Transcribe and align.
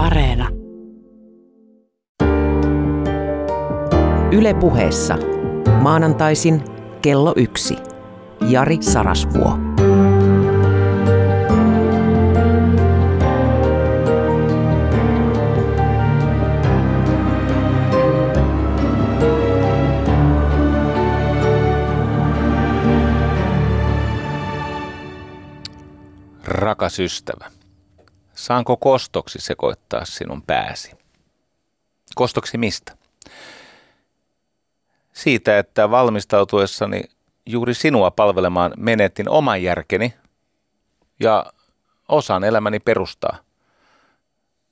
Areena. 0.00 0.48
Yle 4.32 4.54
puheessa. 4.54 5.18
Maanantaisin 5.80 6.64
kello 7.02 7.32
yksi. 7.36 7.76
Jari 8.48 8.78
Sarasvuo. 8.80 9.58
Rakas 26.44 26.98
ystävä, 26.98 27.50
saanko 28.40 28.76
kostoksi 28.76 29.38
sekoittaa 29.40 30.04
sinun 30.04 30.42
pääsi? 30.42 30.92
Kostoksi 32.14 32.58
mistä? 32.58 32.96
Siitä, 35.12 35.58
että 35.58 35.90
valmistautuessani 35.90 37.02
juuri 37.46 37.74
sinua 37.74 38.10
palvelemaan 38.10 38.72
menetin 38.76 39.28
oman 39.28 39.62
järkeni 39.62 40.14
ja 41.20 41.46
osan 42.08 42.44
elämäni 42.44 42.80
perustaa. 42.80 43.38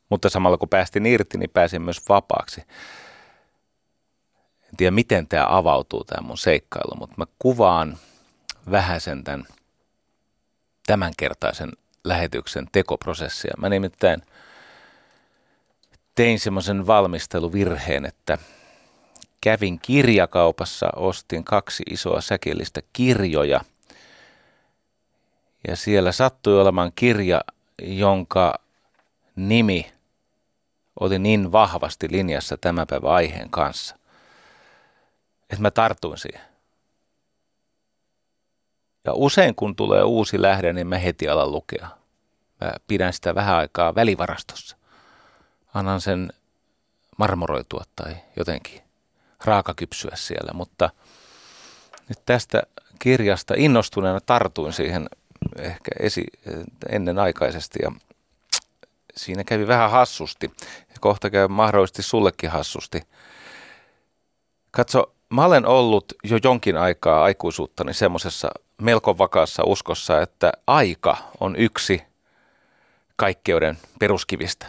Mutta 0.09 0.28
samalla 0.28 0.59
kun 0.59 0.68
päästin 0.68 1.06
irti, 1.06 1.38
niin 1.38 1.50
pääsin 1.50 1.82
myös 1.82 2.00
vapaaksi. 2.09 2.60
En 4.64 4.76
tiedä, 4.76 4.90
miten 4.90 5.28
tämä 5.28 5.46
avautuu, 5.48 6.04
tämä 6.04 6.26
mun 6.26 6.38
seikkailu, 6.38 6.96
mutta 6.98 7.14
mä 7.18 7.24
kuvaan 7.38 7.98
vähäsen 8.70 9.24
tämän 9.24 9.46
tämänkertaisen 10.87 11.73
lähetyksen 12.05 12.69
tekoprosessia. 12.73 13.55
Mä 13.59 13.69
nimittäin 13.69 14.23
tein 16.15 16.41
semmoisen 16.41 16.87
valmisteluvirheen, 16.87 18.05
että 18.05 18.38
kävin 19.40 19.79
kirjakaupassa, 19.80 20.90
ostin 20.96 21.45
kaksi 21.45 21.82
isoa 21.90 22.21
säkillistä 22.21 22.80
kirjoja. 22.93 23.60
Ja 25.68 25.77
siellä 25.77 26.13
sattui 26.13 26.60
olemaan 26.60 26.93
kirja, 26.95 27.40
jonka 27.82 28.55
nimi 29.37 29.93
oli 31.01 31.18
niin 31.18 31.52
vahvasti 31.52 32.09
linjassa 32.10 32.57
tämän 32.57 32.87
päivän 32.87 33.12
aiheen 33.12 33.51
kanssa, 33.51 33.96
että 35.43 35.62
mä 35.62 35.71
tartuin 35.71 36.18
siihen. 36.18 36.57
Ja 39.04 39.13
usein 39.15 39.54
kun 39.54 39.77
tulee 39.77 40.02
uusi 40.02 40.43
lähde, 40.43 40.73
niin 40.73 40.87
mä 40.87 40.99
heti 40.99 41.29
alan 41.29 41.52
lukea. 41.52 41.88
Mä 42.60 42.73
pidän 42.87 43.13
sitä 43.13 43.35
vähän 43.35 43.57
aikaa 43.57 43.95
välivarastossa. 43.95 44.77
Annan 45.74 46.01
sen 46.01 46.32
marmoroitua 47.18 47.85
tai 47.96 48.16
jotenkin 48.37 48.82
raakakypsyä 49.45 50.13
siellä, 50.15 50.52
mutta 50.52 50.90
nyt 52.09 52.18
tästä 52.27 52.63
kirjasta 52.99 53.55
innostuneena 53.57 54.21
tartuin 54.21 54.73
siihen 54.73 55.09
ehkä 55.59 55.90
esi, 56.01 56.24
ennenaikaisesti 56.88 57.79
ja 57.83 57.93
siinä 59.16 59.45
kävi 59.45 59.66
vähän 59.66 59.90
hassusti 59.90 60.51
ja 60.71 60.96
kohta 61.01 61.30
käy 61.30 61.49
mahdollisesti 61.49 62.02
sullekin 62.02 62.51
hassusti. 62.51 63.02
Katso, 64.71 65.12
mä 65.31 65.44
olen 65.44 65.66
ollut 65.66 66.05
jo 66.25 66.38
jonkin 66.44 66.77
aikaa 66.77 67.22
aikuisuuttani 67.22 67.94
semmoisessa 67.94 68.50
melko 68.82 69.19
vakaassa 69.19 69.62
uskossa, 69.65 70.22
että 70.22 70.53
aika 70.66 71.16
on 71.41 71.56
yksi 71.56 72.03
kaikkeuden 73.16 73.78
peruskivistä. 74.00 74.66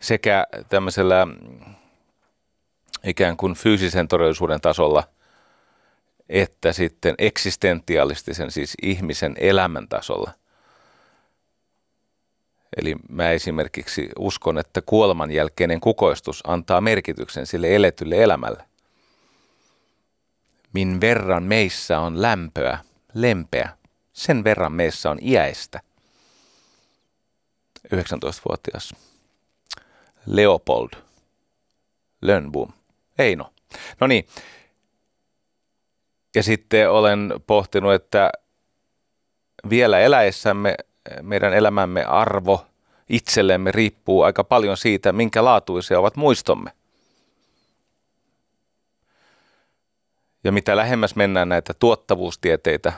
Sekä 0.00 0.46
tämmöisellä 0.68 1.26
ikään 3.04 3.36
kuin 3.36 3.54
fyysisen 3.54 4.08
todellisuuden 4.08 4.60
tasolla, 4.60 5.04
että 6.28 6.72
sitten 6.72 7.14
eksistentialistisen, 7.18 8.50
siis 8.50 8.74
ihmisen 8.82 9.34
elämän 9.38 9.88
tasolla. 9.88 10.30
Eli 12.76 12.96
mä 13.08 13.30
esimerkiksi 13.30 14.08
uskon, 14.18 14.58
että 14.58 14.82
kuoleman 14.86 15.30
jälkeinen 15.30 15.80
kukoistus 15.80 16.40
antaa 16.46 16.80
merkityksen 16.80 17.46
sille 17.46 17.74
eletylle 17.74 18.22
elämälle. 18.22 18.69
Min 20.72 21.00
verran 21.00 21.42
meissä 21.42 22.00
on 22.00 22.22
lämpöä, 22.22 22.78
lempeä, 23.14 23.68
sen 24.12 24.44
verran 24.44 24.72
meissä 24.72 25.10
on 25.10 25.18
iäistä. 25.22 25.80
19-vuotias 27.94 28.94
Leopold 30.26 30.90
Lönnboom. 32.22 32.72
Eino. 33.18 33.52
No 34.00 34.06
niin. 34.06 34.26
Ja 36.34 36.42
sitten 36.42 36.90
olen 36.90 37.34
pohtinut, 37.46 37.92
että 37.92 38.32
vielä 39.70 39.98
eläessämme 39.98 40.74
meidän 41.22 41.54
elämämme 41.54 42.04
arvo 42.04 42.66
itsellemme 43.08 43.72
riippuu 43.72 44.22
aika 44.22 44.44
paljon 44.44 44.76
siitä, 44.76 45.12
minkä 45.12 45.44
laatuisia 45.44 45.98
ovat 45.98 46.16
muistomme. 46.16 46.70
Ja 50.44 50.52
mitä 50.52 50.76
lähemmäs 50.76 51.16
mennään 51.16 51.48
näitä 51.48 51.74
tuottavuustieteitä, 51.74 52.92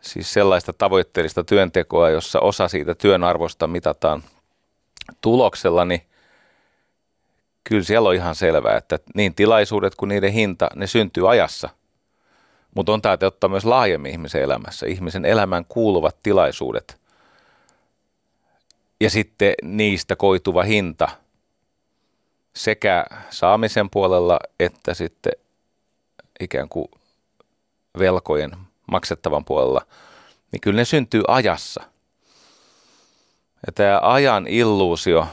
siis 0.00 0.32
sellaista 0.32 0.72
tavoitteellista 0.72 1.44
työntekoa, 1.44 2.10
jossa 2.10 2.40
osa 2.40 2.68
siitä 2.68 2.94
työn 2.94 3.24
arvosta 3.24 3.66
mitataan 3.66 4.22
tuloksella, 5.20 5.84
niin 5.84 6.02
kyllä 7.64 7.84
siellä 7.84 8.08
on 8.08 8.14
ihan 8.14 8.34
selvää, 8.34 8.76
että 8.76 8.98
niin 9.14 9.34
tilaisuudet 9.34 9.94
kuin 9.94 10.08
niiden 10.08 10.32
hinta, 10.32 10.68
ne 10.74 10.86
syntyy 10.86 11.30
ajassa. 11.30 11.68
Mutta 12.74 12.92
on 12.92 13.02
tämä 13.02 13.16
ottaa 13.22 13.50
myös 13.50 13.64
laajemmin 13.64 14.12
ihmisen 14.12 14.42
elämässä. 14.42 14.86
Ihmisen 14.86 15.24
elämään 15.24 15.64
kuuluvat 15.64 16.16
tilaisuudet 16.22 17.00
ja 19.00 19.10
sitten 19.10 19.54
niistä 19.62 20.16
koituva 20.16 20.62
hinta 20.62 21.08
sekä 22.54 23.06
saamisen 23.30 23.90
puolella 23.90 24.38
että 24.60 24.94
sitten 24.94 25.32
ikään 26.40 26.68
kuin 26.68 26.88
velkojen 27.98 28.50
maksettavan 28.86 29.44
puolella, 29.44 29.86
niin 30.52 30.60
kyllä 30.60 30.76
ne 30.76 30.84
syntyy 30.84 31.22
ajassa. 31.28 31.82
Ja 33.66 33.72
tämä 33.72 34.00
ajan 34.02 34.46
illuusio, 34.46 35.26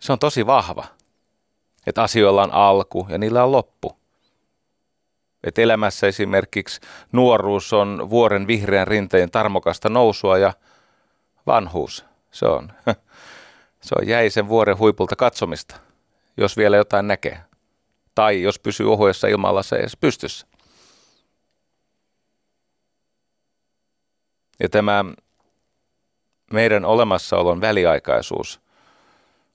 se 0.00 0.12
on 0.12 0.18
tosi 0.18 0.46
vahva. 0.46 0.84
Että 1.86 2.02
asioilla 2.02 2.42
on 2.42 2.52
alku 2.52 3.06
ja 3.08 3.18
niillä 3.18 3.44
on 3.44 3.52
loppu. 3.52 3.96
Että 5.44 5.62
elämässä 5.62 6.06
esimerkiksi 6.06 6.80
nuoruus 7.12 7.72
on 7.72 8.10
vuoren 8.10 8.46
vihreän 8.46 8.88
rinteen 8.88 9.30
tarmokasta 9.30 9.88
nousua 9.88 10.38
ja 10.38 10.52
vanhuus, 11.46 12.04
se 12.30 12.46
on, 12.46 12.72
se 13.86 13.94
on 13.98 14.08
jäisen 14.08 14.48
vuoren 14.48 14.78
huipulta 14.78 15.16
katsomista, 15.16 15.76
jos 16.36 16.56
vielä 16.56 16.76
jotain 16.76 17.08
näkee 17.08 17.49
tai 18.14 18.42
jos 18.42 18.58
pysyy 18.58 18.92
ohuessa 18.92 19.28
ilmalla 19.28 19.62
se 19.62 19.76
edes 19.76 19.96
pystyssä. 19.96 20.46
Ja 24.60 24.68
tämä 24.68 25.04
meidän 26.52 26.84
olemassaolon 26.84 27.60
väliaikaisuus, 27.60 28.60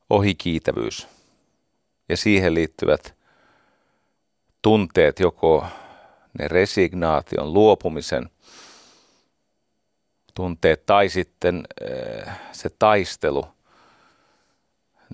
ohikiitävyys 0.10 1.08
ja 2.10 2.18
siihen 2.18 2.54
liittyvät 2.54 3.16
tunteet, 4.62 5.20
joko 5.20 5.66
ne 6.40 6.48
resignaation, 6.48 7.54
luopumisen 7.54 8.30
tunteet 10.34 10.86
tai 10.86 11.10
sitten 11.10 11.64
äh, 12.28 12.40
se 12.52 12.70
taistelu, 12.80 13.46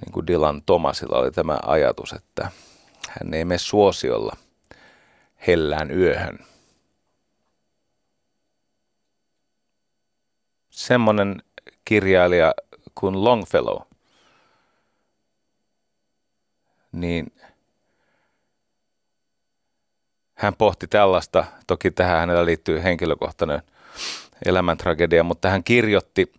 niin 0.01 0.11
kuin 0.11 0.27
Dylan 0.27 0.61
Thomasilla 0.65 1.17
oli 1.17 1.31
tämä 1.31 1.59
ajatus, 1.65 2.13
että 2.13 2.51
hän 3.09 3.33
ei 3.33 3.45
mene 3.45 3.57
suosiolla 3.57 4.37
hellään 5.47 5.91
yöhön. 5.91 6.39
Semmoinen 10.69 11.43
kirjailija 11.85 12.53
kuin 12.95 13.23
Longfellow, 13.23 13.81
niin 16.91 17.33
hän 20.33 20.55
pohti 20.55 20.87
tällaista, 20.87 21.45
toki 21.67 21.91
tähän 21.91 22.19
hänellä 22.19 22.45
liittyy 22.45 22.83
henkilökohtainen 22.83 23.61
elämäntragedia, 24.45 25.23
mutta 25.23 25.49
hän 25.49 25.63
kirjoitti 25.63 26.33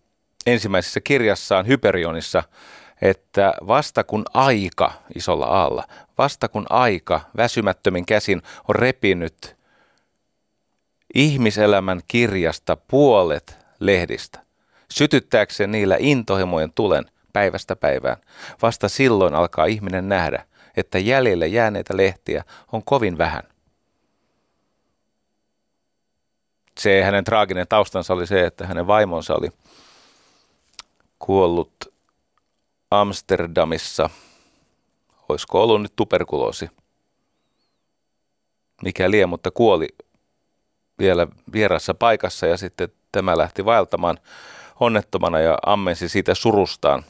ensimmäisessä 0.45 1.01
kirjassaan 1.01 1.67
Hyperionissa– 1.67 2.43
että 3.03 3.53
vasta 3.67 4.03
kun 4.03 4.25
aika 4.33 4.91
isolla 5.15 5.63
alla, 5.63 5.83
vasta 6.17 6.47
kun 6.47 6.65
aika 6.69 7.21
väsymättömin 7.37 8.05
käsin 8.05 8.41
on 8.67 8.75
repinyt 8.75 9.55
ihmiselämän 11.13 12.01
kirjasta 12.07 12.77
puolet 12.77 13.57
lehdistä, 13.79 14.39
sytyttääkseen 14.91 15.71
niillä 15.71 15.95
intohimojen 15.99 16.73
tulen 16.73 17.05
päivästä 17.33 17.75
päivään. 17.75 18.17
Vasta 18.61 18.89
silloin 18.89 19.35
alkaa 19.35 19.65
ihminen 19.65 20.09
nähdä, 20.09 20.45
että 20.77 20.99
jäljelle 20.99 21.47
jääneitä 21.47 21.97
lehtiä 21.97 22.43
on 22.71 22.83
kovin 22.83 23.17
vähän. 23.17 23.43
Se 26.79 27.03
hänen 27.03 27.23
traaginen 27.23 27.67
taustansa 27.67 28.13
oli 28.13 28.27
se, 28.27 28.45
että 28.45 28.67
hänen 28.67 28.87
vaimonsa 28.87 29.35
oli 29.35 29.49
kuollut 31.19 31.92
Amsterdamissa. 33.01 34.09
Olisiko 35.29 35.63
ollut 35.63 35.81
nyt 35.81 35.95
tuberkuloosi? 35.95 36.69
Mikä 38.83 39.11
lie, 39.11 39.25
mutta 39.25 39.51
kuoli 39.51 39.87
vielä 40.99 41.27
vierassa 41.53 41.93
paikassa 41.93 42.47
ja 42.47 42.57
sitten 42.57 42.89
tämä 43.11 43.37
lähti 43.37 43.65
vaeltamaan 43.65 44.17
onnettomana 44.79 45.39
ja 45.39 45.57
ammensi 45.65 46.09
siitä 46.09 46.35
surustaan 46.35 47.03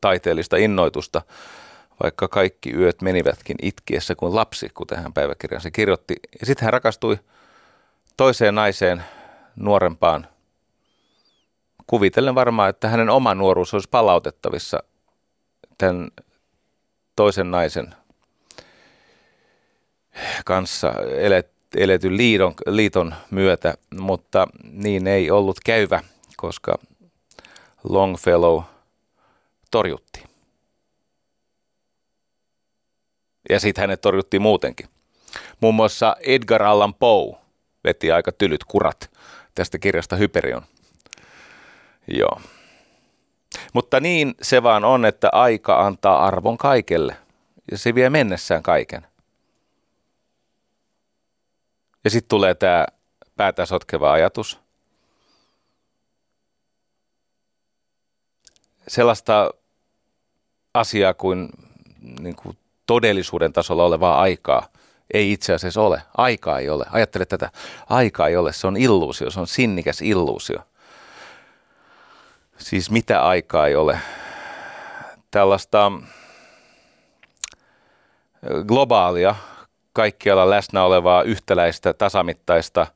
taiteellista 0.00 0.56
innoitusta, 0.56 1.22
vaikka 2.02 2.28
kaikki 2.28 2.74
yöt 2.74 3.02
menivätkin 3.02 3.56
itkiessä 3.62 4.14
kuin 4.14 4.34
lapsi, 4.34 4.68
kuten 4.74 5.02
hän 5.02 5.12
päiväkirjansa 5.12 5.70
kirjoitti. 5.70 6.16
Ja 6.40 6.46
sitten 6.46 6.64
hän 6.64 6.72
rakastui 6.72 7.18
toiseen 8.16 8.54
naiseen, 8.54 9.04
nuorempaan, 9.56 10.26
kuvitellen 11.86 12.34
varmaan, 12.34 12.70
että 12.70 12.88
hänen 12.88 13.10
oma 13.10 13.34
nuoruus 13.34 13.74
olisi 13.74 13.88
palautettavissa 13.90 14.82
tämän 15.78 16.10
toisen 17.16 17.50
naisen 17.50 17.94
kanssa 20.44 20.92
elet, 21.16 21.52
eletyn 21.76 22.16
liiton, 22.16 22.54
liiton 22.66 23.14
myötä, 23.30 23.74
mutta 24.00 24.46
niin 24.62 25.06
ei 25.06 25.30
ollut 25.30 25.60
käyvä, 25.64 26.02
koska 26.36 26.78
Longfellow 27.84 28.62
torjutti. 29.70 30.24
Ja 33.50 33.60
sitten 33.60 33.82
hänet 33.82 34.00
torjuttiin 34.00 34.42
muutenkin. 34.42 34.88
Muun 35.60 35.74
muassa 35.74 36.16
Edgar 36.20 36.62
Allan 36.62 36.94
Poe 36.94 37.36
veti 37.84 38.12
aika 38.12 38.32
tylyt 38.32 38.64
kurat 38.64 39.10
tästä 39.54 39.78
kirjasta 39.78 40.16
Hyperion. 40.16 40.62
Joo. 42.06 42.40
Mutta 43.72 44.00
niin 44.00 44.34
se 44.42 44.62
vaan 44.62 44.84
on, 44.84 45.04
että 45.04 45.28
aika 45.32 45.86
antaa 45.86 46.24
arvon 46.24 46.58
kaikelle. 46.58 47.16
Ja 47.70 47.78
se 47.78 47.94
vie 47.94 48.10
mennessään 48.10 48.62
kaiken. 48.62 49.06
Ja 52.04 52.10
sitten 52.10 52.28
tulee 52.28 52.54
tämä 52.54 52.86
päätä 53.36 53.66
sotkeva 53.66 54.12
ajatus. 54.12 54.60
Sellaista 58.88 59.50
asiaa 60.74 61.14
kuin, 61.14 61.48
niin 62.20 62.36
kuin 62.36 62.58
todellisuuden 62.86 63.52
tasolla 63.52 63.84
olevaa 63.84 64.20
aikaa 64.20 64.68
ei 65.14 65.32
itse 65.32 65.54
asiassa 65.54 65.82
ole. 65.82 66.02
Aikaa 66.16 66.58
ei 66.58 66.70
ole. 66.70 66.84
Ajattele 66.90 67.24
tätä. 67.24 67.50
Aikaa 67.88 68.28
ei 68.28 68.36
ole. 68.36 68.52
Se 68.52 68.66
on 68.66 68.76
illuusio. 68.76 69.30
Se 69.30 69.40
on 69.40 69.46
sinnikäs 69.46 70.02
illuusio. 70.02 70.58
Siis 72.58 72.90
mitä 72.90 73.22
aikaa 73.22 73.66
ei 73.66 73.76
ole? 73.76 73.98
Tällaista 75.30 75.92
globaalia 78.66 79.34
kaikkialla 79.92 80.50
läsnä 80.50 80.84
olevaa 80.84 81.22
yhtäläistä, 81.22 81.92
tasamittaista, 81.92 82.86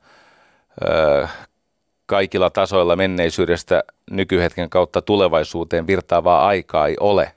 kaikilla 2.07 2.51
tasoilla 2.51 2.97
menneisyydestä 2.97 3.83
nykyhetken 4.11 4.71
kautta 4.71 5.03
tulevaisuuteen 5.03 5.87
virtaavaa 5.87 6.47
aikaa 6.47 6.87
ei 6.87 6.97
ole. 7.01 7.33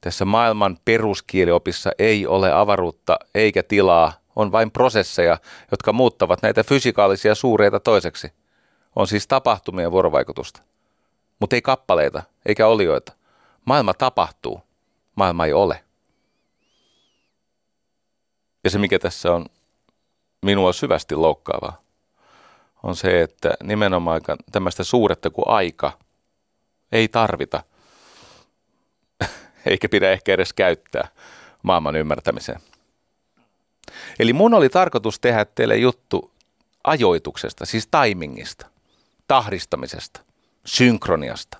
Tässä 0.00 0.24
maailman 0.24 0.78
peruskieliopissa 0.84 1.90
ei 1.98 2.26
ole 2.26 2.52
avaruutta 2.52 3.18
eikä 3.34 3.62
tilaa, 3.62 4.12
on 4.36 4.52
vain 4.52 4.70
prosesseja, 4.70 5.38
jotka 5.70 5.92
muuttavat 5.92 6.42
näitä 6.42 6.64
fysikaalisia 6.64 7.34
suureita 7.34 7.80
toiseksi. 7.80 8.32
On 8.96 9.06
siis 9.06 9.26
tapahtumien 9.26 9.92
vuorovaikutusta. 9.92 10.62
Mutta 11.38 11.56
ei 11.56 11.62
kappaleita 11.62 12.22
eikä 12.46 12.66
olioita. 12.66 13.12
Maailma 13.64 13.94
tapahtuu, 13.94 14.62
maailma 15.14 15.46
ei 15.46 15.52
ole. 15.52 15.84
Ja 18.64 18.70
se, 18.70 18.78
mikä 18.78 18.98
tässä 18.98 19.32
on 19.32 19.46
minua 20.42 20.72
syvästi 20.72 21.14
loukkaavaa, 21.14 21.82
on 22.82 22.96
se, 22.96 23.22
että 23.22 23.54
nimenomaan 23.62 24.20
tämmöistä 24.52 24.84
suuretta 24.84 25.30
kuin 25.30 25.48
aika 25.48 25.92
ei 26.92 27.08
tarvita, 27.08 27.62
eikä 29.70 29.88
pidä 29.88 30.10
ehkä 30.10 30.32
edes 30.32 30.52
käyttää 30.52 31.08
maailman 31.62 31.96
ymmärtämiseen. 31.96 32.60
Eli 34.18 34.32
mun 34.32 34.54
oli 34.54 34.68
tarkoitus 34.68 35.20
tehdä 35.20 35.44
teille 35.44 35.76
juttu 35.76 36.32
ajoituksesta, 36.84 37.66
siis 37.66 37.86
timingista, 37.86 38.71
tahdistamisesta, 39.32 40.20
synkroniasta, 40.64 41.58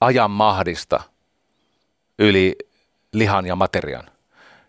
ajan 0.00 0.30
mahdista 0.30 1.00
yli 2.18 2.56
lihan 3.12 3.46
ja 3.46 3.56
materian. 3.56 4.10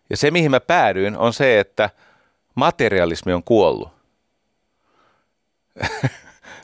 Ja 0.10 0.18
se, 0.18 0.31
mihin 0.31 0.51
mä 0.51 0.60
päädyin, 0.60 1.18
on 1.18 1.34
se, 1.34 1.60
että 1.60 1.89
materialismi 2.56 3.34
on 3.34 3.44
kuollut. 3.44 3.89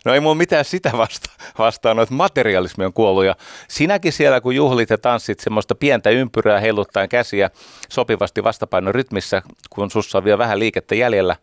no 0.05 0.13
ei 0.13 0.19
mulla 0.19 0.35
mitään 0.35 0.65
sitä 0.65 0.91
vasta, 0.97 1.29
vastaan, 1.57 1.99
että 1.99 2.15
materialismi 2.15 2.85
on 2.85 2.93
kuollut. 2.93 3.25
Ja 3.25 3.35
sinäkin 3.67 4.13
siellä, 4.13 4.41
kun 4.41 4.55
juhlit 4.55 4.89
ja 4.89 4.97
tanssit 4.97 5.39
semmoista 5.39 5.75
pientä 5.75 6.09
ympyrää 6.09 6.59
heiluttaen 6.59 7.09
käsiä 7.09 7.49
sopivasti 7.89 8.43
vastapainon 8.43 8.95
rytmissä, 8.95 9.41
kun 9.69 9.91
sussa 9.91 10.17
on 10.17 10.23
vielä 10.23 10.37
vähän 10.37 10.59
liikettä 10.59 10.95
jäljellä, 10.95 11.35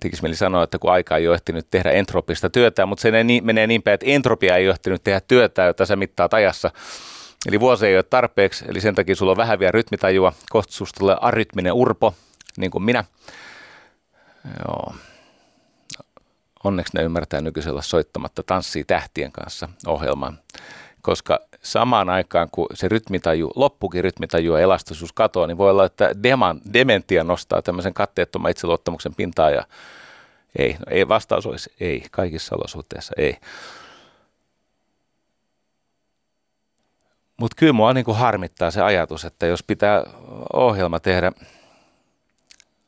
tekisi 0.00 0.22
mieli 0.22 0.36
sanoa, 0.36 0.62
että 0.62 0.78
kun 0.78 0.92
aika 0.92 1.16
ei 1.16 1.28
ole 1.28 1.34
ehtinyt 1.34 1.66
tehdä 1.70 1.90
entropista 1.90 2.50
työtä, 2.50 2.86
mutta 2.86 3.02
se 3.02 3.10
menee 3.42 3.66
niin 3.66 3.82
päin, 3.82 3.94
että 3.94 4.06
entropia 4.06 4.56
ei 4.56 4.66
ole 4.66 4.72
ehtinyt 4.72 5.04
tehdä 5.04 5.20
työtä, 5.20 5.62
jota 5.62 5.86
sä 5.86 5.96
mittaat 5.96 6.34
ajassa. 6.34 6.70
Eli 7.48 7.60
vuosi 7.60 7.86
ei 7.86 7.96
ole 7.96 8.02
tarpeeksi, 8.02 8.64
eli 8.68 8.80
sen 8.80 8.94
takia 8.94 9.16
sulla 9.16 9.32
on 9.32 9.36
vähän 9.36 9.58
vielä 9.58 9.72
rytmitajua. 9.72 10.32
Kohta 10.50 10.72
susta 10.72 10.98
tulee 10.98 11.16
arytminen 11.20 11.72
urpo, 11.72 12.14
niin 12.56 12.70
kuin 12.70 12.84
minä. 12.84 13.04
Joo. 14.68 14.94
Onneksi 16.64 16.96
ne 16.96 17.02
ymmärtää 17.02 17.40
nykyisellä 17.40 17.82
soittamatta 17.82 18.42
tanssii 18.42 18.84
tähtien 18.84 19.32
kanssa 19.32 19.68
ohjelman, 19.86 20.38
koska 21.02 21.40
samaan 21.72 22.10
aikaan, 22.10 22.48
kun 22.52 22.66
se 22.74 22.88
rytmitaju, 22.88 23.50
loppukin 23.54 24.04
rytmitaju 24.04 24.54
ja 24.54 24.60
elastisuus 24.60 25.12
katoaa, 25.12 25.46
niin 25.46 25.58
voi 25.58 25.70
olla, 25.70 25.84
että 25.84 26.10
deman, 26.22 26.60
dementia 26.72 27.24
nostaa 27.24 27.62
tämmöisen 27.62 27.94
katteettoman 27.94 28.50
itseluottamuksen 28.50 29.14
pintaa 29.14 29.50
ja 29.50 29.64
ei, 30.58 30.72
no 30.72 30.84
ei 30.90 31.08
vastaus 31.08 31.46
olisi 31.46 31.72
ei, 31.80 32.04
kaikissa 32.10 32.56
olosuhteissa 32.56 33.14
ei. 33.16 33.36
Mutta 37.36 37.56
kyllä 37.58 37.72
mua 37.72 37.92
niin 37.92 38.04
harmittaa 38.12 38.70
se 38.70 38.82
ajatus, 38.82 39.24
että 39.24 39.46
jos 39.46 39.62
pitää 39.62 40.04
ohjelma 40.52 41.00
tehdä 41.00 41.32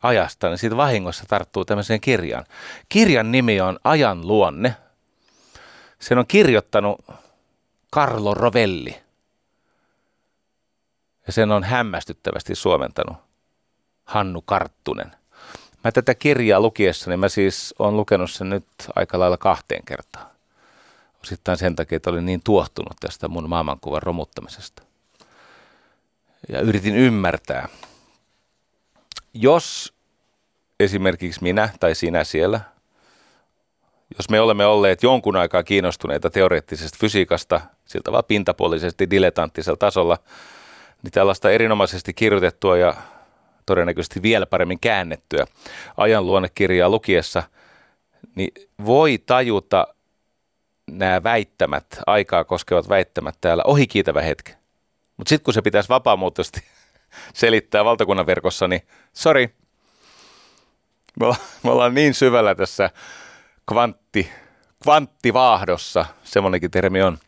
ajasta, 0.02 0.48
niin 0.48 0.58
siitä 0.58 0.76
vahingossa 0.76 1.24
tarttuu 1.28 1.64
tämmöiseen 1.64 2.00
kirjaan. 2.00 2.44
Kirjan 2.88 3.32
nimi 3.32 3.60
on 3.60 3.78
Ajan 3.84 4.26
luonne. 4.26 4.76
Sen 5.98 6.18
on 6.18 6.26
kirjoittanut 6.26 7.04
Carlo 7.94 8.34
Rovelli. 8.34 9.02
Ja 11.26 11.32
sen 11.32 11.50
on 11.50 11.64
hämmästyttävästi 11.64 12.54
suomentanut 12.54 13.16
Hannu 14.04 14.42
Karttunen. 14.42 15.10
Mä 15.84 15.92
tätä 15.92 16.14
kirjaa 16.14 16.60
lukiessa, 16.60 17.10
niin 17.10 17.20
mä 17.20 17.28
siis 17.28 17.74
olen 17.78 17.96
lukenut 17.96 18.30
sen 18.30 18.50
nyt 18.50 18.66
aika 18.94 19.18
lailla 19.18 19.36
kahteen 19.36 19.84
kertaan. 19.84 20.26
Osittain 21.24 21.58
sen 21.58 21.76
takia, 21.76 21.96
että 21.96 22.10
olin 22.10 22.26
niin 22.26 22.40
tuohtunut 22.44 22.96
tästä 23.00 23.28
mun 23.28 23.48
maailmankuvan 23.48 24.02
romuttamisesta. 24.02 24.82
Ja 26.48 26.60
yritin 26.60 26.96
ymmärtää. 26.96 27.68
Jos 29.34 29.94
esimerkiksi 30.80 31.42
minä 31.42 31.68
tai 31.80 31.94
sinä 31.94 32.24
siellä, 32.24 32.60
jos 34.18 34.30
me 34.30 34.40
olemme 34.40 34.66
olleet 34.66 35.02
jonkun 35.02 35.36
aikaa 35.36 35.62
kiinnostuneita 35.62 36.30
teoreettisesta 36.30 36.98
fysiikasta, 37.00 37.60
siltä 37.84 38.12
vaan 38.12 38.24
pintapuolisesti 38.28 39.10
diletanttisella 39.10 39.76
tasolla, 39.76 40.18
niin 41.02 41.12
tällaista 41.12 41.50
erinomaisesti 41.50 42.14
kirjoitettua 42.14 42.76
ja 42.76 42.94
todennäköisesti 43.66 44.22
vielä 44.22 44.46
paremmin 44.46 44.80
käännettyä 44.80 45.46
ajan 45.96 46.26
luonnekirjaa 46.26 46.88
lukiessa, 46.88 47.42
niin 48.34 48.52
voi 48.84 49.18
tajuta 49.26 49.86
nämä 50.90 51.22
väittämät, 51.22 51.86
aikaa 52.06 52.44
koskevat 52.44 52.88
väittämät 52.88 53.34
täällä 53.40 53.62
ohikiitävä 53.66 54.22
hetki. 54.22 54.52
Mutta 55.16 55.28
sitten 55.28 55.44
kun 55.44 55.54
se 55.54 55.62
pitäisi 55.62 55.88
vapaamuotoisesti 55.88 56.62
selittää 57.34 57.84
valtakunnan 57.84 58.26
verkossa, 58.26 58.68
niin 58.68 58.82
sorry, 59.12 59.48
Me 61.20 61.26
ollaan, 61.26 61.40
me 61.62 61.70
ollaan 61.70 61.94
niin 61.94 62.14
syvällä 62.14 62.54
tässä 62.54 62.90
kvantti, 63.70 64.30
kvanttivaahdossa, 64.82 66.06
semmoinenkin 66.24 66.70
termi 66.70 67.02
on. 67.02 67.18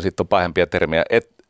Sitten 0.00 0.24
on 0.24 0.28
pahempia 0.28 0.66
termiä, 0.66 1.04
että 1.10 1.44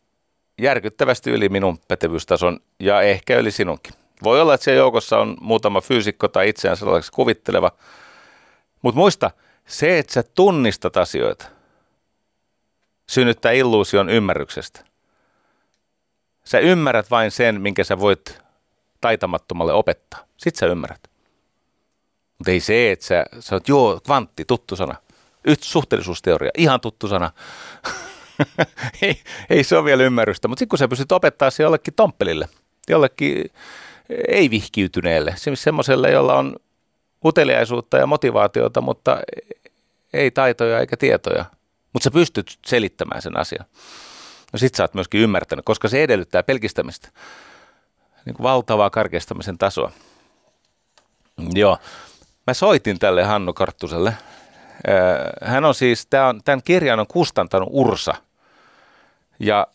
järkyttävästi 0.59 1.31
yli 1.31 1.49
minun 1.49 1.79
pätevyystason 1.89 2.61
ja 2.81 3.03
ehkä 3.03 3.39
yli 3.39 3.51
sinunkin. 3.51 3.95
Voi 4.23 4.41
olla, 4.41 4.55
että 4.55 4.65
siellä 4.65 4.79
joukossa 4.79 5.19
on 5.19 5.37
muutama 5.41 5.81
fyysikko 5.81 6.29
tai 6.29 6.49
itseään 6.49 6.77
sellaiseksi 6.77 7.13
kuvitteleva. 7.13 7.73
Mutta 8.83 8.99
muista, 8.99 9.31
se, 9.67 9.99
että 9.99 10.13
sä 10.13 10.23
tunnistat 10.23 10.97
asioita, 10.97 11.49
synnyttää 13.07 13.53
illuusion 13.53 14.09
ymmärryksestä. 14.09 14.85
Sä 16.45 16.59
ymmärrät 16.59 17.11
vain 17.11 17.31
sen, 17.31 17.61
minkä 17.61 17.85
sä 17.85 18.01
voit 18.01 18.43
taitamattomalle 19.01 19.73
opettaa. 19.73 20.21
Sitten 20.37 20.61
sä 20.61 20.67
ymmärrät. 20.67 21.10
Mutta 22.41 22.51
ei 22.51 22.61
se, 22.61 22.93
että 22.93 23.07
sä, 23.41 23.55
oot, 23.55 23.69
joo, 23.69 24.01
kvantti, 24.05 24.45
tuttu 24.45 24.77
sana. 24.77 24.95
Yksi 25.45 25.71
suhteellisuusteoria, 25.71 26.51
ihan 26.59 26.81
tuttu 26.81 27.09
sana. 27.09 27.31
ei, 29.03 29.21
ei 29.51 29.65
se 29.65 29.77
ole 29.77 29.85
vielä 29.85 30.03
ymmärrystä, 30.03 30.49
mutta 30.49 30.59
sitten 30.59 30.69
kun 30.69 30.79
sä 30.79 30.89
pystyt 30.89 31.13
opettaa 31.13 31.51
se 31.51 31.63
jollekin 31.63 31.95
tomppelille, 31.95 32.49
jollekin 32.89 33.51
ei-vihkiytyneelle, 34.29 35.35
semmoiselle, 35.55 36.11
jolla 36.11 36.35
on 36.35 36.57
uteliaisuutta 37.25 37.97
ja 37.97 38.07
motivaatiota, 38.07 38.81
mutta 38.81 39.21
ei 40.13 40.31
taitoja 40.31 40.81
eikä 40.81 40.97
tietoja. 40.97 41.45
Mutta 41.93 42.05
sä 42.05 42.11
pystyt 42.11 42.59
selittämään 42.67 43.23
sen 43.23 43.37
asian. 43.37 43.65
No 44.53 44.59
sit 44.59 44.75
sä 44.75 44.85
oot 44.85 44.95
myöskin 44.95 45.21
ymmärtänyt, 45.21 45.65
koska 45.65 45.89
se 45.89 46.03
edellyttää 46.03 46.43
pelkistämistä. 46.43 47.09
Niin 48.27 48.35
kuin 48.35 48.45
valtavaa 48.45 48.91
karkeistamisen 48.91 49.59
tasoa. 49.59 49.93
Joo. 51.55 51.79
Mä 52.47 52.55
soitin 52.55 52.99
tälle 52.99 53.25
Hannu 53.25 53.53
Karttuselle. 53.53 54.15
Hän 55.43 55.65
on 55.65 55.75
siis, 55.75 56.07
tämän 56.45 56.63
kirjan 56.65 57.01
on 57.01 57.07
kustantanut 57.07 57.69
Ursa. 57.73 58.15
Ja 59.39 59.67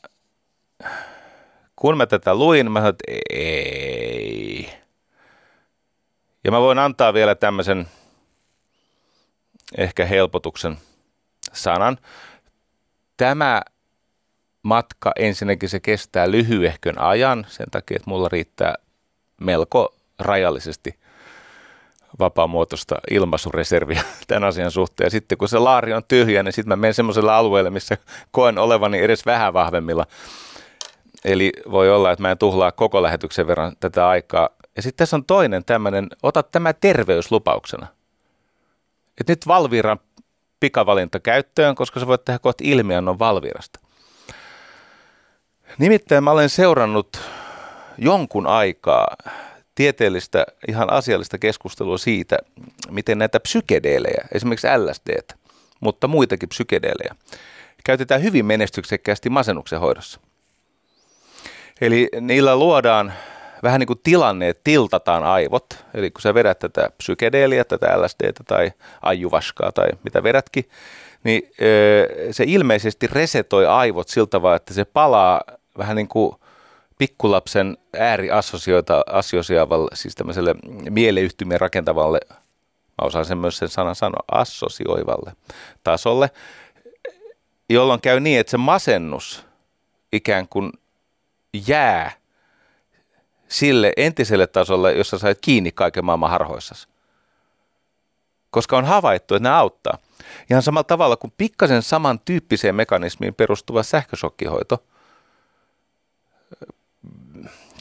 kun 1.76 1.98
mä 1.98 2.06
tätä 2.06 2.36
luin, 2.36 2.72
mä 2.72 2.80
sanoin, 2.80 2.96
että 2.96 3.04
ei. 3.30 4.70
Ja 6.44 6.52
mä 6.52 6.62
voin 6.62 6.80
antaa 6.80 7.14
vielä 7.14 7.36
tämmöisen 7.36 7.88
ehkä 9.78 10.06
helpotuksen 10.06 10.78
sanan. 11.54 11.98
Tämä 13.18 13.62
matka 14.64 15.12
ensinnäkin 15.16 15.70
se 15.70 15.80
kestää 15.80 16.32
lyhyehkön 16.32 17.00
ajan 17.00 17.46
sen 17.50 17.68
takia, 17.72 17.96
että 17.96 18.10
mulla 18.10 18.30
riittää 18.30 18.76
melko 19.42 19.96
rajallisesti 20.20 21.00
vapaamuotoista 22.20 22.96
ilmaisureserviä 23.12 24.02
tämän 24.28 24.44
asian 24.44 24.72
suhteen. 24.72 25.06
Ja 25.06 25.12
sitten 25.12 25.38
kun 25.38 25.50
se 25.50 25.60
laari 25.60 25.94
on 25.94 26.04
tyhjä, 26.08 26.44
niin 26.44 26.54
sitten 26.54 26.70
mä 26.70 26.76
menen 26.76 26.94
semmoiselle 26.94 27.32
alueelle, 27.32 27.70
missä 27.70 27.98
koen 28.32 28.58
olevani 28.58 29.00
edes 29.00 29.26
vähän 29.26 29.54
vahvemmilla. 29.54 30.06
Eli 31.26 31.52
voi 31.72 31.90
olla, 31.90 32.12
että 32.12 32.22
mä 32.22 32.32
en 32.32 32.38
tuhlaa 32.38 32.72
koko 32.72 33.04
lähetyksen 33.04 33.48
verran 33.48 33.76
tätä 33.80 34.08
aikaa. 34.08 34.50
Ja 34.76 34.82
sitten 34.82 34.98
tässä 34.98 35.16
on 35.16 35.26
toinen 35.26 35.66
tämmöinen, 35.66 36.08
ota 36.24 36.44
tämä 36.44 36.74
terveyslupauksena. 36.74 37.88
Et 39.22 39.28
nyt 39.28 39.48
Valviran 39.48 40.00
pikavalinta 40.60 41.20
käyttöön, 41.20 41.76
koska 41.76 42.00
sä 42.00 42.08
voit 42.08 42.26
tehdä 42.26 42.40
kohta 42.40 42.64
ilmiannon 42.68 43.20
Valvirasta. 43.20 43.80
Nimittäin 45.78 46.24
mä 46.24 46.32
olen 46.32 46.50
seurannut 46.50 47.22
jonkun 47.98 48.48
aikaa 48.48 49.08
tieteellistä, 49.76 50.46
ihan 50.68 50.94
asiallista 50.94 51.38
keskustelua 51.38 51.98
siitä, 51.98 52.38
miten 52.90 53.18
näitä 53.18 53.40
psykedeelejä, 53.40 54.26
esimerkiksi 54.32 54.68
LSD, 54.78 55.36
mutta 55.80 56.08
muitakin 56.08 56.50
psykedeelejä, 56.50 57.16
käytetään 57.84 58.24
hyvin 58.24 58.46
menestyksekkäästi 58.46 59.30
masennuksen 59.30 59.80
hoidossa. 59.80 60.20
Eli 61.82 62.10
niillä 62.22 62.56
luodaan 62.56 63.14
vähän 63.64 63.80
niin 63.80 63.88
kuin 63.88 64.00
tilanne, 64.04 64.50
että 64.50 64.62
tiltataan 64.64 65.24
aivot. 65.24 65.86
Eli 65.94 66.12
kun 66.12 66.22
sä 66.22 66.34
vedät 66.34 66.60
tätä 66.60 66.90
psykedeeliä, 66.98 67.64
tätä 67.64 68.02
LSD 68.02 68.34
tai 68.48 68.72
ajuvaskaa 69.02 69.72
tai 69.72 69.88
mitä 70.04 70.24
vedätkin, 70.24 70.70
niin 71.24 71.52
se 72.32 72.44
ilmeisesti 72.48 73.08
resetoi 73.08 73.68
aivot 73.68 74.08
siltä 74.08 74.42
vaan, 74.42 74.56
että 74.56 74.74
se 74.74 74.86
palaa 74.86 75.42
vähän 75.78 75.96
niin 75.96 76.08
kuin 76.08 76.36
pikkulapsen 76.98 77.78
ääriassosioivalle, 78.00 79.96
siis 79.96 80.16
tämmöiselle 80.16 80.56
mieleyhtymien 80.90 81.62
rakentavalle, 81.62 82.20
mä 82.30 83.08
osaan 83.08 83.26
sen 83.26 83.38
myös 83.38 83.58
sen 83.58 83.70
sanan 83.70 83.96
sanoa, 83.96 84.24
assosioivalle 84.32 85.34
tasolle, 85.84 86.30
jolloin 87.70 88.02
käy 88.02 88.20
niin, 88.20 88.40
että 88.40 88.52
se 88.52 88.58
masennus 88.58 89.46
ikään 90.12 90.48
kuin 90.48 90.72
jää 91.68 92.12
sille 93.48 93.94
entiselle 93.98 94.48
tasolle, 94.48 94.94
jossa 94.94 95.18
sait 95.18 95.38
kiinni 95.42 95.72
kaiken 95.72 96.06
maailman 96.06 96.30
harhoissasi. 96.30 96.88
Koska 98.50 98.78
on 98.78 98.86
havaittu, 98.86 99.36
että 99.36 99.50
ne 99.50 99.56
auttaa. 99.56 99.98
Ihan 100.50 100.64
samalla 100.64 100.84
tavalla 100.84 101.18
kuin 101.18 101.34
pikkasen 101.38 101.82
samantyyppiseen 101.82 102.76
mekanismiin 102.76 103.36
perustuva 103.36 103.84
sähkösokkihoito– 103.84 104.78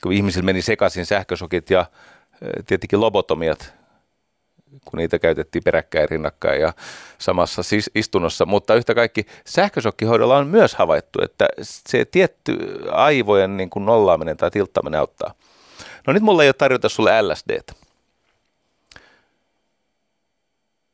kun 0.04 0.12
ihmisillä 0.12 0.44
meni 0.44 0.62
sekaisin 0.62 1.06
sähkösokit 1.06 1.70
ja 1.70 1.86
tietenkin 2.66 3.00
lobotomiat, 3.00 3.74
kun 4.84 4.98
niitä 4.98 5.18
käytettiin 5.18 5.64
peräkkäin 5.64 6.08
rinnakkain 6.08 6.60
ja 6.60 6.72
samassa 7.18 7.62
siis 7.62 7.90
istunnossa. 7.94 8.46
Mutta 8.46 8.74
yhtä 8.74 8.94
kaikki 8.94 9.26
sähkösokkihoidolla 9.46 10.36
on 10.36 10.46
myös 10.46 10.74
havaittu, 10.74 11.22
että 11.22 11.46
se 11.62 12.04
tietty 12.04 12.58
aivojen 12.90 13.56
niin 13.56 13.70
kuin 13.70 13.86
nollaaminen 13.86 14.36
tai 14.36 14.50
tilttaminen 14.50 15.00
auttaa. 15.00 15.34
No 16.06 16.12
nyt 16.12 16.22
mulla 16.22 16.42
ei 16.42 16.48
ole 16.48 16.54
tarjota 16.54 16.88
sulle 16.88 17.22
LSD. 17.22 17.60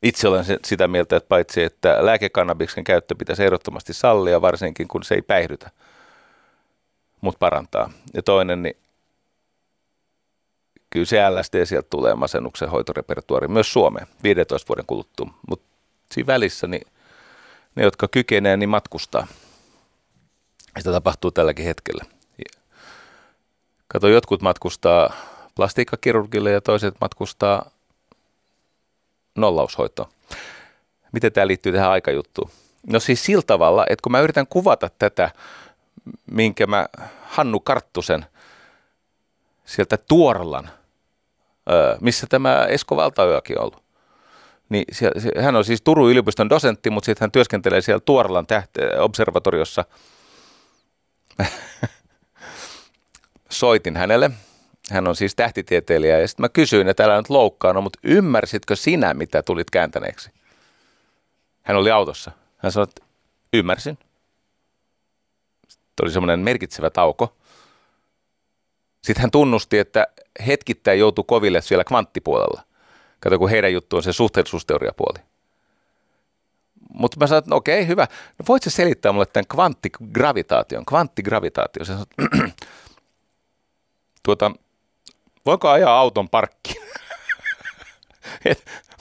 Itse 0.02 0.28
olen 0.28 0.44
sitä 0.64 0.88
mieltä, 0.88 1.16
että 1.16 1.28
paitsi 1.28 1.62
että 1.62 2.06
lääkekannabiksen 2.06 2.84
käyttö 2.84 3.14
pitäisi 3.14 3.44
ehdottomasti 3.44 3.92
sallia, 3.92 4.40
varsinkin 4.40 4.88
kun 4.88 5.02
se 5.02 5.14
ei 5.14 5.22
päihdytä, 5.22 5.70
mutta 7.20 7.38
parantaa. 7.38 7.90
Ja 8.14 8.22
toinen, 8.22 8.62
niin 8.62 8.76
kyllä 10.90 11.06
se 11.06 11.30
LSD 11.30 11.66
sieltä 11.66 11.86
tulee 11.90 12.14
masennuksen 12.14 12.70
hoitorepertuari 12.70 13.48
myös 13.48 13.72
Suomeen 13.72 14.06
15 14.22 14.68
vuoden 14.68 14.86
kuluttua. 14.86 15.30
Mutta 15.48 15.66
siinä 16.12 16.26
välissä 16.26 16.66
niin 16.66 16.86
ne, 17.74 17.82
jotka 17.82 18.08
kykenee, 18.08 18.56
niin 18.56 18.68
matkustaa. 18.68 19.26
Sitä 20.78 20.92
tapahtuu 20.92 21.30
tälläkin 21.30 21.64
hetkellä. 21.64 22.04
Kato, 23.88 24.08
jotkut 24.08 24.42
matkustaa 24.42 25.12
plastiikkakirurgille 25.54 26.50
ja 26.50 26.60
toiset 26.60 26.94
matkustaa 27.00 27.70
nollaushoitoon. 29.34 30.08
Miten 31.12 31.32
tämä 31.32 31.46
liittyy 31.46 31.72
tähän 31.72 31.90
aikajuttuun? 31.90 32.50
No 32.86 33.00
siis 33.00 33.24
sillä 33.24 33.42
tavalla, 33.46 33.86
että 33.90 34.02
kun 34.02 34.12
mä 34.12 34.20
yritän 34.20 34.46
kuvata 34.46 34.90
tätä, 34.98 35.30
minkä 36.30 36.66
mä 36.66 36.86
Hannu 37.22 37.60
Karttusen 37.60 38.26
sieltä 39.64 39.96
Tuorlan 39.96 40.70
missä 42.00 42.26
tämä 42.30 42.66
Esko 42.68 42.96
Valtaojakin 42.96 43.58
on 43.58 43.64
ollut. 43.64 43.82
Niin 44.68 44.84
hän 45.42 45.56
on 45.56 45.64
siis 45.64 45.82
Turun 45.82 46.10
yliopiston 46.10 46.50
dosentti, 46.50 46.90
mutta 46.90 47.06
sitten 47.06 47.24
hän 47.24 47.32
työskentelee 47.32 47.80
siellä 47.80 48.00
Tuorlan 48.04 48.46
tähte- 48.46 48.98
observatoriossa. 48.98 49.84
Soitin 53.50 53.96
hänelle. 53.96 54.30
Hän 54.90 55.08
on 55.08 55.16
siis 55.16 55.34
tähtitieteilijä 55.34 56.18
ja 56.18 56.28
sitten 56.28 56.44
mä 56.44 56.48
kysyin, 56.48 56.88
että 56.88 57.04
älä 57.04 57.16
nyt 57.16 57.30
loukkaa, 57.30 57.72
no, 57.72 57.80
mutta 57.80 57.98
ymmärsitkö 58.02 58.76
sinä, 58.76 59.14
mitä 59.14 59.42
tulit 59.42 59.70
kääntäneeksi? 59.70 60.30
Hän 61.62 61.76
oli 61.76 61.90
autossa. 61.90 62.30
Hän 62.56 62.72
sanoi, 62.72 62.84
että 62.88 63.02
ymmärsin. 63.52 63.98
Sitten 65.68 66.04
oli 66.04 66.10
semmoinen 66.10 66.40
merkitsevä 66.40 66.90
tauko. 66.90 67.36
Sitten 69.02 69.20
hän 69.20 69.30
tunnusti, 69.30 69.78
että 69.78 70.06
hetkittäin 70.46 70.98
joutuu 70.98 71.24
koville 71.24 71.60
siellä 71.60 71.84
kvanttipuolella. 71.84 72.62
Kato, 73.20 73.38
kun 73.38 73.50
heidän 73.50 73.72
juttu 73.72 73.96
on 73.96 74.02
se 74.02 74.12
suhteellisuusteoriapuoli. 74.12 75.18
Mutta 76.94 77.16
mä 77.20 77.26
sanoin, 77.26 77.38
että 77.38 77.50
no 77.50 77.56
okei, 77.56 77.86
hyvä. 77.86 78.06
No 78.38 78.44
voit 78.48 78.62
sä 78.62 78.70
selittää 78.70 79.12
mulle 79.12 79.26
tämän 79.26 79.46
kvanttigravitaation? 79.46 80.86
Kvanttigravitaatio. 80.86 81.84
Sä 81.84 81.92
sanot, 81.92 82.08
tuota, 84.22 84.50
voinko 85.46 85.68
ajaa 85.68 85.98
auton 85.98 86.28
parkkiin? 86.28 86.82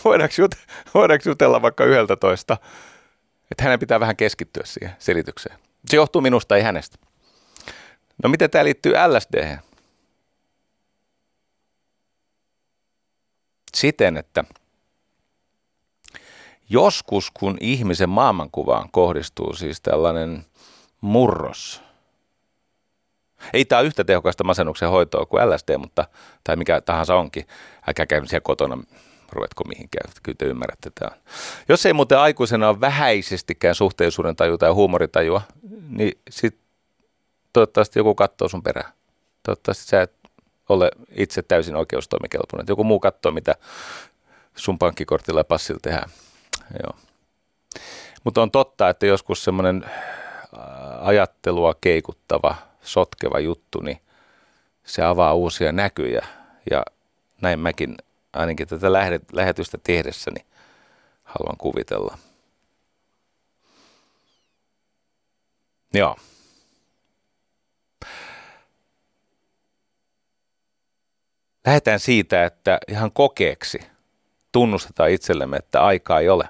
voidaanko, 0.05 0.35
jut- 0.41 0.67
voidaanko 0.93 1.29
jutella 1.29 1.61
vaikka 1.61 1.85
yhdeltä 1.85 2.15
toista? 2.15 2.57
Että 3.51 3.63
hänen 3.63 3.79
pitää 3.79 3.99
vähän 3.99 4.15
keskittyä 4.15 4.63
siihen 4.65 4.95
selitykseen. 4.99 5.59
Se 5.89 5.95
johtuu 5.95 6.21
minusta, 6.21 6.55
ei 6.55 6.61
hänestä. 6.63 6.97
No 8.23 8.29
miten 8.29 8.49
tämä 8.49 8.63
liittyy 8.63 8.93
LSD? 9.07 9.57
Siten, 13.75 14.17
että 14.17 14.43
joskus 16.69 17.31
kun 17.31 17.57
ihmisen 17.61 18.09
maailmankuvaan 18.09 18.89
kohdistuu 18.91 19.53
siis 19.53 19.81
tällainen 19.81 20.45
murros, 21.01 21.81
ei 23.53 23.65
tämä 23.65 23.81
yhtä 23.81 24.03
tehokasta 24.03 24.43
masennuksen 24.43 24.89
hoitoa 24.89 25.25
kuin 25.25 25.49
LSD, 25.49 25.77
mutta, 25.77 26.07
tai 26.43 26.55
mikä 26.55 26.81
tahansa 26.81 27.15
onkin. 27.15 27.45
Älkää 27.87 28.05
käy 28.05 28.27
siellä 28.27 28.43
kotona, 28.43 28.83
ruvetko 29.31 29.63
mihinkään, 29.63 30.11
kyllä 30.23 30.35
te 30.35 30.45
ymmärrätte 30.45 30.91
tämä. 30.95 31.11
Jos 31.69 31.85
ei 31.85 31.93
muuten 31.93 32.19
aikuisena 32.19 32.69
ole 32.69 32.81
vähäisestikään 32.81 33.75
suhteellisuuden 33.75 34.35
tajua 34.35 34.57
tai 34.57 34.71
huumoritajua, 34.71 35.41
niin 35.89 36.19
sit 36.29 36.57
toivottavasti 37.53 37.99
joku 37.99 38.15
katsoo 38.15 38.47
sun 38.47 38.63
perään. 38.63 38.93
Toivottavasti 39.43 39.83
sä 39.83 40.01
et 40.01 40.18
ole 40.69 40.91
itse 41.11 41.41
täysin 41.41 41.75
oikeustoimikelpoinen. 41.75 42.65
Joku 42.69 42.83
muu 42.83 42.99
katsoo, 42.99 43.31
mitä 43.31 43.55
sun 44.55 44.79
pankkikortilla 44.79 45.39
ja 45.39 45.43
passilla 45.43 45.79
tehdään. 45.81 46.09
Joo. 46.83 46.97
Mutta 48.23 48.41
on 48.41 48.51
totta, 48.51 48.89
että 48.89 49.05
joskus 49.05 49.43
semmoinen 49.43 49.85
ajattelua 51.01 51.75
keikuttava– 51.81 52.55
sotkeva 52.89 53.39
juttu, 53.39 53.81
niin 53.81 54.01
se 54.83 55.03
avaa 55.03 55.33
uusia 55.33 55.71
näkyjä. 55.71 56.27
Ja 56.71 56.83
näin 57.41 57.59
mäkin 57.59 57.97
ainakin 58.33 58.67
tätä 58.67 58.93
lähetystä 59.33 59.77
tehdessäni 59.83 60.45
haluan 61.23 61.57
kuvitella. 61.57 62.17
Joo. 65.93 66.15
Lähdetään 71.65 71.99
siitä, 71.99 72.45
että 72.45 72.79
ihan 72.87 73.11
kokeeksi 73.11 73.79
tunnustetaan 74.51 75.09
itsellemme, 75.09 75.57
että 75.57 75.83
aikaa 75.83 76.19
ei 76.19 76.29
ole. 76.29 76.49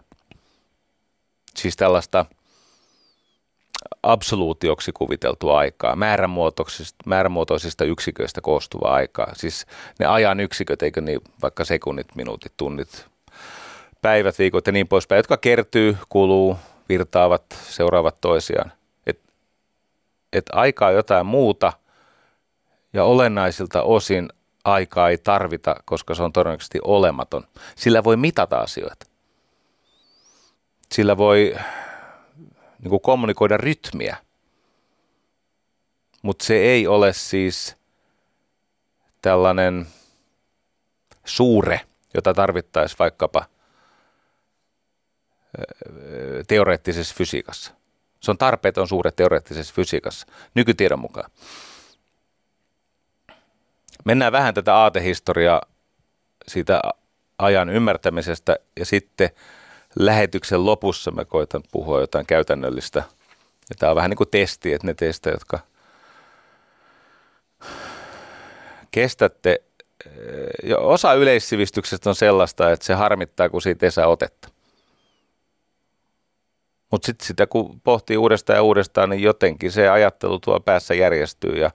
Siis 1.55 1.77
tällaista– 1.77 2.25
absoluutioksi 4.03 4.91
kuviteltua 4.91 5.57
aikaa, 5.57 5.95
määrämuotoisista, 5.95 7.03
määrämuotoisista 7.05 7.85
yksiköistä 7.85 8.41
koostuvaa 8.41 8.93
aikaa. 8.93 9.33
Siis 9.35 9.65
ne 9.99 10.05
ajan 10.05 10.39
yksiköt, 10.39 10.81
eikö 10.81 11.01
niin, 11.01 11.21
vaikka 11.41 11.65
sekunnit, 11.65 12.15
minuutit, 12.15 12.53
tunnit, 12.57 13.05
päivät, 14.01 14.39
viikot 14.39 14.67
ja 14.67 14.73
niin 14.73 14.87
poispäin, 14.87 15.19
jotka 15.19 15.37
kertyy, 15.37 15.97
kuluu, 16.09 16.57
virtaavat, 16.89 17.45
seuraavat 17.63 18.21
toisiaan. 18.21 18.71
Et, 19.07 19.19
et 20.33 20.45
aika 20.51 20.87
on 20.87 20.93
jotain 20.93 21.25
muuta 21.25 21.73
ja 22.93 23.03
olennaisilta 23.03 23.83
osin 23.83 24.29
aikaa 24.65 25.09
ei 25.09 25.17
tarvita, 25.17 25.75
koska 25.85 26.15
se 26.15 26.23
on 26.23 26.33
todennäköisesti 26.33 26.79
olematon. 26.83 27.47
Sillä 27.75 28.03
voi 28.03 28.17
mitata 28.17 28.57
asioita. 28.57 29.05
Sillä 30.91 31.17
voi 31.17 31.55
niin 32.79 32.89
kuin 32.89 33.01
kommunikoida 33.01 33.57
rytmiä. 33.57 34.17
Mutta 36.21 36.45
se 36.45 36.53
ei 36.55 36.87
ole 36.87 37.13
siis 37.13 37.75
tällainen 39.21 39.87
suure, 41.25 41.81
jota 42.13 42.33
tarvittaisiin 42.33 42.99
vaikkapa 42.99 43.45
teoreettisessa 46.47 47.15
fysiikassa. 47.17 47.73
Se 48.19 48.31
on 48.31 48.37
tarpeeton 48.37 48.87
suure 48.87 49.11
teoreettisessa 49.11 49.73
fysiikassa 49.73 50.27
nykytiedon 50.53 50.99
mukaan. 50.99 51.31
Mennään 54.05 54.31
vähän 54.31 54.53
tätä 54.53 54.75
aatehistoriaa 54.75 55.61
siitä 56.47 56.81
ajan 57.37 57.69
ymmärtämisestä 57.69 58.55
ja 58.79 58.85
sitten– 58.85 59.29
lähetyksen 59.95 60.65
lopussa 60.65 61.11
mä 61.11 61.25
koitan 61.25 61.63
puhua 61.71 62.01
jotain 62.01 62.25
käytännöllistä. 62.25 62.99
Ja 63.69 63.75
tämä 63.79 63.89
on 63.89 63.95
vähän 63.95 64.09
niin 64.09 64.17
kuin 64.17 64.29
testi, 64.29 64.73
että 64.73 64.87
ne 64.87 64.93
teistä, 64.93 65.29
jotka 65.29 65.59
kestätte, 68.91 69.61
jo 70.63 70.87
osa 70.87 71.13
yleissivistyksestä 71.13 72.09
on 72.09 72.15
sellaista, 72.15 72.71
että 72.71 72.85
se 72.85 72.93
harmittaa, 72.93 73.49
kun 73.49 73.61
siitä 73.61 73.85
ei 73.85 73.91
saa 73.91 74.07
otetta. 74.07 74.49
Mutta 76.91 77.05
sitten 77.05 77.27
sitä 77.27 77.47
kun 77.47 77.81
pohtii 77.81 78.17
uudestaan 78.17 78.57
ja 78.57 78.63
uudestaan, 78.63 79.09
niin 79.09 79.21
jotenkin 79.21 79.71
se 79.71 79.89
ajattelu 79.89 80.39
tuo 80.39 80.59
päässä 80.59 80.93
järjestyy 80.93 81.57
ja 81.57 81.71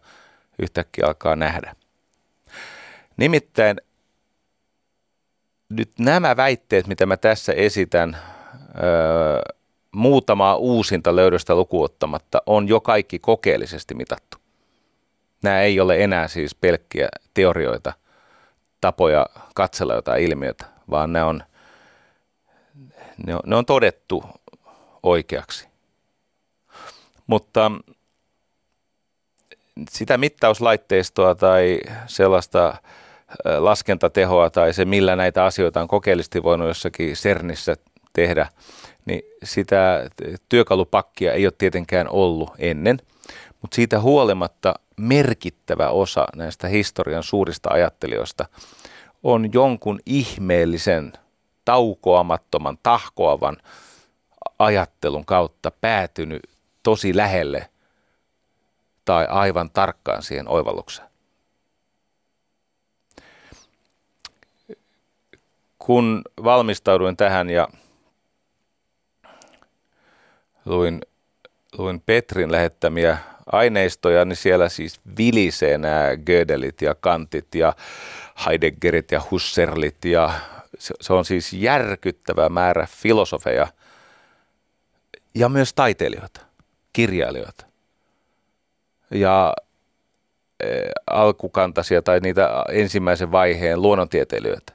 yhtäkkiä 0.58 1.06
alkaa 1.06 1.36
nähdä. 1.36 1.76
Nimittäin 3.16 3.80
nyt 5.68 5.90
nämä 5.98 6.36
väitteet, 6.36 6.86
mitä 6.86 7.06
mä 7.06 7.16
tässä 7.16 7.52
esitän, 7.52 8.16
öö, 8.82 9.54
muutamaa 9.92 10.56
uusinta 10.56 11.16
löydöstä 11.16 11.54
lukuottamatta, 11.54 12.42
on 12.46 12.68
jo 12.68 12.80
kaikki 12.80 13.18
kokeellisesti 13.18 13.94
mitattu. 13.94 14.38
Nämä 15.42 15.60
ei 15.60 15.80
ole 15.80 16.04
enää 16.04 16.28
siis 16.28 16.54
pelkkiä 16.54 17.08
teorioita, 17.34 17.92
tapoja 18.80 19.26
katsella 19.54 19.94
jotain 19.94 20.22
ilmiötä, 20.22 20.64
vaan 20.90 21.12
ne 21.12 21.24
on, 21.24 21.42
ne 23.26 23.34
on, 23.34 23.40
ne 23.46 23.56
on 23.56 23.66
todettu 23.66 24.24
oikeaksi. 25.02 25.68
Mutta 27.26 27.70
sitä 29.90 30.18
mittauslaitteistoa 30.18 31.34
tai 31.34 31.80
sellaista 32.06 32.76
laskentatehoa 33.58 34.50
tai 34.50 34.72
se, 34.72 34.84
millä 34.84 35.16
näitä 35.16 35.44
asioita 35.44 35.80
on 35.80 35.88
kokeellisesti 35.88 36.42
voinut 36.42 36.68
jossakin 36.68 37.14
CERNissä 37.14 37.76
tehdä, 38.12 38.48
niin 39.04 39.22
sitä 39.44 40.10
työkalupakkia 40.48 41.32
ei 41.32 41.46
ole 41.46 41.52
tietenkään 41.58 42.08
ollut 42.08 42.50
ennen, 42.58 42.98
mutta 43.62 43.74
siitä 43.74 44.00
huolimatta 44.00 44.74
merkittävä 44.96 45.88
osa 45.88 46.26
näistä 46.36 46.68
historian 46.68 47.22
suurista 47.22 47.70
ajattelijoista 47.72 48.48
on 49.22 49.52
jonkun 49.52 50.00
ihmeellisen, 50.06 51.12
taukoamattoman, 51.64 52.78
tahkoavan 52.82 53.56
ajattelun 54.58 55.24
kautta 55.24 55.70
päätynyt 55.70 56.42
tosi 56.82 57.16
lähelle 57.16 57.68
tai 59.04 59.26
aivan 59.26 59.70
tarkkaan 59.70 60.22
siihen 60.22 60.48
oivallukseen. 60.48 61.13
Kun 65.84 66.22
valmistauduin 66.44 67.16
tähän 67.16 67.50
ja 67.50 67.68
luin, 70.64 71.00
luin 71.78 72.00
Petrin 72.00 72.52
lähettämiä 72.52 73.18
aineistoja, 73.46 74.24
niin 74.24 74.36
siellä 74.36 74.68
siis 74.68 75.00
vilisee 75.18 75.78
nämä 75.78 76.16
Gödelit 76.26 76.82
ja 76.82 76.94
Kantit 76.94 77.54
ja 77.54 77.72
Heideggerit 78.46 79.12
ja 79.12 79.22
Husserlit 79.30 80.04
ja 80.04 80.32
se, 80.78 80.94
se 81.00 81.12
on 81.12 81.24
siis 81.24 81.52
järkyttävä 81.52 82.48
määrä 82.48 82.86
filosofeja 82.90 83.66
ja 85.34 85.48
myös 85.48 85.74
taiteilijoita, 85.74 86.40
kirjailijoita. 86.92 87.66
Ja 89.10 89.54
e, 90.60 90.66
alkukantaisia 91.06 92.02
tai 92.02 92.20
niitä 92.20 92.64
ensimmäisen 92.68 93.32
vaiheen 93.32 93.82
luonnontieteilijöitä 93.82 94.74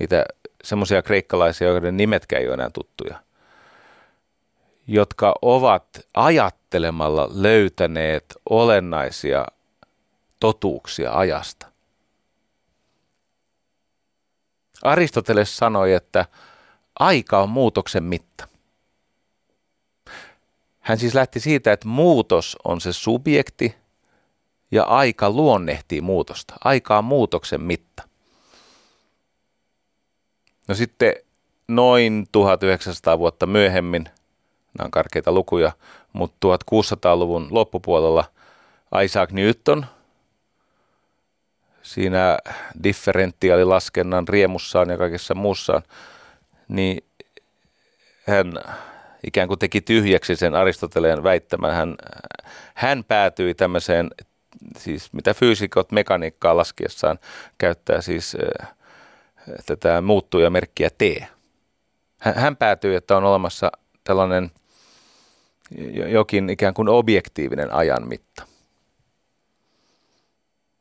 niitä 0.00 0.24
semmoisia 0.64 1.02
kreikkalaisia, 1.02 1.68
joiden 1.68 1.96
nimetkään 1.96 2.42
ei 2.42 2.48
ole 2.48 2.54
enää 2.54 2.70
tuttuja, 2.70 3.22
jotka 4.86 5.34
ovat 5.42 5.84
ajattelemalla 6.14 7.28
löytäneet 7.32 8.24
olennaisia 8.50 9.46
totuuksia 10.40 11.12
ajasta. 11.12 11.66
Aristoteles 14.82 15.56
sanoi, 15.56 15.92
että 15.92 16.26
aika 16.98 17.42
on 17.42 17.48
muutoksen 17.48 18.04
mitta. 18.04 18.48
Hän 20.80 20.98
siis 20.98 21.14
lähti 21.14 21.40
siitä, 21.40 21.72
että 21.72 21.88
muutos 21.88 22.56
on 22.64 22.80
se 22.80 22.92
subjekti 22.92 23.74
ja 24.70 24.84
aika 24.84 25.30
luonnehtii 25.30 26.00
muutosta. 26.00 26.54
Aika 26.64 26.98
on 26.98 27.04
muutoksen 27.04 27.60
mitta. 27.60 28.02
No 30.68 30.74
sitten 30.74 31.14
noin 31.68 32.26
1900 32.32 33.18
vuotta 33.18 33.46
myöhemmin, 33.46 34.04
nämä 34.78 34.84
on 34.84 34.90
karkeita 34.90 35.32
lukuja, 35.32 35.72
mutta 36.12 36.48
1600-luvun 36.48 37.48
loppupuolella 37.50 38.24
Isaac 39.02 39.30
Newton 39.30 39.86
siinä 41.82 42.38
differentiaalilaskennan 42.82 44.28
riemussaan 44.28 44.90
ja 44.90 44.98
kaikessa 44.98 45.34
muussaan, 45.34 45.82
niin 46.68 47.04
hän 48.26 48.52
ikään 49.26 49.48
kuin 49.48 49.58
teki 49.58 49.80
tyhjäksi 49.80 50.36
sen 50.36 50.54
Aristoteleen 50.54 51.22
väittämän. 51.22 51.74
Hän, 51.74 51.96
hän 52.74 53.04
päätyi 53.04 53.54
tämmöiseen, 53.54 54.10
siis 54.78 55.12
mitä 55.12 55.34
fyysikot 55.34 55.92
mekaniikkaa 55.92 56.56
laskiessaan 56.56 57.18
käyttää 57.58 58.00
siis 58.00 58.36
äh, 58.62 58.74
tätä 59.66 60.00
muuttujamerkkiä 60.00 60.90
T. 60.90 61.02
Hän 62.18 62.56
päätyy, 62.56 62.96
että 62.96 63.16
on 63.16 63.24
olemassa 63.24 63.72
tällainen 64.04 64.50
jokin 66.06 66.50
ikään 66.50 66.74
kuin 66.74 66.88
objektiivinen 66.88 67.72
ajanmitta. 67.72 68.46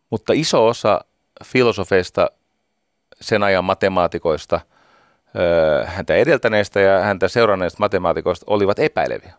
Mutta 0.09 0.33
iso 0.33 0.67
osa 0.67 1.01
filosofeista, 1.45 2.31
sen 3.21 3.43
ajan 3.43 3.63
matemaatikoista, 3.63 4.61
häntä 5.85 6.15
edeltäneistä 6.15 6.79
ja 6.79 6.99
häntä 6.99 7.27
seuranneista 7.27 7.79
matemaatikoista 7.79 8.45
olivat 8.49 8.79
epäileviä. 8.79 9.33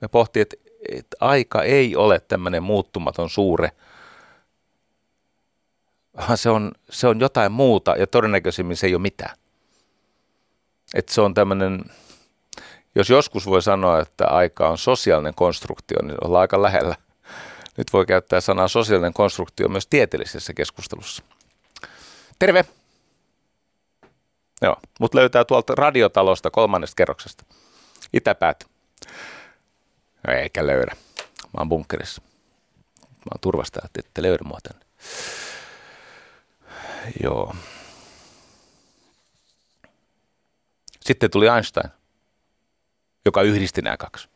Me 0.00 0.08
pohtii, 0.08 0.42
että, 0.42 0.56
että 0.92 1.16
aika 1.20 1.62
ei 1.62 1.96
ole 1.96 2.20
tämmöinen 2.20 2.62
muuttumaton 2.62 3.30
suure, 3.30 3.70
vaan 6.26 6.38
se 6.38 6.50
on, 6.50 6.72
se 6.90 7.06
on 7.06 7.20
jotain 7.20 7.52
muuta 7.52 7.96
ja 7.96 8.06
todennäköisimmin 8.06 8.76
se 8.76 8.86
ei 8.86 8.94
ole 8.94 9.02
mitään. 9.02 9.36
Että 10.94 11.14
se 11.14 11.20
on 11.20 11.34
tämmöinen, 11.34 11.84
jos 12.94 13.10
joskus 13.10 13.46
voi 13.46 13.62
sanoa, 13.62 14.00
että 14.00 14.26
aika 14.26 14.68
on 14.68 14.78
sosiaalinen 14.78 15.34
konstruktio, 15.34 16.02
niin 16.02 16.16
ollaan 16.24 16.40
aika 16.40 16.62
lähellä. 16.62 16.96
Nyt 17.76 17.92
voi 17.92 18.06
käyttää 18.06 18.40
sanaa 18.40 18.68
sosiaalinen 18.68 19.12
konstruktio 19.12 19.68
myös 19.68 19.86
tieteellisessä 19.86 20.52
keskustelussa. 20.52 21.22
Terve! 22.38 22.64
Joo, 24.62 24.76
mut 25.00 25.14
löytää 25.14 25.44
tuolta 25.44 25.74
radiotalosta 25.74 26.50
kolmannesta 26.50 26.94
kerroksesta. 26.96 27.44
Itäpäät. 28.12 28.64
No, 30.26 30.34
eikä 30.34 30.66
löydä. 30.66 30.96
Mä 31.42 31.58
oon 31.58 31.68
bunkkerissa. 31.68 32.22
Mä 33.00 33.30
oon 33.32 33.40
turvasta, 33.40 33.80
että 33.84 34.00
ette 34.00 34.22
löydä 34.22 34.44
mua. 34.44 34.58
Joo. 37.22 37.54
Sitten 41.00 41.30
tuli 41.30 41.46
Einstein, 41.48 41.90
joka 43.24 43.42
yhdisti 43.42 43.82
nämä 43.82 43.96
kaksi. 43.96 44.28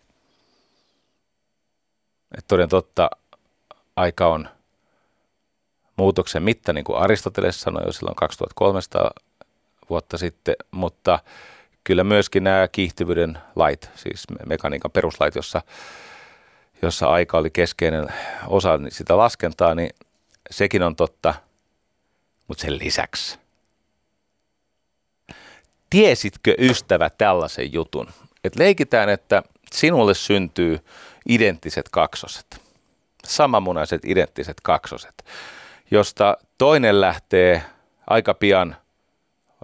Et 2.39 2.45
toden 2.49 2.69
totta, 2.69 3.11
aika 3.97 4.27
on 4.27 4.49
muutoksen 5.97 6.43
mitta, 6.43 6.73
niin 6.73 6.85
kuin 6.85 6.99
Aristoteles 6.99 7.61
sanoi 7.61 7.87
jo 7.87 7.93
silloin 7.93 8.17
2300 8.17 9.11
vuotta 9.91 10.19
sitten, 10.19 10.55
mutta 10.71 11.19
kyllä 11.85 12.05
myöskin 12.05 12.45
nämä 12.45 12.69
kiihtyvyyden 12.69 13.39
lait, 13.57 13.91
siis 13.95 14.27
mekaniikan 14.47 14.91
peruslait, 14.91 15.35
jossa, 15.35 15.63
jossa 16.83 17.07
aika 17.07 17.39
oli 17.39 17.51
keskeinen 17.51 18.07
osa 18.47 18.79
sitä 18.89 19.17
laskentaa, 19.17 19.75
niin 19.75 19.91
sekin 20.51 20.83
on 20.83 20.97
totta, 20.97 21.35
mutta 22.51 22.63
sen 22.63 22.79
lisäksi. 22.79 23.39
Tiesitkö 25.91 26.55
ystävä 26.59 27.11
tällaisen 27.11 27.73
jutun? 27.73 28.07
Et 28.45 28.57
leikitään, 28.57 29.09
että 29.09 29.43
sinulle 29.73 30.15
syntyy 30.15 30.79
identtiset 31.29 31.89
kaksoset, 31.89 32.61
samanmunaiset 33.27 34.05
identtiset 34.05 34.57
kaksoset, 34.63 35.25
josta 35.91 36.37
toinen 36.59 37.01
lähtee 37.01 37.63
aika 38.07 38.35
pian– 38.35 38.77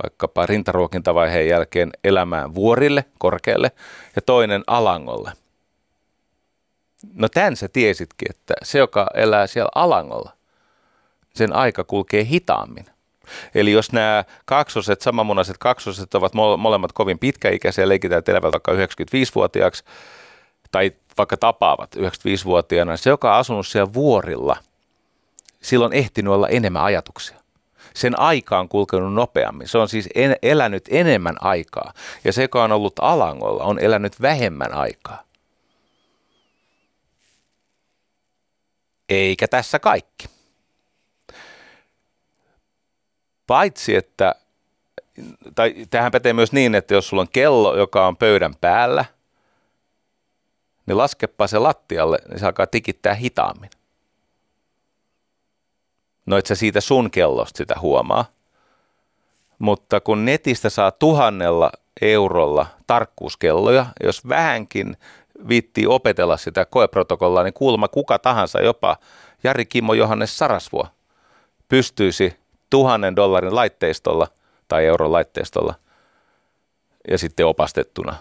vaikkapa 0.03 0.47
rintaruokintavaiheen 0.47 1.49
jälkeen 1.49 1.91
elämään 2.05 2.55
vuorille, 2.55 3.05
korkealle, 3.19 3.71
ja 4.17 4.23
toinen 4.23 4.63
alangolle. 4.67 5.33
No 7.15 7.29
tämän 7.29 7.57
sä 7.57 7.69
tiesitkin, 7.69 8.31
että 8.31 8.55
se, 8.63 8.79
joka 8.79 9.07
elää 9.15 9.47
siellä 9.47 9.71
alangolla, 9.75 10.36
sen 11.37 11.53
aika 11.53 11.85
kulkee 11.85 12.25
hitaammin. 12.25 12.87
Eli 13.55 13.73
jos 13.73 13.93
nämä 13.93 14.25
kaksoset, 14.45 15.01
samanmunaiset 15.01 15.59
kaksoset 15.59 16.15
ovat 16.15 16.33
molemmat 16.59 16.93
kovin 16.93 17.19
pitkäikäisiä, 17.19 17.89
leikitään, 17.89 18.19
että 18.19 18.33
elävät 18.33 18.53
vaikka 18.53 18.73
95-vuotiaaksi, 18.73 19.85
tai 20.71 20.93
vaikka 21.19 21.37
tapaavat 21.37 21.97
95-vuotiaana, 21.97 22.93
niin 22.93 22.99
se, 22.99 23.11
joka 23.11 23.33
on 23.33 23.41
asunut 23.41 23.67
siellä 23.67 23.93
vuorilla, 23.93 24.57
silloin 25.63 25.93
ehtinyt 25.93 26.33
olla 26.33 26.49
enemmän 26.49 26.83
ajatuksia 26.83 27.37
sen 27.97 28.21
aika 28.21 28.59
on 28.59 28.69
kulkenut 28.69 29.15
nopeammin. 29.15 29.69
Se 29.69 29.79
on 29.79 29.89
siis 29.89 30.09
en, 30.15 30.37
elänyt 30.43 30.85
enemmän 30.91 31.37
aikaa. 31.41 31.93
Ja 32.25 32.33
se, 32.33 32.43
joka 32.43 32.65
on 32.65 32.73
ollut 32.73 32.99
alangolla, 32.99 33.65
on 33.65 33.79
elänyt 33.79 34.23
vähemmän 34.23 34.75
aikaa. 34.75 35.23
Eikä 39.09 39.49
tässä 39.49 39.79
kaikki. 39.79 40.36
Paitsi, 43.47 43.97
että, 43.97 44.35
tai 45.55 45.75
tähän 45.91 46.13
pätee 46.13 46.33
myös 46.33 46.53
niin, 46.53 46.75
että 46.75 46.95
jos 46.95 47.09
sulla 47.09 47.21
on 47.21 47.29
kello, 47.33 47.77
joka 47.77 48.07
on 48.07 48.17
pöydän 48.17 48.55
päällä, 48.61 49.05
niin 50.87 50.99
laskepa 50.99 51.47
se 51.47 51.59
lattialle, 51.59 52.19
niin 52.29 52.39
se 52.39 52.47
alkaa 52.47 52.67
tikittää 52.67 53.15
hitaammin. 53.15 53.71
No 56.27 56.37
et 56.37 56.47
sä 56.47 56.55
siitä 56.55 56.81
sun 56.81 57.11
kellosta 57.11 57.59
sitä 57.59 57.75
huomaa. 57.81 58.25
Mutta 59.59 60.01
kun 60.01 60.25
netistä 60.25 60.71
saa 60.71 60.91
tuhannella 60.91 61.73
eurolla 62.03 62.67
tarkkuuskelloja, 62.87 63.87
jos 64.03 64.29
vähänkin 64.29 64.97
viittii 65.49 65.87
opetella 65.87 66.37
sitä 66.37 66.65
koeprotokollaa, 66.65 67.43
niin 67.43 67.55
kuulemma 67.55 67.89
kuka 67.89 68.19
tahansa, 68.19 68.61
jopa 68.61 68.97
Jari 69.45 69.67
Kimmo 69.67 69.95
Johannes 69.95 70.39
Sarasvuo, 70.39 70.87
pystyisi 71.69 72.37
tuhannen 72.71 73.17
dollarin 73.17 73.55
laitteistolla 73.55 74.29
tai 74.69 74.87
euron 74.87 75.13
laitteistolla 75.13 75.75
ja 77.11 77.19
sitten 77.19 77.47
opastettuna 77.47 78.17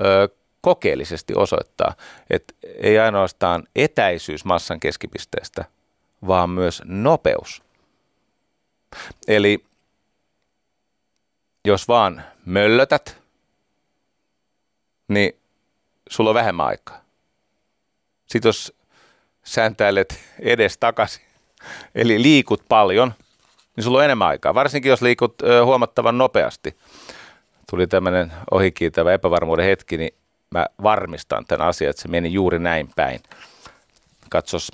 öö, 0.00 0.28
kokeellisesti 0.60 1.34
osoittaa, 1.36 1.94
että 2.30 2.54
ei 2.82 2.98
ainoastaan 2.98 3.64
etäisyys 3.76 4.44
massan 4.44 4.80
keskipisteestä– 4.80 5.64
vaan 6.26 6.50
myös 6.50 6.82
nopeus. 6.84 7.62
Eli 9.28 9.64
jos 11.64 11.88
vaan 11.88 12.24
möllötät, 12.44 13.22
niin 15.08 15.40
sulla 16.10 16.30
on 16.30 16.34
vähemmän 16.34 16.66
aikaa. 16.66 17.00
Sitten 18.26 18.48
jos 18.48 18.72
sääntäilet 19.44 20.20
edes 20.38 20.78
takaisin, 20.78 21.24
eli 21.94 22.22
liikut 22.22 22.62
paljon, 22.68 23.14
niin 23.76 23.84
sulla 23.84 23.98
on 23.98 24.04
enemmän 24.04 24.28
aikaa. 24.28 24.54
Varsinkin 24.54 24.90
jos 24.90 25.02
liikut 25.02 25.34
huomattavan 25.64 26.18
nopeasti. 26.18 26.76
Tuli 27.70 27.86
tämmöinen 27.86 28.32
ohikiitävä 28.50 29.12
epävarmuuden 29.12 29.64
hetki, 29.64 29.96
niin 29.96 30.14
mä 30.50 30.66
varmistan 30.82 31.44
tämän 31.44 31.68
asian, 31.68 31.90
että 31.90 32.02
se 32.02 32.08
meni 32.08 32.32
juuri 32.32 32.58
näin 32.58 32.88
päin. 32.96 33.20
Katsos 34.30 34.72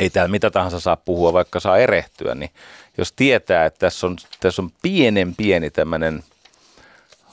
ei 0.00 0.10
täällä 0.10 0.30
mitä 0.30 0.50
tahansa 0.50 0.80
saa 0.80 0.96
puhua, 0.96 1.32
vaikka 1.32 1.60
saa 1.60 1.78
erehtyä, 1.78 2.34
niin 2.34 2.50
jos 2.98 3.12
tietää, 3.12 3.64
että 3.64 3.78
tässä 3.78 4.06
on, 4.06 4.16
tässä 4.40 4.62
on 4.62 4.70
pienen 4.82 5.36
pieni 5.36 5.70
tämmöinen 5.70 6.24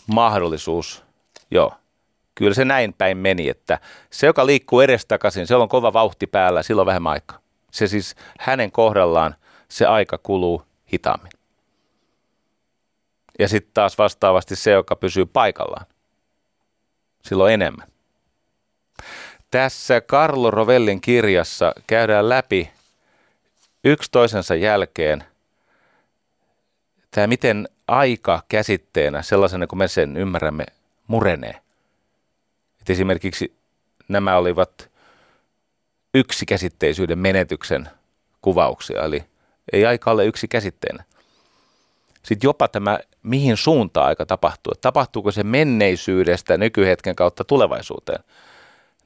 mahdollisuus, 0.08 1.03
joo, 1.51 1.73
kyllä 2.36 2.53
se 2.53 2.65
näin 2.65 2.93
päin 2.93 3.17
meni, 3.17 3.49
että 3.49 3.80
se, 4.10 4.27
joka 4.27 4.45
liikkuu 4.45 4.82
edestakaisin, 4.82 5.47
se 5.47 5.56
on 5.56 5.69
kova 5.69 5.93
vauhti 5.93 6.27
päällä, 6.27 6.63
silloin 6.63 6.86
vähemmän 6.86 7.13
aikaa. 7.13 7.39
Se 7.71 7.88
siis 7.88 8.15
hänen 8.39 8.71
kohdallaan 8.71 9.36
se 9.69 9.86
aika 9.86 10.17
kuluu 10.17 10.63
hitaammin. 10.93 11.32
Ja 13.39 13.47
sitten 13.47 13.73
taas 13.73 13.97
vastaavasti 13.97 14.56
se, 14.56 14.71
joka 14.71 14.95
pysyy 14.95 15.25
paikallaan, 15.25 15.86
silloin 17.23 17.53
enemmän. 17.53 17.88
Tässä 19.51 20.01
Carlo 20.01 20.51
Rovellin 20.51 21.01
kirjassa 21.01 21.73
käydään 21.88 22.30
läpi 22.30 22.71
yksi 23.84 24.12
toisensa 24.12 24.56
jälkeen 24.56 25.23
tämä, 27.12 27.27
miten 27.27 27.69
aika 27.88 28.43
käsitteenä, 28.49 29.21
sellaisena 29.21 29.67
kuin 29.67 29.80
me 29.80 29.88
sen 29.88 30.17
ymmärrämme, 30.17 30.65
murenee. 31.08 31.62
Et 32.82 32.89
esimerkiksi 32.89 33.56
nämä 34.08 34.38
olivat 34.38 34.89
yksi 36.13 36.45
käsitteisyyden 36.45 37.19
menetyksen 37.19 37.89
kuvauksia, 38.41 39.03
eli 39.03 39.23
ei 39.73 39.86
aika 39.86 40.12
ole 40.12 40.25
yksi 40.25 40.47
käsitteenä. 40.47 41.03
Sitten 42.23 42.47
jopa 42.47 42.67
tämä, 42.67 42.99
mihin 43.23 43.58
suuntaan 43.58 44.08
aika 44.08 44.25
tapahtuu. 44.25 44.73
Tapahtuuko 44.82 45.32
se 45.32 45.43
menneisyydestä 45.43 46.58
nykyhetken 46.58 47.15
kautta 47.15 47.43
tulevaisuuteen– 47.43 48.23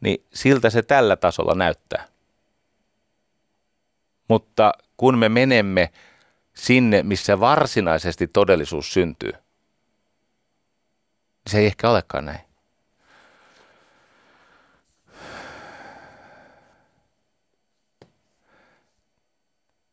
niin 0.02 0.26
siltä 0.34 0.69
se 0.69 0.82
tällä 0.82 1.15
tasolla 1.15 1.56
näyttää. 1.56 2.08
Mutta 4.28 4.71
kun 4.97 5.17
me 5.17 5.30
menemme 5.30 5.91
sinne, 6.54 7.04
missä 7.04 7.39
varsinaisesti 7.39 8.28
todellisuus 8.28 8.93
syntyy, 8.93 9.32
niin 9.32 9.41
se 11.50 11.60
ei 11.60 11.65
ehkä 11.65 11.89
olekaan 11.89 12.26
näin. 12.26 12.51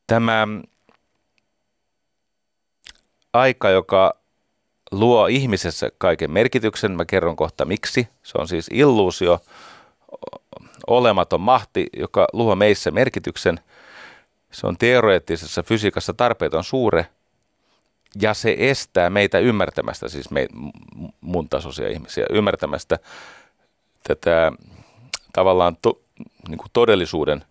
Tämä 0.08 0.46
aika, 3.32 3.70
joka 3.70 4.16
luo 4.90 5.26
ihmisessä 5.26 5.90
kaiken 5.98 6.30
merkityksen. 6.30 6.92
Mä 6.92 7.04
kerron 7.04 7.36
kohta 7.36 7.64
miksi. 7.64 8.08
Se 8.22 8.38
on 8.38 8.48
siis 8.48 8.70
illuusio, 8.72 9.40
olematon 10.86 11.40
mahti, 11.40 11.86
joka 11.96 12.26
luo 12.32 12.56
meissä 12.56 12.90
merkityksen. 12.90 13.60
Se 14.50 14.66
on 14.66 14.78
teoreettisessa 14.78 15.62
fysiikassa 15.62 16.14
tarpeeton 16.14 16.64
suure 16.64 17.06
ja 18.20 18.34
se 18.34 18.56
estää 18.58 19.10
meitä 19.10 19.38
ymmärtämästä, 19.38 20.08
siis 20.08 20.30
me, 20.30 20.48
mun 21.20 21.48
tasoisia 21.48 21.88
ihmisiä, 21.88 22.26
ymmärtämästä 22.30 22.98
tätä 24.02 24.52
tavallaan 25.32 25.76
to, 25.82 26.00
niin 26.48 26.58
kuin 26.58 26.70
todellisuuden 26.72 27.44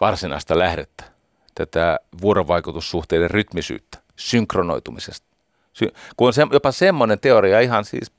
varsinaista 0.00 0.58
lähdettä, 0.58 1.04
tätä 1.54 1.98
vuorovaikutussuhteiden 2.20 3.30
rytmisyyttä, 3.30 3.98
synkronoitumisesta. 4.16 5.26
Sy- 5.72 5.94
kun 6.16 6.26
on 6.26 6.32
se, 6.32 6.46
jopa 6.52 6.72
semmoinen 6.72 7.20
teoria 7.20 7.60
ihan 7.60 7.84
siis 7.84 8.12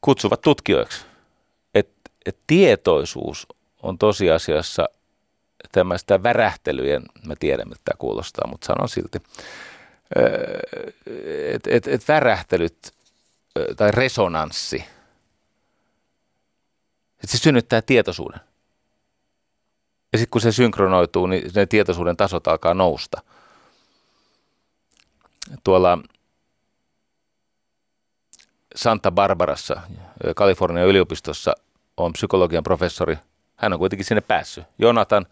kutsuvat 0.00 0.40
tutkijoiksi, 0.40 1.06
että 1.74 2.10
et 2.26 2.38
tietoisuus 2.46 3.46
on 3.82 3.98
tosiasiassa 3.98 4.88
tämmöistä 5.72 6.22
värähtelyjen, 6.22 7.02
mä 7.26 7.34
tiedän 7.40 7.68
mitä 7.68 7.80
tämä 7.84 7.98
kuulostaa, 7.98 8.48
mutta 8.50 8.66
sanon 8.66 8.88
silti, 8.88 9.18
että 11.54 11.70
et, 11.70 11.86
et 11.86 12.08
värähtelyt 12.08 12.92
tai 13.76 13.90
resonanssi, 13.90 14.84
että 17.14 17.36
se 17.36 17.38
synnyttää 17.38 17.82
tietoisuuden. 17.82 18.40
Ja 20.12 20.18
sitten 20.18 20.30
kun 20.30 20.40
se 20.40 20.52
synkronoituu, 20.52 21.26
niin 21.26 21.50
ne 21.54 21.66
tietoisuuden 21.66 22.16
tasot 22.16 22.48
alkaa 22.48 22.74
nousta. 22.74 23.22
Tuolla 25.64 25.98
Santa 28.74 29.10
Barbarassa, 29.10 29.80
Kalifornian 30.36 30.88
yliopistossa 30.88 31.54
on 31.96 32.12
psykologian 32.12 32.64
professori. 32.64 33.16
Hän 33.56 33.72
on 33.72 33.78
kuitenkin 33.78 34.04
sinne 34.04 34.20
päässyt. 34.20 34.64
Jonathan, 34.78 35.26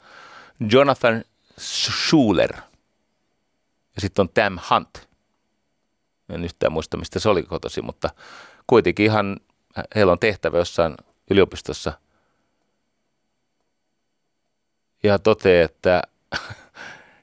Jonathan 0.73 1.25
Schuler. 1.59 2.53
Ja 3.95 4.01
sitten 4.01 4.23
on 4.23 4.29
Tam 4.29 4.59
Hunt. 4.71 5.09
En 6.29 6.45
yhtään 6.45 6.73
muista, 6.73 6.97
mistä 6.97 7.19
se 7.19 7.29
oli 7.29 7.43
kotosi, 7.43 7.83
mutta 7.83 8.11
kuitenkin 8.67 9.07
ihan 9.07 9.37
heillä 9.95 10.13
on 10.13 10.19
tehtävä 10.19 10.59
jossain 10.59 10.97
yliopistossa. 11.31 11.93
Ja 15.03 15.19
toteaa, 15.19 15.65
että 15.65 16.03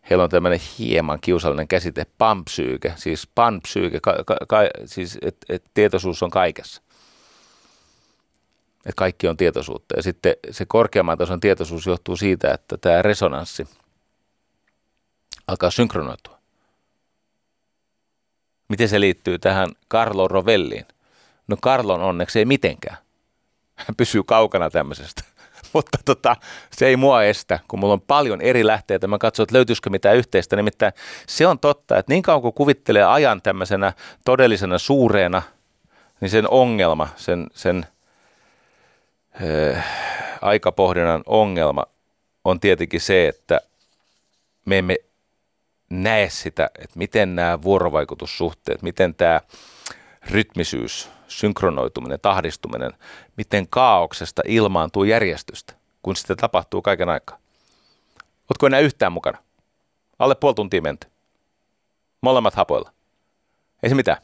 heillä 0.10 0.24
on 0.24 0.30
tämmöinen 0.30 0.60
hieman 0.80 1.20
kiusallinen 1.22 1.68
käsite, 1.68 2.06
pampsyyke, 2.18 2.94
siis 2.96 3.28
panpsyyke, 3.36 4.00
ka, 4.02 4.16
ka, 4.26 4.38
ka, 4.48 4.58
siis 4.86 5.18
että 5.22 5.54
et 5.54 5.64
tietoisuus 5.74 6.24
on 6.24 6.30
kaikessa. 6.30 6.82
Että 8.78 8.96
kaikki 8.96 9.28
on 9.28 9.38
tietoisuutta. 9.38 9.96
Ja 9.96 10.04
sitten 10.04 10.36
se 10.52 10.66
korkeamman 10.66 11.18
tason 11.18 11.40
tietoisuus 11.40 11.86
johtuu 11.86 12.18
siitä, 12.18 12.54
että 12.54 12.78
tämä 12.78 13.02
resonanssi 13.02 13.68
alkaa 15.48 15.72
synkronoitua. 15.72 16.38
Miten 18.70 18.90
se 18.90 19.00
liittyy 19.00 19.40
tähän 19.40 19.70
Carlo 19.92 20.28
Rovelliin? 20.28 20.86
No 21.48 21.58
Carlon 21.58 22.02
onneksi 22.02 22.40
ei 22.40 22.46
mitenkään. 22.46 22.98
Hän 23.76 23.96
pysyy 23.96 24.24
kaukana 24.24 24.70
tämmöisestä. 24.70 25.24
Mutta 25.74 25.98
tota, 26.06 26.36
se 26.72 26.88
ei 26.88 26.98
mua 26.98 27.24
estä, 27.24 27.60
kun 27.68 27.80
mulla 27.80 27.94
on 27.94 28.02
paljon 28.02 28.42
eri 28.42 28.68
lähteitä. 28.68 29.08
Mä 29.08 29.18
katson, 29.18 29.44
että 29.44 29.56
löytyisikö 29.56 29.90
mitään 29.90 30.18
yhteistä. 30.18 30.56
Nimittäin 30.56 30.94
se 31.28 31.48
on 31.48 31.60
totta, 31.60 31.98
että 31.98 32.14
niin 32.14 32.24
kauan 32.24 32.42
kuin 32.42 32.54
kuvittelee 32.54 33.04
ajan 33.04 33.42
tämmöisenä 33.42 33.94
todellisena 34.26 34.78
suureena, 34.78 35.42
niin 36.22 36.30
sen 36.30 36.50
ongelma, 36.50 37.08
sen, 37.16 37.48
sen 37.54 37.86
äh, 39.76 39.86
aikapohdinnan 40.42 41.24
ongelma 41.26 41.84
on 42.46 42.60
tietenkin 42.60 43.02
se, 43.02 43.28
että 43.28 43.62
me 44.66 44.78
emme 44.78 44.96
näe 45.90 46.30
sitä, 46.30 46.70
että 46.80 47.00
miten 47.00 47.36
nämä 47.36 47.62
vuorovaikutussuhteet, 47.62 48.82
miten 48.82 49.16
tämä 49.16 49.42
rytmisyys, 50.30 51.10
synkronoituminen, 51.28 52.20
tahdistuminen, 52.22 52.92
miten 53.38 53.68
kaauksesta 53.70 54.42
ilmaantuu 54.46 55.04
järjestystä, 55.04 55.74
kun 56.04 56.16
sitä 56.16 56.36
tapahtuu 56.36 56.82
kaiken 56.82 57.10
aikaa. 57.10 57.38
Oletko 58.50 58.68
enää 58.68 58.80
yhtään 58.80 59.12
mukana? 59.12 59.38
Alle 60.20 60.36
puoli 60.36 60.56
tuntia 60.56 60.82
menty. 60.82 61.08
Molemmat 62.22 62.56
hapoilla. 62.56 62.92
Ei 63.84 63.90
se 63.90 63.96
mitään. 63.96 64.18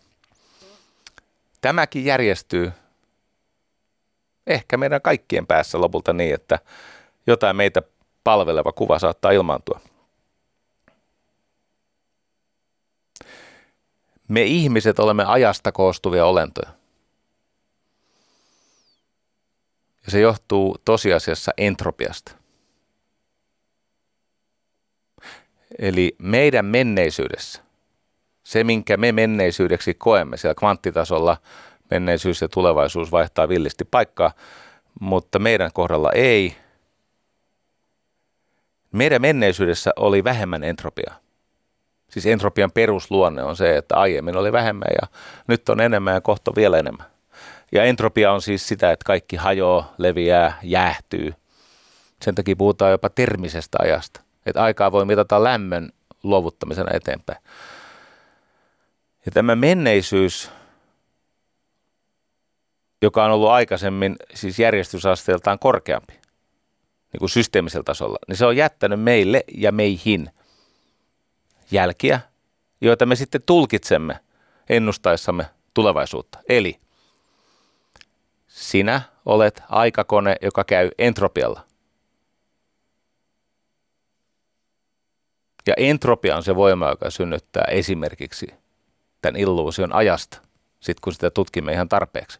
Tämäkin 1.61 2.05
järjestyy 2.05 2.71
ehkä 4.47 4.77
meidän 4.77 5.01
kaikkien 5.01 5.47
päässä 5.47 5.81
lopulta 5.81 6.13
niin, 6.13 6.35
että 6.35 6.59
jotain 7.27 7.55
meitä 7.55 7.81
palveleva 8.23 8.71
kuva 8.71 8.99
saattaa 8.99 9.31
ilmaantua. 9.31 9.79
Me 14.27 14.43
ihmiset 14.43 14.99
olemme 14.99 15.25
ajasta 15.25 15.71
koostuvia 15.71 16.25
olentoja. 16.25 16.69
Ja 20.05 20.11
se 20.11 20.19
johtuu 20.19 20.77
tosiasiassa 20.85 21.51
entropiasta. 21.57 22.31
Eli 25.79 26.15
meidän 26.17 26.65
menneisyydessä, 26.65 27.63
se 28.43 28.63
minkä 28.63 28.97
me 28.97 29.11
menneisyydeksi 29.11 29.93
koemme 29.93 30.37
siellä 30.37 30.55
kvanttitasolla, 30.55 31.37
menneisyys 31.91 32.41
ja 32.41 32.47
tulevaisuus 32.49 33.11
vaihtaa 33.11 33.49
villisti 33.49 33.85
paikkaa, 33.85 34.31
mutta 34.99 35.39
meidän 35.39 35.71
kohdalla 35.73 36.11
ei. 36.11 36.55
Meidän 38.91 39.21
menneisyydessä 39.21 39.91
oli 39.95 40.23
vähemmän 40.23 40.63
entropiaa. 40.63 41.22
Siis 42.13 42.25
entropian 42.25 42.71
perusluonne 42.71 43.43
on 43.43 43.55
se, 43.55 43.77
että 43.77 43.95
aiemmin 43.95 44.37
oli 44.37 44.51
vähemmän 44.51 44.87
ja 45.01 45.07
nyt 45.47 45.69
on 45.69 45.81
enemmän 45.81 46.13
ja 46.13 46.21
kohta 46.21 46.51
vielä 46.55 46.77
enemmän. 46.77 47.05
Ja 47.71 47.83
entropia 47.83 48.31
on 48.31 48.41
siis 48.41 48.67
sitä, 48.67 48.91
että 48.91 49.05
kaikki 49.05 49.35
hajoaa, 49.35 49.93
leviää, 49.97 50.59
jäähtyy. 50.63 51.33
Sen 52.21 52.35
takia 52.35 52.55
puhutaan 52.55 52.91
jopa 52.91 53.09
termisestä 53.09 53.77
ajasta. 53.81 54.21
Että 54.45 54.63
aikaa 54.63 54.91
voi 54.91 55.05
mitata 55.05 55.43
lämmön 55.43 55.89
luovuttamisena 56.23 56.91
eteenpäin. 56.93 57.39
Ja 59.25 59.31
tämä 59.31 59.55
menneisyys, 59.55 60.51
joka 63.01 63.25
on 63.25 63.31
ollut 63.31 63.49
aikaisemmin 63.49 64.15
siis 64.33 64.59
järjestysasteeltaan 64.59 65.59
korkeampi, 65.59 66.13
niin 67.13 67.19
kuin 67.19 67.29
systeemisellä 67.29 67.83
tasolla, 67.83 68.17
niin 68.27 68.37
se 68.37 68.45
on 68.45 68.57
jättänyt 68.57 69.01
meille 69.01 69.43
ja 69.57 69.71
meihin 69.71 70.29
jälkiä, 71.71 72.19
joita 72.81 73.05
me 73.05 73.15
sitten 73.15 73.41
tulkitsemme 73.45 74.19
ennustaessamme 74.69 75.45
tulevaisuutta. 75.73 76.39
Eli 76.49 76.79
sinä 78.47 79.01
olet 79.25 79.63
aikakone, 79.69 80.35
joka 80.41 80.63
käy 80.63 80.89
entropialla. 80.97 81.65
Ja 85.67 85.73
entropia 85.77 86.35
on 86.35 86.43
se 86.43 86.55
voima, 86.55 86.89
joka 86.89 87.09
synnyttää 87.09 87.63
esimerkiksi 87.67 88.47
tämän 89.21 89.35
illuusion 89.35 89.93
ajasta, 89.93 90.41
sitten 90.79 91.01
kun 91.01 91.13
sitä 91.13 91.31
tutkimme 91.31 91.71
ihan 91.71 91.89
tarpeeksi. 91.89 92.39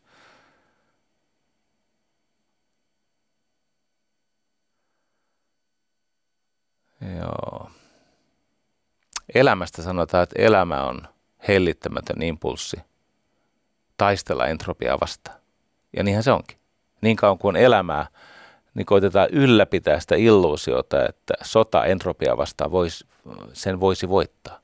Joo. 7.19 7.42
Elämästä 9.35 9.81
sanotaan, 9.81 10.23
että 10.23 10.41
elämä 10.41 10.83
on 10.83 11.01
hellittämätön 11.47 12.21
impulssi 12.21 12.77
taistella 13.97 14.47
entropiaa 14.47 14.99
vastaan. 15.01 15.39
Ja 15.97 16.03
niinhän 16.03 16.23
se 16.23 16.31
onkin. 16.31 16.57
Niin 17.01 17.15
kauan 17.15 17.37
kuin 17.37 17.55
on 17.55 17.61
elämää, 17.61 18.07
niin 18.73 18.85
koitetaan 18.85 19.29
ylläpitää 19.31 19.99
sitä 19.99 20.15
illuusiota, 20.15 21.05
että 21.09 21.33
sota 21.41 21.85
entropia 21.85 22.37
vastaan 22.37 22.71
vois, 22.71 23.05
sen 23.53 23.79
voisi 23.79 24.09
voittaa. 24.09 24.59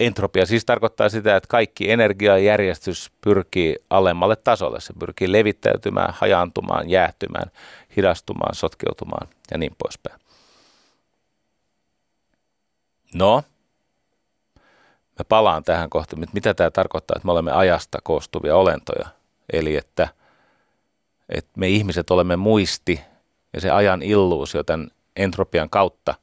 Entropia 0.00 0.46
siis 0.46 0.64
tarkoittaa 0.64 1.08
sitä, 1.08 1.36
että 1.36 1.48
kaikki 1.48 1.90
energiajärjestys 1.90 3.12
pyrkii 3.20 3.76
alemmalle 3.90 4.36
tasolle. 4.36 4.80
Se 4.80 4.92
pyrkii 4.98 5.32
levittäytymään, 5.32 6.14
hajaantumaan, 6.18 6.90
jäähtymään, 6.90 7.50
hidastumaan, 7.96 8.54
sotkeutumaan 8.54 9.28
ja 9.50 9.58
niin 9.58 9.76
poispäin. 9.82 10.20
No, 13.14 13.42
mä 15.18 15.24
palaan 15.28 15.64
tähän 15.64 15.90
kohta, 15.90 16.16
mitä 16.32 16.54
tämä 16.54 16.70
tarkoittaa, 16.70 17.14
että 17.16 17.26
me 17.26 17.32
olemme 17.32 17.52
ajasta 17.52 17.98
koostuvia 18.02 18.56
olentoja. 18.56 19.08
Eli 19.52 19.76
että, 19.76 20.08
että 21.28 21.50
me 21.56 21.68
ihmiset 21.68 22.10
olemme 22.10 22.36
muisti 22.36 23.00
ja 23.52 23.60
se 23.60 23.70
ajan 23.70 24.02
illuusio 24.02 24.62
tämän 24.62 24.90
entropian 25.16 25.70
kautta 25.70 26.14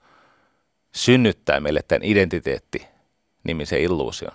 synnyttää 0.96 1.60
meille 1.60 1.82
tämän 1.88 2.04
identiteetti-nimisen 2.04 3.82
illuusion. 3.82 4.32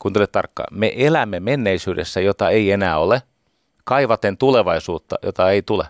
Kuuntele 0.00 0.26
tarkkaan. 0.26 0.78
Me 0.78 0.92
elämme 0.96 1.40
menneisyydessä, 1.40 2.20
jota 2.20 2.50
ei 2.50 2.70
enää 2.70 2.98
ole, 2.98 3.22
kaivaten 3.84 4.36
tulevaisuutta, 4.36 5.16
jota 5.22 5.50
ei 5.50 5.62
tule. 5.62 5.86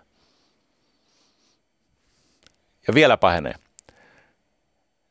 Ja 2.89 2.95
vielä 2.95 3.17
pahenee. 3.17 3.55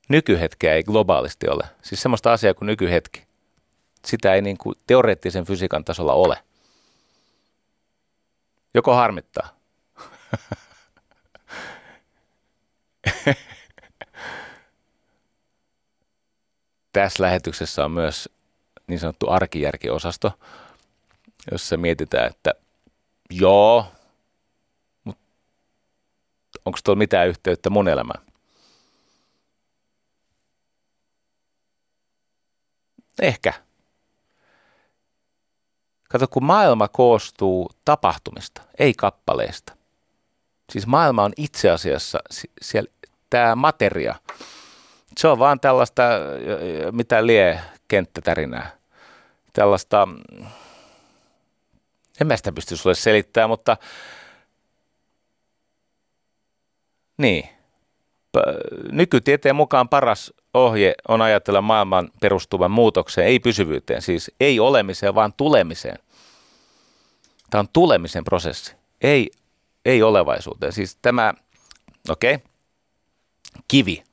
Nykyhetkeä 0.09 0.73
ei 0.73 0.83
globaalisti 0.83 1.49
ole. 1.49 1.63
Siis 1.81 2.01
semmoista 2.01 2.33
asiaa 2.33 2.53
kuin 2.53 2.67
nykyhetki. 2.67 3.23
Sitä 4.05 4.33
ei 4.33 4.41
niin 4.41 4.57
kuin 4.57 4.75
teoreettisen 4.87 5.45
fysiikan 5.45 5.85
tasolla 5.85 6.13
ole. 6.13 6.37
Joko 8.73 8.95
harmittaa? 8.95 9.49
Tässä 16.93 17.23
lähetyksessä 17.23 17.85
on 17.85 17.91
myös 17.91 18.29
niin 18.87 18.99
sanottu 18.99 19.29
arkijärkiosasto, 19.29 20.31
jossa 21.51 21.77
mietitään, 21.77 22.27
että 22.27 22.53
joo, 23.29 23.85
mutta 25.03 25.23
onko 26.65 26.79
tuolla 26.83 26.99
mitään 26.99 27.27
yhteyttä 27.27 27.69
mun 27.69 27.87
elämään? 27.87 28.28
Ehkä. 33.21 33.53
Kato, 36.09 36.27
kun 36.27 36.43
maailma 36.43 36.87
koostuu 36.87 37.69
tapahtumista, 37.85 38.61
ei 38.79 38.93
kappaleista. 38.93 39.73
Siis 40.71 40.87
maailma 40.87 41.23
on 41.23 41.33
itse 41.37 41.69
asiassa 41.69 42.19
siellä, 42.61 42.91
tämä 43.29 43.55
materia. 43.55 44.15
Se 45.17 45.27
on 45.27 45.39
vaan 45.39 45.59
tällaista, 45.59 46.03
mitä 46.91 47.25
lie 47.25 47.61
kenttätärinää. 47.87 48.71
Tällaista, 49.53 50.07
en 52.21 52.27
mä 52.27 52.37
sitä 52.37 52.51
pysty 52.51 52.77
sulle 52.77 52.95
selittämään, 52.95 53.49
mutta 53.49 53.77
niin. 57.17 57.49
Nykytieteen 58.91 59.55
mukaan 59.55 59.89
paras 59.89 60.33
ohje 60.53 60.93
on 61.07 61.21
ajatella 61.21 61.61
maailman 61.61 62.09
perustuvan 62.21 62.71
muutokseen, 62.71 63.27
ei 63.27 63.39
pysyvyyteen, 63.39 64.01
siis 64.01 64.31
ei 64.39 64.59
olemiseen, 64.59 65.15
vaan 65.15 65.33
tulemiseen. 65.33 65.99
Tämä 67.49 67.59
on 67.59 67.69
tulemisen 67.73 68.23
prosessi, 68.23 68.75
ei, 69.01 69.31
ei 69.85 70.03
olevaisuuteen. 70.03 70.73
Siis 70.73 70.97
tämä, 71.01 71.33
okei, 72.09 72.35
okay, 72.35 72.47
kivi. 73.67 74.03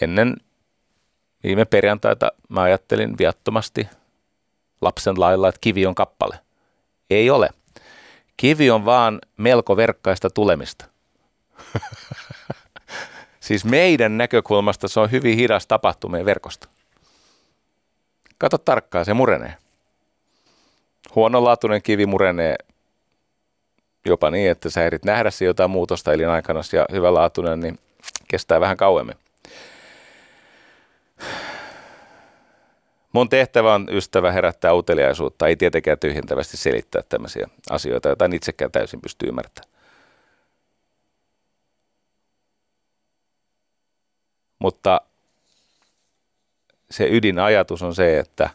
Ennen 0.00 0.36
viime 1.44 1.64
perjantaita 1.64 2.32
mä 2.48 2.62
ajattelin 2.62 3.18
viattomasti 3.18 3.88
lapsen 4.80 5.20
lailla, 5.20 5.48
että 5.48 5.58
kivi 5.60 5.86
on 5.86 5.94
kappale. 5.94 6.40
Ei 7.10 7.30
ole. 7.30 7.50
Kivi 8.36 8.70
on 8.70 8.84
vaan 8.84 9.18
melko 9.36 9.76
verkkaista 9.76 10.30
tulemista. 10.30 10.84
Siis 13.44 13.64
meidän 13.64 14.18
näkökulmasta 14.18 14.88
se 14.88 15.00
on 15.00 15.10
hyvin 15.10 15.36
hidas 15.36 15.66
tapahtumien 15.66 16.24
verkosto. 16.24 16.66
Kato 18.38 18.58
tarkkaan, 18.58 19.04
se 19.04 19.14
murenee. 19.14 19.54
Huonolaatuinen 21.14 21.82
kivi 21.82 22.06
murenee 22.06 22.56
jopa 24.06 24.30
niin, 24.30 24.50
että 24.50 24.70
sä 24.70 24.84
ehdit 24.84 25.04
nähdä 25.04 25.30
se 25.30 25.44
jotain 25.44 25.70
muutosta 25.70 26.12
elinaikana 26.12 26.60
ja 26.72 26.86
hyvälaatuinen, 26.92 27.60
niin 27.60 27.78
kestää 28.28 28.60
vähän 28.60 28.76
kauemmin. 28.76 29.16
Mun 33.12 33.28
tehtävä 33.28 33.74
on 33.74 33.88
ystävä 33.90 34.32
herättää 34.32 34.74
uteliaisuutta, 34.74 35.46
ei 35.46 35.56
tietenkään 35.56 35.98
tyhjentävästi 35.98 36.56
selittää 36.56 37.02
tämmöisiä 37.08 37.48
asioita, 37.70 38.08
joita 38.08 38.24
en 38.24 38.32
itsekään 38.32 38.72
täysin 38.72 39.00
pysty 39.00 39.26
ymmärtämään. 39.26 39.73
Mutta 44.64 45.00
se 46.90 47.08
ydinajatus 47.10 47.82
on 47.82 47.94
se, 47.94 48.18
että 48.18 48.50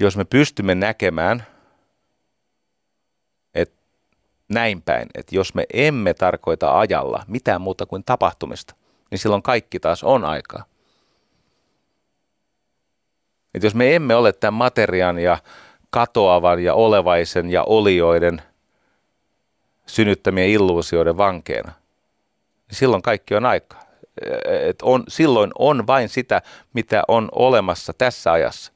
jos 0.00 0.16
me 0.16 0.24
pystymme 0.24 0.74
näkemään, 0.74 1.46
että 3.54 3.76
näin 4.48 4.82
päin, 4.82 5.08
että 5.14 5.34
jos 5.34 5.54
me 5.54 5.66
emme 5.72 6.14
tarkoita 6.14 6.78
ajalla 6.78 7.24
mitään 7.28 7.60
muuta 7.60 7.86
kuin 7.86 8.04
tapahtumista, 8.04 8.74
niin 9.10 9.18
silloin 9.18 9.42
kaikki 9.42 9.80
taas 9.80 10.04
on 10.04 10.24
aikaa. 10.24 10.64
Että 13.54 13.66
jos 13.66 13.74
me 13.74 13.94
emme 13.94 14.14
ole 14.14 14.32
tämän 14.32 14.54
materian 14.54 15.18
ja 15.18 15.38
katoavan 15.90 16.64
ja 16.64 16.74
olevaisen 16.74 17.50
ja 17.50 17.62
olioiden 17.62 18.42
synnyttämien 19.86 20.48
illuusioiden 20.48 21.16
vankeena, 21.16 21.83
silloin 22.74 23.02
kaikki 23.02 23.34
on 23.34 23.46
aikaa. 23.46 23.84
Et 24.68 24.82
on, 24.82 25.04
silloin 25.08 25.50
on 25.58 25.86
vain 25.86 26.08
sitä, 26.08 26.42
mitä 26.72 27.02
on 27.08 27.28
olemassa 27.32 27.92
tässä 27.92 28.32
ajassa. 28.32 28.72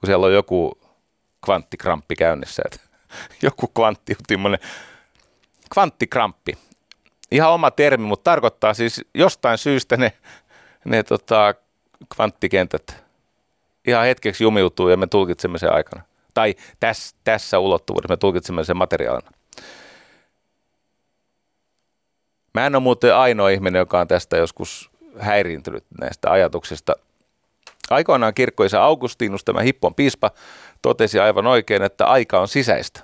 Kun 0.00 0.06
siellä 0.06 0.26
on 0.26 0.34
joku 0.34 0.78
kvanttikramppi 1.44 2.16
käynnissä. 2.16 2.62
Että 2.66 2.78
joku 3.42 3.66
kvanttiutimmoinen 3.66 4.60
kvanttikramppi. 5.74 6.52
Ihan 7.30 7.50
oma 7.50 7.70
termi, 7.70 8.06
mutta 8.06 8.30
tarkoittaa 8.30 8.74
siis 8.74 9.04
jostain 9.14 9.58
syystä 9.58 9.96
ne, 9.96 10.12
ne 10.84 11.02
tota, 11.02 11.54
kvanttikentät 12.16 13.02
ihan 13.86 14.04
hetkeksi 14.04 14.44
jumiutuu 14.44 14.88
ja 14.88 14.96
me 14.96 15.06
tulkitsemme 15.06 15.58
sen 15.58 15.72
aikana. 15.72 16.02
Tai 16.34 16.54
tässä, 16.80 17.16
tässä 17.24 17.58
ulottuvuudessa 17.58 18.12
me 18.12 18.16
tulkitsemme 18.16 18.64
sen 18.64 18.76
materiaalina. 18.76 19.30
Mä 22.54 22.66
en 22.66 22.74
ole 22.74 22.82
muuten 22.82 23.16
ainoa 23.16 23.48
ihminen, 23.48 23.78
joka 23.78 24.00
on 24.00 24.08
tästä 24.08 24.36
joskus 24.36 24.90
häiriintynyt 25.18 25.84
näistä 26.00 26.30
ajatuksista. 26.30 26.92
Aikoinaan 27.90 28.34
kirkkoisa 28.34 28.82
Augustinus, 28.84 29.44
tämä 29.44 29.60
Hippon 29.60 29.94
piispa, 29.94 30.30
totesi 30.82 31.18
aivan 31.18 31.46
oikein, 31.46 31.82
että 31.82 32.06
aika 32.06 32.40
on 32.40 32.48
sisäistä. 32.48 33.00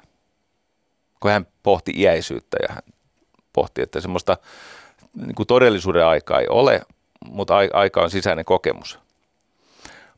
Kun 1.20 1.30
hän 1.30 1.46
pohti 1.62 1.92
iäisyyttä 1.96 2.56
ja 2.62 2.74
hän 2.74 2.82
pohti, 3.52 3.82
että 3.82 4.00
semmoista 4.00 4.36
niin 5.14 5.34
kuin 5.34 5.46
todellisuuden 5.46 6.06
aikaa 6.06 6.40
ei 6.40 6.48
ole, 6.48 6.82
mutta 7.24 7.54
aika 7.72 8.00
on 8.00 8.10
sisäinen 8.10 8.44
kokemus. 8.44 8.98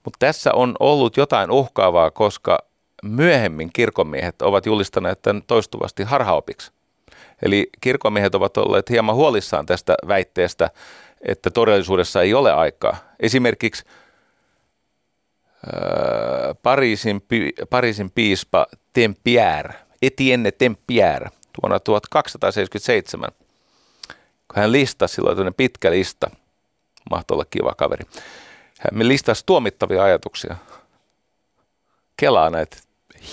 Mutta 0.05 0.17
tässä 0.19 0.53
on 0.55 0.77
ollut 0.81 1.17
jotain 1.17 1.51
uhkaavaa, 1.51 2.11
koska 2.11 2.59
myöhemmin 3.03 3.71
kirkonmiehet 3.73 4.43
ovat 4.43 4.67
julistaneet 4.67 5.23
tämän 5.23 5.43
toistuvasti 5.47 6.03
harhaopiksi. 6.03 6.73
Eli 7.43 7.71
kirkomiehet 7.81 8.35
ovat 8.35 8.57
olleet 8.57 8.91
hieman 8.91 9.15
huolissaan 9.15 9.67
tästä 9.67 9.95
väitteestä, 10.09 10.71
että 11.21 11.51
todellisuudessa 11.51 12.23
ei 12.23 12.35
ole 12.35 12.53
aikaa. 12.53 12.97
Esimerkiksi 13.21 13.85
ää, 15.67 16.55
Pariisin, 16.63 17.23
Pariisin 17.71 18.11
piispa 18.11 18.67
Tempierre, 18.93 19.75
Etienne 20.03 20.51
Tempierre, 20.51 21.31
vuonna 21.63 21.81
1277, 21.81 23.31
kun 24.49 24.57
hän 24.57 24.73
listasi 24.73 25.15
silloin 25.15 25.55
pitkä 25.55 25.91
lista, 25.91 26.31
mahtoi 27.11 27.35
olla 27.35 27.45
kiva 27.51 27.75
kaveri, 27.75 28.05
hän 28.79 29.09
listasi 29.09 29.43
tuomittavia 29.47 30.05
ajatuksia. 30.05 30.57
Kelaa 32.17 32.51
näitä 32.51 32.77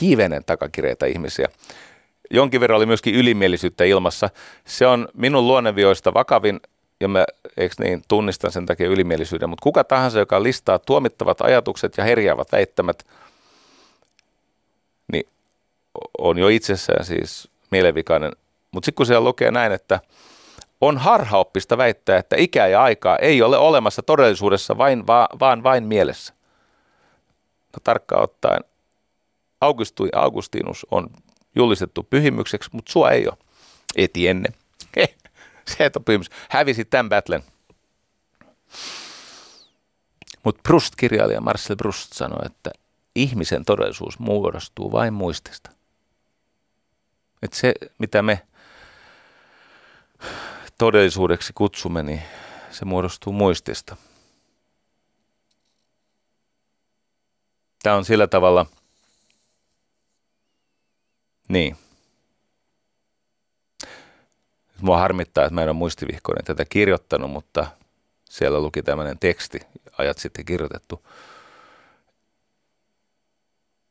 hivenen 0.02 0.44
takakireitä 0.46 1.06
ihmisiä 1.06 1.48
jonkin 2.30 2.62
verran 2.62 2.78
oli 2.78 2.86
myöskin 2.86 3.16
ylimielisyyttä 3.16 3.84
ilmassa. 3.84 4.30
Se 4.66 4.88
on 4.88 5.08
minun 5.14 5.48
luonnevioista 5.48 6.14
vakavin, 6.14 6.60
ja 7.00 7.08
mä 7.08 7.26
eikö 7.58 7.76
niin, 7.80 8.02
tunnistan 8.08 8.52
sen 8.52 8.66
takia 8.66 8.88
ylimielisyyden, 8.88 9.50
mutta 9.50 9.64
kuka 9.64 9.84
tahansa, 9.84 10.20
joka 10.20 10.44
listaa 10.44 10.80
tuomittavat 10.80 11.42
ajatukset 11.42 11.98
ja 11.98 12.04
herjaavat 12.04 12.52
väittämät, 12.52 13.08
niin 15.12 15.28
on 16.18 16.38
jo 16.38 16.48
itsessään 16.48 17.06
siis 17.06 17.50
mielenvikainen. 17.72 18.32
Mutta 18.72 18.86
sitten 18.86 18.96
kun 18.96 19.06
siellä 19.06 19.24
lukee 19.24 19.52
näin, 19.52 19.72
että 19.72 20.00
on 20.82 20.98
harhaoppista 20.98 21.78
väittää, 21.78 22.18
että 22.18 22.36
ikää 22.36 22.68
ja 22.68 22.84
aikaa 22.84 23.18
ei 23.18 23.42
ole 23.42 23.58
olemassa 23.58 24.04
todellisuudessa 24.04 24.78
vain, 24.78 25.08
va, 25.08 25.30
vaan 25.40 25.64
vain 25.64 25.84
mielessä. 25.84 26.34
No 27.74 27.80
tarkkaan 27.84 28.24
ottaen, 28.24 28.64
Augustui, 29.62 30.10
Augustinus 30.16 30.86
on 30.92 31.10
julistettu 31.58 32.04
pyhimykseksi, 32.04 32.70
mutta 32.74 32.92
sua 32.92 33.12
ei 33.12 33.28
ole. 33.28 33.38
Etienne. 33.96 34.50
Se 35.68 35.86
et 35.86 35.96
ole 35.96 36.04
pyhimys. 36.04 36.30
Hävisi 36.50 36.86
tämän 36.86 37.10
battlen. 37.10 37.44
Mutta 40.44 40.62
Proust-kirjailija 40.64 41.42
Marcel 41.42 41.76
Proust 41.76 42.14
sanoi, 42.14 42.46
että 42.46 42.72
ihmisen 43.16 43.66
todellisuus 43.66 44.20
muodostuu 44.20 44.92
vain 44.92 45.14
muistista. 45.14 45.72
Että 47.42 47.58
se, 47.58 47.74
mitä 47.98 48.22
me 48.22 48.48
todellisuudeksi 50.78 51.54
kutsumme, 51.54 52.04
niin 52.04 52.22
se 52.72 52.86
muodostuu 52.86 53.34
muistista. 53.34 53.96
Tämä 57.84 57.96
on 57.96 58.06
sillä 58.06 58.28
tavalla, 58.28 58.66
niin. 61.48 61.78
Mua 64.82 64.98
harmittaa, 64.98 65.44
että 65.44 65.54
mä 65.54 65.62
en 65.62 65.70
ole 65.70 65.78
muistivihkoinen 65.78 66.46
tätä 66.46 66.66
kirjoittanut, 66.66 67.32
mutta 67.32 67.68
siellä 68.30 68.60
luki 68.60 68.84
tämmöinen 68.84 69.20
teksti, 69.20 69.60
ajat 69.98 70.18
sitten 70.18 70.46
kirjoitettu. 70.46 71.08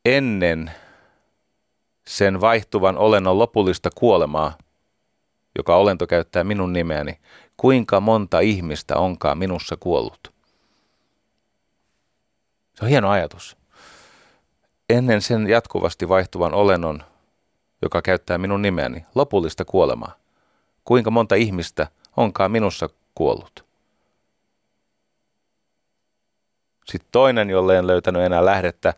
Ennen 0.04 0.70
sen 2.06 2.40
vaihtuvan 2.40 2.98
olennon 2.98 3.38
lopullista 3.38 3.90
kuolemaa, 3.94 4.58
joka 5.58 5.76
olento 5.76 6.06
käyttää 6.06 6.44
minun 6.44 6.72
nimeäni, 6.72 7.18
kuinka 7.56 8.00
monta 8.00 8.40
ihmistä 8.40 8.96
onkaan 8.96 9.38
minussa 9.38 9.76
kuollut. 9.80 10.32
Se 12.74 12.84
on 12.84 12.88
hieno 12.88 13.10
ajatus. 13.10 13.56
Ennen 14.90 15.22
sen 15.22 15.48
jatkuvasti 15.48 16.08
vaihtuvan 16.08 16.54
olennon, 16.54 17.04
joka 17.82 18.02
käyttää 18.02 18.38
minun 18.38 18.62
nimeäni, 18.62 19.06
lopullista 19.14 19.64
kuolemaa, 19.64 20.14
kuinka 20.84 21.10
monta 21.10 21.34
ihmistä 21.34 21.86
onkaan 22.16 22.50
minussa 22.50 22.88
kuollut. 23.14 23.64
Sitten 26.84 27.08
toinen, 27.12 27.50
jolle 27.50 27.78
en 27.78 27.86
löytänyt 27.86 28.22
enää 28.22 28.44
lähdettä, 28.44 28.94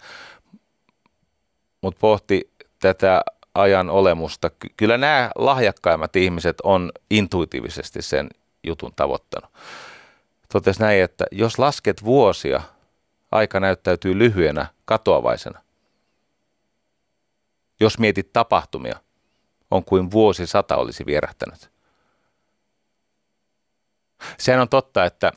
mutta 1.81 1.99
pohti 2.01 2.51
tätä 2.81 3.23
ajan 3.55 3.91
olemusta. 3.91 4.51
Kyllä 4.77 4.99
nämä 4.99 5.31
lahjakkaimmat 5.35 6.17
ihmiset 6.17 6.57
on 6.63 6.93
intuitiivisesti 7.11 8.03
sen 8.03 8.29
jutun 8.65 8.93
tavoittanut. 8.97 9.51
Totesi 10.53 10.81
näin, 10.81 11.03
että 11.03 11.25
jos 11.33 11.59
lasket 11.59 12.05
vuosia, 12.05 12.61
aika 13.33 13.61
näyttäytyy 13.61 14.19
lyhyenä, 14.19 14.67
katoavaisena. 14.85 15.61
Jos 17.81 17.99
mietit 17.99 18.33
tapahtumia, 18.33 19.01
on 19.71 19.85
kuin 19.85 20.11
vuosi 20.11 20.47
sata 20.47 20.77
olisi 20.77 21.07
vierähtänyt. 21.07 21.71
Sehän 24.39 24.61
on 24.61 24.69
totta, 24.69 25.05
että 25.05 25.33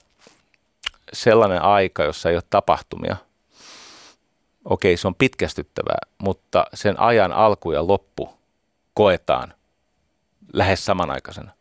sellainen 1.14 1.62
aika, 1.62 2.04
jossa 2.04 2.30
ei 2.30 2.36
ole 2.36 2.44
tapahtumia, 2.50 3.16
okei, 4.66 4.98
se 4.98 5.08
on 5.08 5.16
pitkästyttävää, 5.16 6.00
mutta 6.18 6.66
sen 6.74 7.00
ajan 7.00 7.34
alku 7.34 7.72
ja 7.72 7.88
loppu 7.88 8.38
koetaan 8.94 9.54
lähes 10.54 10.86
samanaikaisena. 10.86 11.52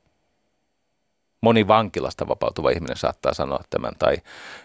Moni 1.41 1.69
vankilasta 1.69 2.29
vapautuva 2.29 2.71
ihminen 2.71 2.97
saattaa 2.97 3.35
sanoa 3.35 3.61
tämän, 3.71 3.93
tai 3.99 4.17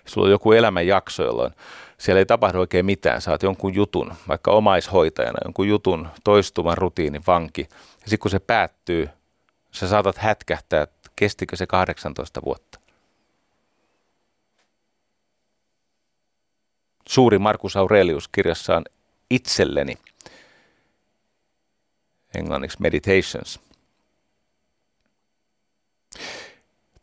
sulla 0.05 0.26
on 0.26 0.32
joku 0.32 0.51
elämänjakso, 0.51 1.23
jolloin 1.23 1.53
siellä 1.97 2.19
ei 2.19 2.26
tapahdu 2.26 2.59
oikein 2.59 2.86
mitään. 2.86 3.21
Saat 3.21 3.43
jonkun 3.43 3.73
jutun, 3.73 4.13
vaikka 4.28 4.51
omaishoitajana, 4.51 5.39
jonkun 5.43 5.67
jutun 5.67 6.07
toistuvan 6.23 6.78
rutiinin 6.78 7.23
vanki. 7.28 7.67
Ja 7.71 8.09
sitten 8.09 8.19
kun 8.19 8.32
se 8.32 8.39
päättyy, 8.39 9.09
sä 9.71 9.88
saatat 9.88 10.17
hätkähtää, 10.17 10.82
että 10.82 11.09
kestikö 11.15 11.55
se 11.55 11.67
18 11.67 12.41
vuotta. 12.45 12.80
suuri 17.09 17.39
Markus 17.39 17.76
Aurelius 17.76 18.28
kirjassaan 18.28 18.86
itselleni, 19.30 19.97
englanniksi 22.36 22.82
Meditations, 22.82 23.59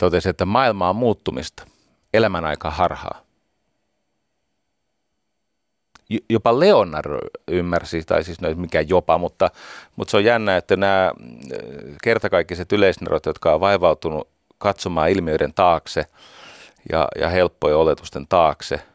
totesi, 0.04 0.28
että 0.28 0.44
maailma 0.44 0.88
on 0.88 0.96
muuttumista, 0.96 1.66
elämän 2.14 2.44
aika 2.44 2.70
harhaa. 2.70 3.20
Jopa 6.30 6.60
Leonardo 6.60 7.18
ymmärsi, 7.48 8.02
tai 8.02 8.24
siis 8.24 8.40
no 8.40 8.48
mikä 8.54 8.80
jopa, 8.80 9.18
mutta, 9.18 9.50
mutta 9.96 10.10
se 10.10 10.16
on 10.16 10.24
jännä, 10.24 10.56
että 10.56 10.76
nämä 10.76 11.06
äh, 11.06 11.12
kertakaikkiset 12.02 12.72
yleisnerot, 12.72 13.26
jotka 13.26 13.54
on 13.54 13.60
vaivautunut 13.60 14.28
katsomaan 14.58 15.10
ilmiöiden 15.10 15.54
taakse 15.54 16.06
ja, 16.92 17.08
ja 17.20 17.28
helppojen 17.28 17.76
oletusten 17.76 18.26
taakse– 18.28 18.80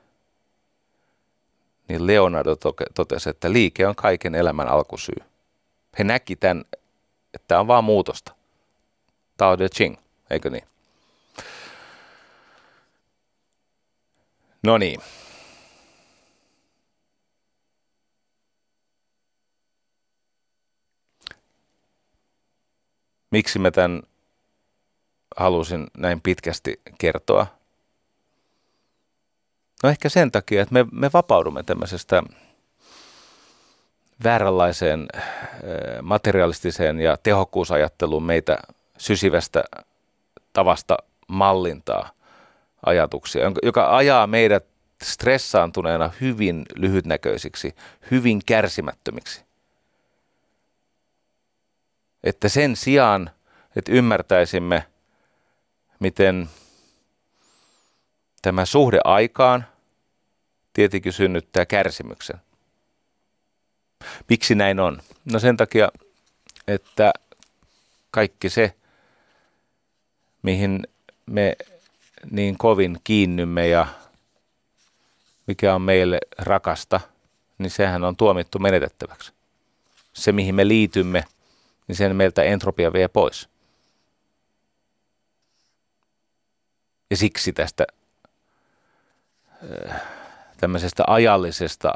niin 1.87 2.07
Leonardo 2.07 2.55
totesi, 2.93 3.29
että 3.29 3.53
liike 3.53 3.87
on 3.87 3.95
kaiken 3.95 4.35
elämän 4.35 4.67
alkusyy. 4.67 5.15
He 5.99 6.03
näki 6.03 6.35
tämän, 6.35 6.63
että 7.33 7.45
tämä 7.47 7.61
on 7.61 7.67
vaan 7.67 7.83
muutosta. 7.83 8.31
Tao 9.37 9.57
Te 9.57 9.69
Ching, 9.69 9.95
eikö 10.29 10.49
niin? 10.49 10.63
No 14.63 14.77
niin. 14.77 15.01
Miksi 23.31 23.59
mä 23.59 23.71
tämän 23.71 24.01
halusin 25.37 25.87
näin 25.97 26.21
pitkästi 26.21 26.81
kertoa? 26.97 27.47
No 29.83 29.89
ehkä 29.89 30.09
sen 30.09 30.31
takia, 30.31 30.61
että 30.61 30.73
me, 30.73 30.85
me 30.91 31.09
vapaudumme 31.13 31.63
tämmöisestä 31.63 32.23
vääränlaiseen 34.23 35.07
materialistiseen 36.01 36.99
ja 36.99 37.17
tehokkuusajatteluun 37.17 38.23
meitä 38.23 38.57
sysivästä 38.97 39.63
tavasta 40.53 40.97
mallintaa 41.27 42.16
ajatuksia, 42.85 43.41
joka 43.63 43.97
ajaa 43.97 44.27
meidät 44.27 44.65
stressaantuneena 45.03 46.11
hyvin 46.21 46.65
lyhytnäköisiksi, 46.75 47.75
hyvin 48.11 48.41
kärsimättömiksi. 48.45 49.45
Että 52.23 52.49
sen 52.49 52.75
sijaan, 52.75 53.29
että 53.75 53.91
ymmärtäisimme, 53.91 54.85
miten 55.99 56.49
Tämä 58.41 58.65
suhde 58.65 58.99
aikaan 59.03 59.65
tietenkin 60.73 61.13
synnyttää 61.13 61.65
kärsimyksen. 61.65 62.37
Miksi 64.29 64.55
näin 64.55 64.79
on? 64.79 65.01
No 65.31 65.39
sen 65.39 65.57
takia, 65.57 65.91
että 66.67 67.13
kaikki 68.11 68.49
se, 68.49 68.73
mihin 70.41 70.87
me 71.25 71.55
niin 72.31 72.57
kovin 72.57 72.97
kiinnymme 73.03 73.67
ja 73.67 73.87
mikä 75.47 75.75
on 75.75 75.81
meille 75.81 76.19
rakasta, 76.37 76.99
niin 77.57 77.71
sehän 77.71 78.03
on 78.03 78.17
tuomittu 78.17 78.59
menetettäväksi. 78.59 79.31
Se, 80.13 80.31
mihin 80.31 80.55
me 80.55 80.67
liitymme, 80.67 81.23
niin 81.87 81.95
sen 81.95 82.15
meiltä 82.15 82.43
entropia 82.43 82.93
vie 82.93 83.07
pois. 83.07 83.49
Ja 87.09 87.17
siksi 87.17 87.53
tästä 87.53 87.87
tämmöisestä 90.57 91.03
ajallisesta 91.07 91.93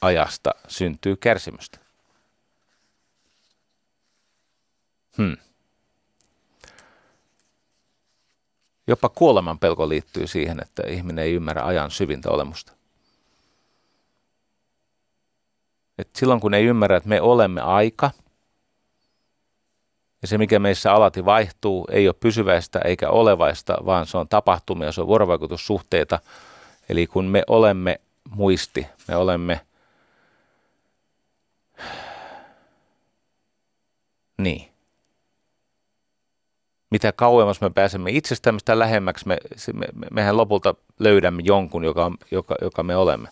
ajasta 0.00 0.50
syntyy 0.68 1.16
kärsimystä. 1.16 1.78
Hmm. 5.16 5.36
Jopa 8.90 9.08
kuoleman 9.08 9.58
pelko 9.58 9.88
liittyy 9.88 10.26
siihen, 10.26 10.62
että 10.62 10.82
ihminen 10.88 11.24
ei 11.24 11.34
ymmärrä 11.34 11.64
ajan 11.64 11.90
syvintä 11.90 12.30
olemusta. 12.30 12.72
Et 15.98 16.08
silloin 16.16 16.40
kun 16.40 16.54
ei 16.54 16.64
ymmärrä, 16.64 16.96
että 16.96 17.08
me 17.08 17.20
olemme 17.20 17.60
aika, 17.60 18.10
ja 20.22 20.28
se 20.28 20.38
mikä 20.38 20.58
meissä 20.58 20.92
alati 20.92 21.24
vaihtuu, 21.24 21.86
ei 21.90 22.08
ole 22.08 22.16
pysyväistä 22.20 22.80
eikä 22.84 23.10
olevaista, 23.10 23.76
vaan 23.86 24.06
se 24.06 24.18
on 24.18 24.28
tapahtumia, 24.28 24.92
se 24.92 25.00
on 25.00 25.06
vuorovaikutussuhteita– 25.06 26.18
Eli 26.90 27.06
kun 27.06 27.24
me 27.24 27.42
olemme 27.46 28.00
muisti, 28.30 28.86
me 29.08 29.16
olemme 29.16 29.60
niin. 34.38 34.69
Mitä 36.90 37.12
kauemmas 37.12 37.60
me 37.60 37.70
pääsemme 37.70 38.10
itsestämme, 38.10 38.58
sitä 38.58 38.78
lähemmäksi 38.78 39.28
me, 39.28 39.38
me, 39.72 39.86
mehän 40.10 40.36
lopulta 40.36 40.74
löydämme 40.98 41.42
jonkun, 41.44 41.84
joka, 41.84 42.12
joka, 42.30 42.54
joka 42.62 42.82
me 42.82 42.96
olemme. 42.96 43.28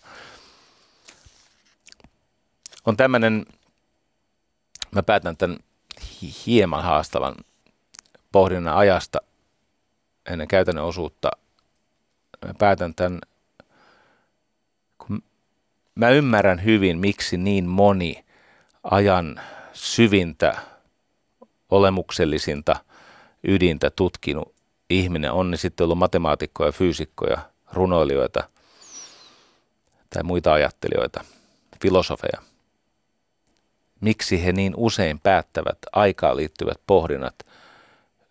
On 2.86 2.96
tämmöinen, 2.96 3.46
mä 4.90 5.02
päätän 5.02 5.36
tämän 5.36 5.58
hieman 6.46 6.82
haastavan 6.82 7.34
pohdinnan 8.32 8.76
ajasta 8.76 9.18
ennen 10.30 10.48
käytännön 10.48 10.84
osuutta. 10.84 11.30
Mä 12.46 12.54
päätän 12.58 12.94
tämän 12.94 13.20
mä 15.98 16.10
ymmärrän 16.10 16.64
hyvin, 16.64 16.98
miksi 16.98 17.36
niin 17.36 17.66
moni 17.66 18.24
ajan 18.82 19.40
syvintä, 19.72 20.58
olemuksellisinta 21.70 22.76
ydintä 23.44 23.90
tutkinut 23.90 24.54
ihminen, 24.90 25.32
on 25.32 25.50
ne 25.50 25.56
sitten 25.56 25.84
ollut 25.84 25.98
matemaatikkoja, 25.98 26.72
fyysikkoja, 26.72 27.38
runoilijoita 27.72 28.48
tai 30.10 30.22
muita 30.22 30.52
ajattelijoita, 30.52 31.24
filosofeja. 31.82 32.42
Miksi 34.00 34.44
he 34.44 34.52
niin 34.52 34.74
usein 34.76 35.20
päättävät 35.20 35.78
aikaan 35.92 36.36
liittyvät 36.36 36.80
pohdinnat 36.86 37.34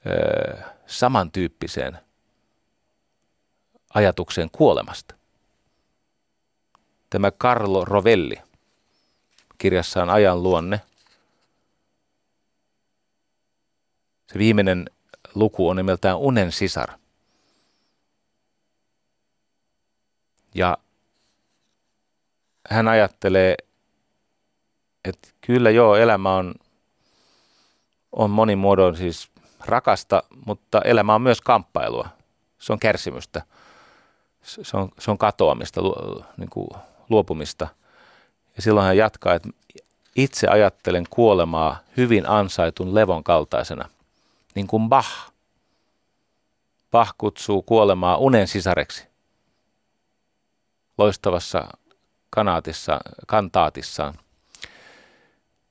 öö, 0.05 0.62
samantyyppiseen 0.88 1.97
ajatukseen 3.93 4.49
kuolemasta? 4.51 5.16
Tämä 7.10 7.32
Carlo 7.32 7.86
Rovelli 7.86 8.38
kirjassaan 9.58 10.10
Ajan 10.10 10.43
luonne. 10.43 10.82
Se 14.32 14.39
viimeinen 14.39 14.89
luku 15.36 15.70
on 15.70 15.76
nimeltään 15.76 16.18
Unen 16.18 16.52
sisar. 16.52 16.90
Ja 20.56 20.78
hän 22.70 22.88
ajattelee, 22.88 23.56
että 25.06 25.28
kyllä 25.42 25.70
joo, 25.70 25.96
elämä 25.96 26.36
on, 26.36 26.56
on 28.12 28.30
monin 28.30 28.58
muodon 28.58 28.96
siis 28.96 29.30
rakasta, 29.66 30.24
mutta 30.46 30.82
elämä 30.82 31.16
on 31.16 31.22
myös 31.22 31.42
kamppailua. 31.42 32.10
Se 32.60 32.74
on 32.74 32.80
kärsimystä. 32.80 33.42
Se 34.42 34.78
on, 34.78 34.90
se 35.00 35.12
on 35.12 35.18
katoamista, 35.18 35.82
niin 36.38 36.50
kuin 36.50 36.68
luopumista. 37.10 37.68
Ja 38.56 38.62
silloin 38.62 38.86
hän 38.86 38.98
jatkaa, 38.98 39.34
että 39.34 39.50
itse 40.16 40.48
ajattelen 40.48 41.06
kuolemaa 41.10 41.80
hyvin 41.98 42.30
ansaitun 42.30 42.96
levon 42.96 43.24
kaltaisena, 43.24 43.90
niin 44.58 44.68
kuin 44.68 44.89
Bach. 44.89 45.32
Bach 46.91 47.14
kutsuu 47.18 47.62
kuolemaa 47.62 48.18
unen 48.18 48.47
sisareksi. 48.47 49.08
Loistavassa 50.97 51.68
kanaatissa, 52.30 52.99
kantaatissaan. 53.28 54.14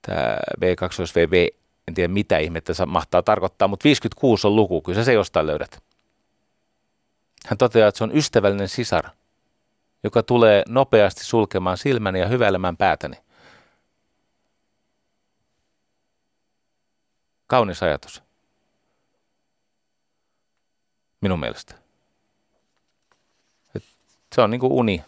Tämä 0.03 0.37
B2VV, 0.61 1.57
en 1.89 1.95
tiedä 1.95 2.13
mitä 2.13 2.39
ihmettä 2.39 2.75
se 2.75 2.87
mahtaa 2.87 3.23
tarkoittaa, 3.23 3.69
mutta 3.69 3.85
56 3.85 4.47
on 4.47 4.57
luku, 4.57 4.83
kyllä 4.83 5.05
se 5.05 5.13
jostain 5.13 5.47
löydät. 5.47 5.83
Hän 7.47 7.59
toteaa, 7.59 7.89
että 7.89 7.99
se 7.99 8.05
on 8.05 8.17
ystävällinen 8.17 8.69
sisar– 8.69 9.11
joka 10.07 10.23
tulee 10.23 10.63
nopeasti 10.69 11.25
sulkemaan 11.25 11.79
silmäni 11.79 12.21
ja 12.21 12.29
hyväilemään 12.29 12.77
päätäni. 12.77 13.17
Kaunis 17.47 17.83
ajatus. 17.83 18.26
Minun 21.21 21.41
mielestä. 21.41 21.75
Et 23.75 23.85
se 24.35 24.41
on 24.41 24.51
niin 24.51 24.61
kuin 24.61 24.73
uni. 24.73 25.05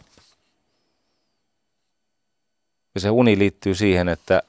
Ja 2.95 3.01
se 3.01 3.09
uni 3.09 3.37
liittyy 3.37 3.75
siihen, 3.75 4.09
että, 4.09 4.41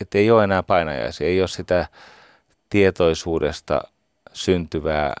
että 0.00 0.18
ei 0.18 0.30
ole 0.30 0.44
enää 0.44 0.62
painajaisia, 0.62 1.26
ei 1.26 1.40
ole 1.40 1.48
sitä 1.48 1.88
tietoisuudesta 2.70 3.80
syntyvää 4.32 5.14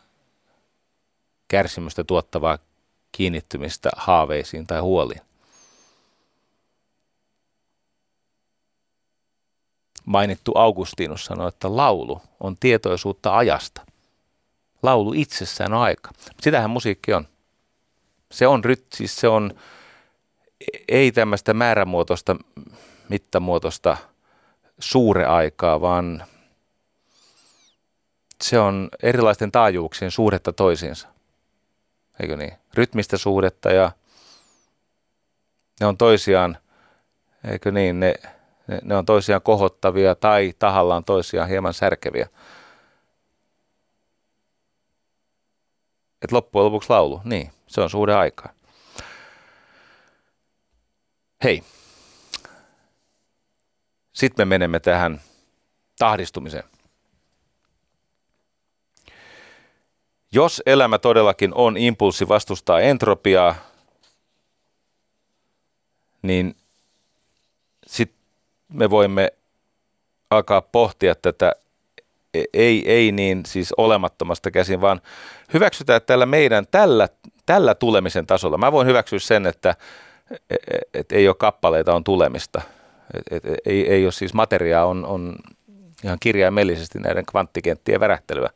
kärsimystä 1.48 2.04
tuottavaa 2.04 2.58
kiinnittymistä 3.12 3.90
haaveisiin 3.96 4.66
tai 4.66 4.80
huoliin. 4.80 5.20
Mainittu 10.04 10.52
Augustinus 10.54 11.24
sanoi, 11.24 11.48
että 11.48 11.76
laulu 11.76 12.22
on 12.40 12.56
tietoisuutta 12.60 13.36
ajasta. 13.36 13.86
Laulu 14.82 15.12
itsessään 15.12 15.72
on 15.72 15.80
aika. 15.80 16.10
Sitähän 16.40 16.70
musiikki 16.70 17.12
on. 17.12 17.28
Se 18.32 18.46
on, 18.46 18.62
siis 18.94 19.16
se 19.16 19.28
on 19.28 19.54
ei 20.88 21.12
tämmöistä 21.12 21.54
määrämuotoista, 21.54 22.36
mittamuotoista 23.08 23.96
suureaikaa, 24.78 25.80
vaan 25.80 26.24
se 28.42 28.58
on 28.58 28.88
erilaisten 29.02 29.52
taajuuksien 29.52 30.10
suhdetta 30.10 30.52
toisiinsa 30.52 31.08
eikö 32.20 32.36
niin? 32.36 32.52
Rytmistä 32.74 33.16
suhdetta 33.16 33.72
ja 33.72 33.92
ne 35.80 35.86
on 35.86 35.96
toisiaan, 35.96 36.58
eikö 37.50 37.72
niin, 37.72 38.00
ne, 38.00 38.14
ne, 38.66 38.78
ne 38.82 38.96
on 38.96 39.04
toisiaan 39.04 39.42
kohottavia 39.42 40.14
tai 40.14 40.54
tahallaan 40.58 41.04
toisiaan 41.04 41.48
hieman 41.48 41.74
särkeviä. 41.74 42.28
Et 46.22 46.32
loppujen 46.32 46.64
lopuksi 46.64 46.90
laulu, 46.90 47.20
niin, 47.24 47.52
se 47.66 47.80
on 47.80 47.90
suhde 47.90 48.14
aikaa. 48.14 48.52
Hei, 51.44 51.62
sitten 54.12 54.48
me 54.48 54.54
menemme 54.54 54.80
tähän 54.80 55.20
tahdistumiseen. 55.98 56.64
Jos 60.32 60.62
elämä 60.66 60.98
todellakin 60.98 61.54
on 61.54 61.76
impulssi 61.76 62.28
vastustaa 62.28 62.80
entropiaa, 62.80 63.54
niin 66.22 66.56
sitten 67.86 68.13
me 68.74 68.90
voimme 68.90 69.32
alkaa 70.30 70.62
pohtia 70.62 71.14
tätä 71.14 71.52
e- 72.34 72.44
ei, 72.52 72.92
ei 72.92 73.12
niin 73.12 73.46
siis 73.46 73.72
olemattomasta 73.76 74.50
käsin, 74.50 74.80
vaan 74.80 75.00
hyväksytään 75.54 76.00
tällä 76.06 76.26
meidän, 76.26 76.66
tällä, 76.70 77.08
tällä 77.46 77.74
tulemisen 77.74 78.26
tasolla. 78.26 78.58
Mä 78.58 78.72
voin 78.72 78.86
hyväksyä 78.86 79.18
sen, 79.18 79.46
että 79.46 79.74
et, 80.50 80.62
e- 80.70 81.00
et 81.00 81.12
ei 81.12 81.28
ole 81.28 81.36
kappaleita, 81.38 81.94
on 81.94 82.04
tulemista. 82.04 82.62
Et, 83.14 83.44
et, 83.46 83.54
ei, 83.66 83.92
ei 83.92 84.04
ole 84.04 84.12
siis 84.12 84.34
materiaa, 84.34 84.84
on, 84.84 85.06
on 85.06 85.36
ihan 86.04 86.18
kirjaimellisesti 86.20 86.98
näiden 86.98 87.26
kvanttikenttien 87.26 88.00
värähtelyä. 88.00 88.50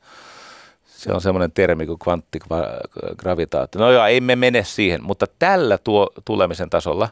Se 0.87 1.12
on 1.12 1.21
semmoinen 1.21 1.53
termi 1.53 1.87
kuin 1.87 1.99
kvanttigravitaatio. 1.99 3.81
No 3.81 3.91
joo, 3.91 4.07
ei 4.07 4.21
me 4.21 4.37
mene 4.37 4.64
siihen, 4.64 5.03
mutta 5.03 5.27
tällä 5.39 5.79
tuo 5.79 6.11
tulemisen 6.25 6.71
tasolla, 6.71 7.09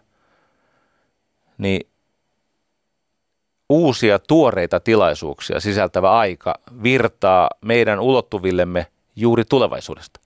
niin 1.59 1.86
uusia 3.68 4.18
tuoreita 4.18 4.80
tilaisuuksia 4.80 5.60
sisältävä 5.60 6.18
aika 6.18 6.54
virtaa 6.82 7.50
meidän 7.60 8.00
ulottuvillemme 8.00 8.86
juuri 9.16 9.44
tulevaisuudesta. 9.44 10.20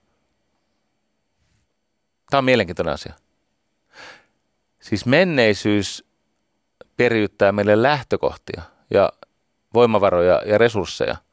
Tämä 2.29 2.39
on 2.39 2.45
mielenkiintoinen 2.45 2.93
asia. 2.93 3.13
Siis 4.79 5.05
menneisyys 5.05 6.05
periyttää 6.97 7.51
meille 7.51 7.81
lähtökohtia 7.81 8.61
ja 8.89 9.11
voimavaroja 9.73 10.41
ja 10.45 10.57
resursseja– 10.57 11.15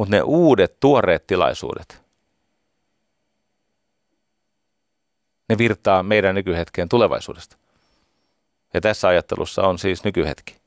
mutta 0.00 0.16
ne 0.16 0.22
uudet, 0.22 0.80
tuoreet 0.80 1.26
tilaisuudet, 1.26 2.02
ne 5.48 5.58
virtaa 5.58 6.02
meidän 6.02 6.34
nykyhetkeen 6.34 6.88
tulevaisuudesta. 6.88 7.56
Ja 8.74 8.80
tässä 8.80 9.08
ajattelussa 9.08 9.62
on 9.62 9.78
siis 9.78 10.04
nykyhetki. 10.04 10.59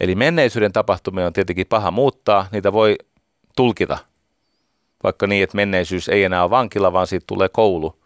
Eli 0.00 0.14
menneisyyden 0.14 0.72
tapahtumia 0.72 1.26
on 1.26 1.32
tietenkin 1.32 1.66
paha 1.66 1.90
muuttaa, 1.90 2.48
niitä 2.52 2.72
voi 2.72 2.96
tulkita. 3.56 3.98
Vaikka 5.02 5.26
niin, 5.26 5.44
että 5.44 5.56
menneisyys 5.56 6.08
ei 6.08 6.24
enää 6.24 6.42
ole 6.42 6.50
vankila, 6.50 6.92
vaan 6.92 7.06
siitä 7.06 7.24
tulee 7.26 7.48
koulu. 7.48 8.02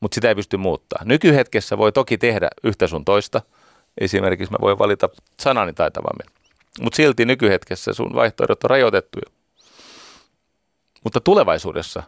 Mutta 0.00 0.14
sitä 0.14 0.28
ei 0.28 0.34
pysty 0.34 0.56
muuttaa. 0.56 1.04
Nykyhetkessä 1.04 1.78
voi 1.78 1.92
toki 1.92 2.18
tehdä 2.18 2.48
yhtä 2.62 2.86
sun 2.86 3.04
toista. 3.04 3.42
Esimerkiksi 4.00 4.52
mä 4.52 4.58
voin 4.60 4.78
valita 4.78 5.08
sanani 5.40 5.72
taitavammin. 5.72 6.26
Mutta 6.80 6.96
silti 6.96 7.24
nykyhetkessä 7.24 7.92
sun 7.92 8.14
vaihtoehdot 8.14 8.64
on 8.64 8.70
rajoitettuja. 8.70 9.30
Mutta 11.04 11.20
tulevaisuudessa 11.20 12.02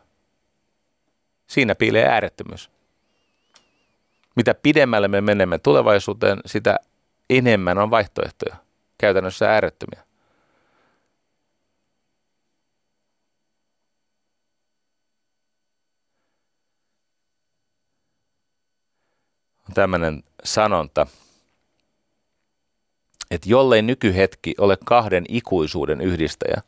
siinä 1.47 1.75
piilee 1.75 2.05
äärettömyys. 2.05 2.71
Mitä 4.37 4.55
pidemmälle 4.55 5.09
me 5.09 5.21
menemme 5.21 5.59
tulevaisuuteen, 5.59 6.41
sitä 6.47 6.77
enemmän 7.31 7.79
on 7.79 7.91
vaihtoehtoja, 7.91 8.57
käytännössä 8.99 9.53
äärettömiä. 9.53 10.07
On 19.69 19.75
tämmöinen 19.75 20.23
sanonta, 20.45 21.07
että 23.31 23.49
jollei 23.49 23.83
nykyhetki 23.83 24.55
ole 24.59 24.79
kahden 24.85 25.25
ikuisuuden 25.29 26.01
yhdistäjä, 26.01 26.63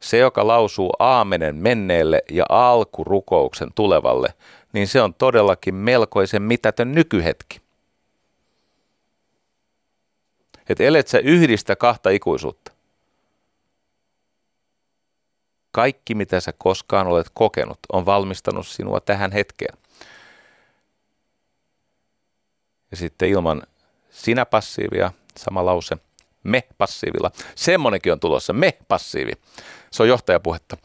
se, 0.00 0.18
joka 0.18 0.46
lausuu 0.46 0.92
aamenen 0.98 1.56
menneelle 1.56 2.22
ja 2.30 2.44
alkurukouksen 2.48 3.68
tulevalle, 3.74 4.34
niin 4.72 4.88
se 4.88 5.02
on 5.02 5.14
todellakin 5.14 5.74
melkoisen 5.74 6.42
mitätön 6.42 6.92
nykyhetki. 6.92 7.67
Että 10.68 10.84
elet 10.84 11.08
sä 11.08 11.18
yhdistä 11.18 11.76
kahta 11.76 12.10
ikuisuutta. 12.10 12.72
Kaikki, 15.72 16.14
mitä 16.14 16.40
sä 16.40 16.52
koskaan 16.58 17.06
olet 17.06 17.26
kokenut, 17.34 17.78
on 17.92 18.06
valmistanut 18.06 18.66
sinua 18.66 19.00
tähän 19.00 19.32
hetkeen. 19.32 19.78
Ja 22.90 22.96
sitten 22.96 23.28
ilman 23.28 23.62
sinä 24.10 24.46
passiivia, 24.46 25.12
sama 25.36 25.64
lause, 25.64 25.96
me 26.44 26.68
passiivilla. 26.78 27.30
Semmonenkin 27.54 28.12
on 28.12 28.20
tulossa, 28.20 28.52
me 28.52 28.78
passiivi. 28.88 29.32
Se 29.90 30.02
on 30.02 30.08
johtajapuhetta. 30.08 30.76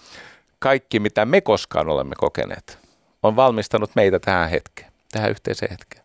Kaikki, 0.59 0.99
mitä 0.99 1.25
me 1.25 1.41
koskaan 1.41 1.89
olemme 1.89 2.15
kokeneet, 2.17 2.77
on 3.23 3.35
valmistanut 3.35 3.91
meitä 3.95 4.19
tähän 4.19 4.49
hetkeen, 4.49 4.91
tähän 5.11 5.29
yhteiseen 5.29 5.71
hetkeen. 5.71 6.02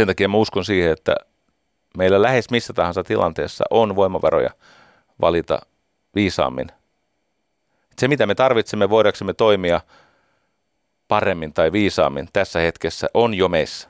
Sen 0.00 0.06
takia 0.06 0.28
mä 0.28 0.36
uskon 0.36 0.64
siihen, 0.64 0.92
että 0.92 1.16
meillä 1.96 2.22
lähes 2.22 2.50
missä 2.50 2.72
tahansa 2.72 3.04
tilanteessa 3.04 3.64
on 3.70 3.96
voimavaroja 3.96 4.50
valita 5.20 5.58
viisaammin. 6.14 6.68
Se, 7.98 8.08
mitä 8.08 8.26
me 8.26 8.34
tarvitsemme 8.34 8.90
voidaksemme 8.90 9.34
toimia 9.34 9.80
paremmin 11.08 11.52
tai 11.52 11.72
viisaammin 11.72 12.28
tässä 12.32 12.58
hetkessä, 12.58 13.06
on 13.14 13.34
jo 13.34 13.48
meissä. 13.48 13.88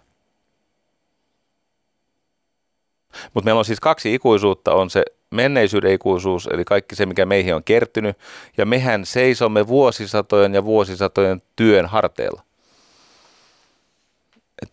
Mutta 3.35 3.45
meillä 3.45 3.59
on 3.59 3.65
siis 3.65 3.81
kaksi 3.81 4.15
ikuisuutta, 4.15 4.75
on 4.75 4.91
se 4.91 5.03
menneisyyden 5.31 5.93
ikuisuus, 5.93 6.47
eli 6.53 6.65
kaikki 6.65 6.97
se, 6.97 7.07
mikä 7.07 7.27
meihin 7.27 7.55
on 7.55 7.65
kertynyt, 7.65 8.19
ja 8.59 8.67
mehän 8.67 9.07
seisomme 9.07 9.67
vuosisatojen 9.67 10.55
ja 10.55 10.65
vuosisatojen 10.65 11.43
työn 11.57 11.87
harteilla. 11.87 12.43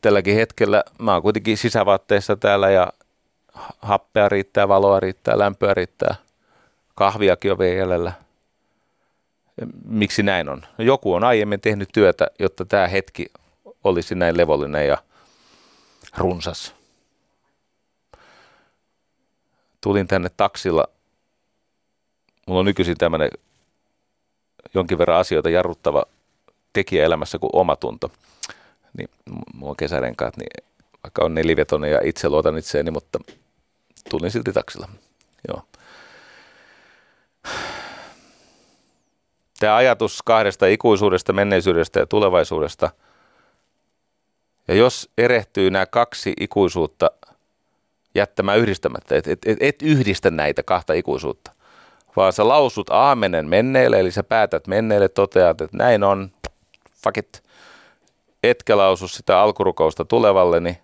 Tälläkin 0.01 0.35
hetkellä 0.35 0.83
mä 0.99 1.13
oon 1.13 1.21
kuitenkin 1.21 1.57
sisävaatteessa 1.57 2.35
täällä 2.35 2.69
ja 2.69 2.93
happea 3.79 4.29
riittää, 4.29 4.67
valoa 4.67 4.99
riittää, 4.99 5.39
lämpöä 5.39 5.73
riittää, 5.73 6.15
kahviakin 6.95 7.51
on 7.51 7.59
vielä. 7.59 8.13
Miksi 9.85 10.23
näin 10.23 10.49
on? 10.49 10.61
No 10.77 10.85
joku 10.85 11.13
on 11.13 11.23
aiemmin 11.23 11.61
tehnyt 11.61 11.89
työtä, 11.93 12.27
jotta 12.39 12.65
tämä 12.65 12.87
hetki 12.87 13.25
olisi 13.83 14.15
näin 14.15 14.37
levollinen 14.37 14.87
ja 14.87 14.97
runsas. 16.17 16.77
tulin 19.87 20.07
tänne 20.07 20.29
taksilla. 20.37 20.87
Mulla 22.47 22.59
on 22.59 22.65
nykyisin 22.65 22.97
tämmöinen 22.97 23.29
jonkin 24.73 24.97
verran 24.97 25.19
asioita 25.19 25.49
jarruttava 25.49 26.03
tekijä 26.73 27.05
elämässä 27.05 27.39
kuin 27.39 27.49
omatunto. 27.53 28.11
Niin, 28.97 29.09
mulla 29.53 29.69
on 29.69 29.77
kesärenkaat, 29.77 30.37
niin 30.37 30.65
vaikka 31.03 31.25
on 31.25 31.33
nelivetonen 31.33 31.91
ja 31.91 31.99
itse 32.03 32.29
luotan 32.29 32.57
itseeni, 32.57 32.91
mutta 32.91 33.19
tulin 34.09 34.31
silti 34.31 34.53
taksilla. 34.53 34.89
Joo. 35.47 35.61
Tämä 39.59 39.75
ajatus 39.75 40.21
kahdesta 40.21 40.65
ikuisuudesta, 40.65 41.33
menneisyydestä 41.33 41.99
ja 41.99 42.05
tulevaisuudesta. 42.05 42.89
Ja 44.67 44.75
jos 44.75 45.09
erehtyy 45.17 45.71
nämä 45.71 45.85
kaksi 45.85 46.33
ikuisuutta 46.39 47.11
jättämään 48.15 48.59
yhdistämättä. 48.59 49.15
Et, 49.15 49.27
et, 49.27 49.39
et, 49.45 49.57
et 49.61 49.81
yhdistä 49.81 50.31
näitä 50.31 50.63
kahta 50.63 50.93
ikuisuutta, 50.93 51.51
vaan 52.15 52.33
sä 52.33 52.47
lausut 52.47 52.89
aamenen 52.89 53.47
menneelle, 53.47 53.99
eli 53.99 54.11
sä 54.11 54.23
päätät 54.23 54.67
menneelle, 54.67 55.09
toteat, 55.09 55.61
että 55.61 55.77
näin 55.77 56.03
on, 56.03 56.31
fuck 57.03 57.17
it. 57.17 57.43
Etkä 58.49 58.77
lausu 58.77 59.07
sitä 59.07 59.41
alkurukousta 59.41 60.05
tulevalle, 60.05 60.59
niin 60.59 60.77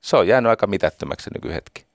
se 0.00 0.16
on 0.16 0.28
jäänyt 0.28 0.50
aika 0.50 0.66
mitättömäksi 0.66 1.30
nykyhetki. 1.34 1.86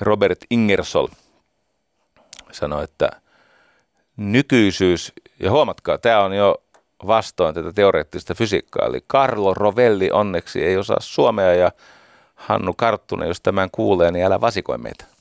Robert 0.00 0.38
Ingersoll 0.50 1.08
sanoi, 2.52 2.84
että 2.84 3.10
nykyisyys 4.16 5.12
ja 5.40 5.50
huomatkaa, 5.50 5.98
tämä 5.98 6.24
on 6.24 6.32
jo 6.32 6.62
vastoin 7.06 7.54
tätä 7.54 7.72
teoreettista 7.72 8.34
fysiikkaa. 8.34 8.86
Eli 8.86 9.00
Carlo 9.00 9.54
Rovelli 9.54 10.10
onneksi 10.10 10.64
ei 10.64 10.76
osaa 10.76 11.00
suomea 11.00 11.54
ja 11.54 11.72
Hannu 12.34 12.74
Karttunen, 12.74 13.28
jos 13.28 13.40
tämän 13.40 13.70
kuulee, 13.72 14.10
niin 14.10 14.24
älä 14.24 14.40
vasikoi 14.40 14.78
meitä. 14.78 15.15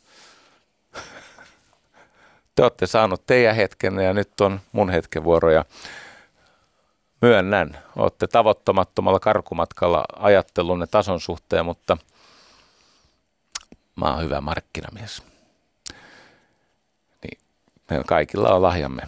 Te 2.55 2.63
olette 2.63 2.87
saanut 2.87 3.25
teidän 3.25 3.55
hetken 3.55 3.99
ja 3.99 4.13
nyt 4.13 4.41
on 4.41 4.59
mun 4.71 4.89
hetken 4.89 5.23
vuoro 5.23 5.51
ja 5.51 5.65
myönnän, 7.21 7.77
olette 7.95 8.27
tavoittamattomalla 8.27 9.19
karkumatkalla 9.19 10.05
ajattelunne 10.19 10.87
tason 10.87 11.19
suhteen, 11.19 11.65
mutta 11.65 11.97
mä 13.95 14.13
oon 14.13 14.23
hyvä 14.23 14.41
markkinamies. 14.41 15.23
Niin, 17.23 17.39
meillä 17.89 18.05
kaikilla 18.07 18.53
on 18.55 18.61
lahjamme. 18.61 19.01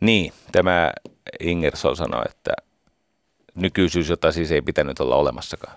Niin, 0.00 0.32
tämä 0.52 0.92
Ingersoll 1.40 1.94
sanoi, 1.94 2.22
että 2.30 2.52
nykyisyys, 3.54 4.08
jota 4.08 4.32
siis 4.32 4.52
ei 4.52 4.62
pitänyt 4.62 5.00
olla 5.00 5.16
olemassakaan. 5.16 5.76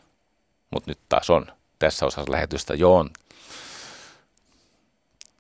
Mutta 0.71 0.91
nyt 0.91 0.99
taas 1.09 1.29
on 1.29 1.45
tässä 1.79 2.05
osassa 2.05 2.31
lähetystä 2.31 2.73
jo 2.73 2.95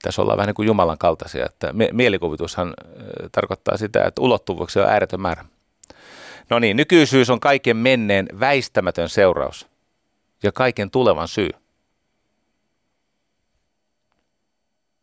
on. 0.07 0.09
Tässä 0.09 0.21
ollaan 0.21 0.37
vähän 0.37 0.47
niin 0.47 0.55
kuin 0.55 0.67
Jumalan 0.67 0.97
kaltaisia, 0.97 1.45
että 1.45 1.73
mielikuvitushan 1.91 2.73
tarkoittaa 3.31 3.77
sitä, 3.77 4.03
että 4.03 4.21
ulottuvuuksia 4.21 4.83
on 4.83 4.89
ääretön 4.89 5.21
määrä. 5.21 5.45
No 6.49 6.59
niin, 6.59 6.77
nykyisyys 6.77 7.29
on 7.29 7.39
kaiken 7.39 7.77
menneen 7.77 8.27
väistämätön 8.39 9.09
seuraus 9.09 9.67
ja 10.43 10.51
kaiken 10.51 10.91
tulevan 10.91 11.27
syy. 11.27 11.49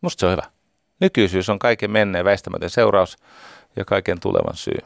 Musta 0.01 0.21
se 0.21 0.27
on 0.27 0.33
hyvä. 0.33 0.51
Nykyisyys 1.01 1.49
on 1.49 1.59
kaiken 1.59 1.91
menneen 1.91 2.25
väistämätön 2.25 2.71
seuraus 2.71 3.17
ja 3.77 3.85
kaiken 3.85 4.21
tulevan 4.21 4.57
syy. 4.57 4.79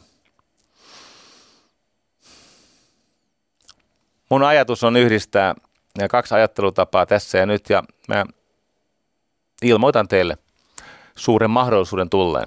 Mun 4.31 4.43
ajatus 4.43 4.85
on 4.85 4.97
yhdistää 4.97 5.55
kaksi 6.11 6.35
ajattelutapaa 6.35 7.07
tässä 7.07 7.39
ja 7.39 7.47
nyt 7.47 7.71
ja 7.71 7.83
mä 8.09 8.25
ilmoitan 9.63 10.09
teille 10.09 10.39
suuren 11.17 11.51
mahdollisuuden 11.51 12.11
tulleen 12.11 12.47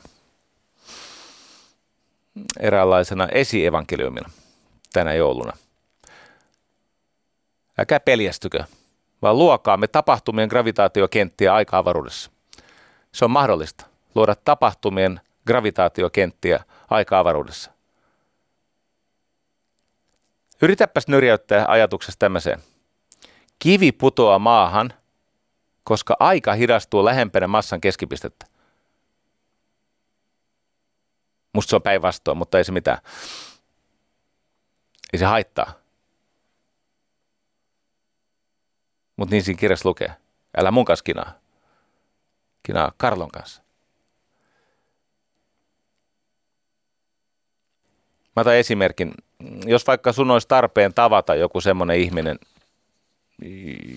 eräänlaisena 2.59 3.27
esievankeliumina 3.27 4.29
tänä 4.93 5.13
jouluna. 5.13 5.53
Älkää 7.77 7.99
peljästykö, 7.99 8.63
vaan 9.21 9.37
luokaamme 9.37 9.87
tapahtumien 9.87 10.49
gravitaatiokenttiä 10.49 11.53
aika-avaruudessa. 11.53 12.31
Se 13.11 13.25
on 13.25 13.31
mahdollista 13.31 13.85
luoda 14.15 14.35
tapahtumien 14.35 15.21
gravitaatiokenttiä 15.47 16.63
aika-avaruudessa. 16.89 17.71
Yritäpäs 20.61 21.07
nyrjäyttää 21.07 21.65
ajatuksessa 21.67 22.19
tämmöiseen. 22.19 22.59
Kivi 23.59 23.91
putoaa 23.91 24.39
maahan, 24.39 24.93
koska 25.83 26.15
aika 26.19 26.53
hidastuu 26.53 27.05
lähempänä 27.05 27.47
massan 27.47 27.81
keskipistettä. 27.81 28.45
Musta 31.53 31.69
se 31.69 31.75
on 31.75 31.81
päinvastoin, 31.81 32.37
mutta 32.37 32.57
ei 32.57 32.63
se 32.63 32.71
mitään. 32.71 32.97
Ei 35.13 35.19
se 35.19 35.25
haittaa. 35.25 35.73
Mutta 39.15 39.35
niin 39.35 39.43
siinä 39.43 39.59
kirjassa 39.59 39.89
lukee. 39.89 40.15
Älä 40.57 40.71
mun 40.71 40.85
kanssa 40.85 41.03
kinaa. 41.03 41.33
Kinaa 42.63 42.91
Karlon 42.97 43.31
kanssa. 43.31 43.61
Mä 48.35 48.41
otan 48.41 48.55
esimerkin. 48.55 49.13
Jos 49.65 49.87
vaikka 49.87 50.13
sun 50.13 50.31
olisi 50.31 50.47
tarpeen 50.47 50.93
tavata 50.93 51.35
joku 51.35 51.61
semmoinen 51.61 51.97
ihminen, 51.97 52.39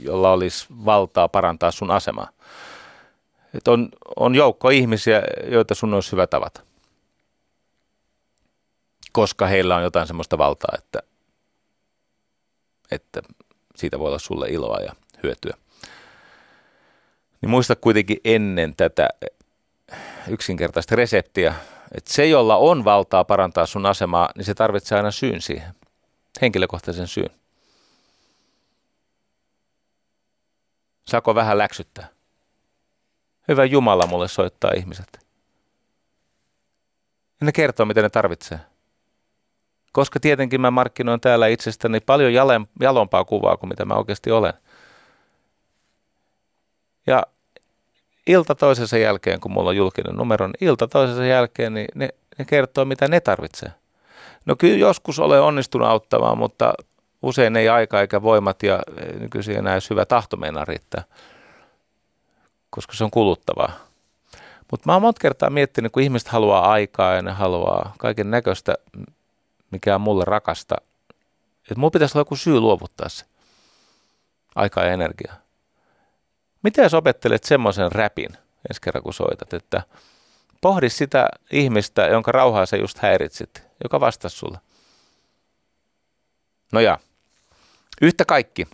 jolla 0.03 0.33
olisi 0.33 0.67
valtaa 0.85 1.29
parantaa 1.29 1.71
sun 1.71 1.91
asemaa. 1.91 2.29
Et 3.55 3.69
on, 3.69 3.89
on 4.17 4.35
joukko 4.35 4.71
ihmisiä, 4.71 5.23
joita 5.47 5.75
sun 5.75 5.95
olisi 5.95 6.13
hyvä 6.13 6.27
tavata. 6.27 6.61
Koska 9.13 9.47
heillä 9.47 9.77
on 9.77 9.83
jotain 9.83 10.07
semmoista 10.07 10.39
valtaa, 10.39 10.75
että, 10.79 10.99
että 12.91 13.23
siitä 13.77 13.99
voi 13.99 14.07
olla 14.07 14.19
sulle 14.19 14.49
iloa 14.49 14.79
ja 14.79 14.93
hyötyä. 15.23 15.57
Niin 17.41 17.51
muista 17.51 17.77
kuitenkin 17.77 18.21
ennen 18.25 18.77
tätä 18.77 19.09
yksinkertaista 20.29 20.97
reseptiä, 20.97 21.55
että 21.95 22.13
se, 22.13 22.27
jolla 22.27 22.57
on 22.57 22.85
valtaa 22.85 23.25
parantaa 23.25 23.67
sun 23.67 23.87
asemaa, 23.87 24.29
niin 24.37 24.45
se 24.45 24.55
tarvitsee 24.55 24.99
aina 24.99 25.11
syyn 25.11 25.41
siihen. 25.41 25.75
Henkilökohtaisen 26.43 27.07
syyn. 27.07 27.31
Saako 31.09 31.35
vähän 31.35 31.59
läksyttää? 31.59 32.09
Hyvä 33.49 33.65
Jumala 33.65 34.07
mulle 34.07 34.29
soittaa 34.29 34.71
ihmiset. 34.77 35.27
Ja 37.41 37.45
ne 37.47 37.53
kertoo, 37.53 37.87
mitä 37.87 38.03
ne 38.03 38.09
tarvitsee. 38.11 38.61
Koska 39.93 40.21
tietenkin 40.21 40.61
mä 40.61 40.71
markkinoin 40.71 41.21
täällä 41.21 41.47
itsestäni 41.47 42.01
paljon 42.01 42.33
jalompaa 42.81 43.25
kuvaa 43.25 43.57
kuin 43.57 43.69
mitä 43.69 43.85
mä 43.85 43.95
oikeasti 43.95 44.31
olen. 44.31 44.53
Ja 47.07 47.23
ilta 48.27 48.55
toisensa 48.55 48.99
jälkeen, 48.99 49.41
kun 49.41 49.53
mulla 49.53 49.71
on 49.71 49.77
julkinen 49.77 50.17
numero, 50.17 50.47
niin 50.47 50.69
ilta 50.69 50.89
toisensa 50.89 51.25
jälkeen 51.25 51.75
niin 51.75 51.89
ne, 51.95 52.09
ne 52.39 52.45
kertoo, 52.45 52.85
mitä 52.85 53.09
ne 53.09 53.21
tarvitsee. 53.21 53.73
No 54.47 54.57
kyllä 54.57 54.79
joskus 54.79 55.19
olen 55.19 55.43
onnistunut 55.43 55.89
auttamaan, 55.89 56.39
mutta 56.39 56.75
usein 57.25 57.57
ei 57.57 57.69
aika 57.69 58.01
eikä 58.01 58.23
voimat 58.23 58.63
ja 58.63 58.81
nykyisin 59.19 59.59
enää 59.59 59.79
hyvä 59.91 60.07
tahto 60.07 60.37
meinaa 60.37 60.65
riittää, 60.65 61.05
koska 62.71 62.95
se 62.95 63.05
on 63.05 63.11
kuluttavaa. 63.11 63.73
Mutta 64.71 64.89
mä 64.89 64.93
oon 64.93 65.03
monta 65.03 65.21
kertaa 65.21 65.51
miettinyt, 65.51 65.93
kun 65.93 66.03
ihmiset 66.03 66.29
haluaa 66.29 66.71
aikaa 66.71 67.15
ja 67.15 67.23
ne 67.23 67.33
haluaa 67.33 67.95
kaiken 67.99 68.31
näköistä, 68.31 68.75
mikä 69.71 69.95
on 69.95 70.01
mulle 70.01 70.25
rakasta, 70.27 70.77
että 71.63 71.75
mulla 71.77 71.91
pitäisi 71.91 72.19
olla 72.19 72.21
joku 72.21 72.37
syy 72.37 72.61
luovuttaa 72.61 73.09
se 73.09 73.25
aikaa 74.55 74.85
ja 74.85 74.93
energiaa. 74.93 75.37
Miten 76.63 76.83
jos 76.83 76.95
opettelet 76.95 77.45
semmoisen 77.45 77.93
räpin 77.93 78.31
ensi 78.71 78.81
kerran, 78.81 79.03
kun 79.03 79.15
soitat, 79.15 79.53
että 79.53 79.83
pohdi 80.61 80.91
sitä 80.91 81.29
ihmistä, 81.53 82.07
jonka 82.07 82.33
rauhaa 82.33 82.67
sä 82.67 82.77
just 82.77 82.99
häiritsit, 82.99 83.63
joka 83.83 84.01
vastasi 84.01 84.37
sulle. 84.37 84.59
No 86.73 86.81
ja, 86.81 86.99
yhtä 88.03 88.25
kaikki. 88.25 88.67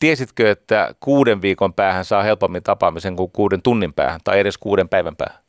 Tiesitkö, 0.00 0.50
että 0.50 0.94
kuuden 1.00 1.42
viikon 1.42 1.74
päähän 1.74 2.04
saa 2.04 2.22
helpommin 2.22 2.62
tapaamisen 2.62 3.16
kuin 3.16 3.30
kuuden 3.30 3.62
tunnin 3.62 3.92
päähän 3.92 4.20
tai 4.24 4.40
edes 4.40 4.58
kuuden 4.58 4.88
päivän 4.88 5.16
päähän? 5.16 5.42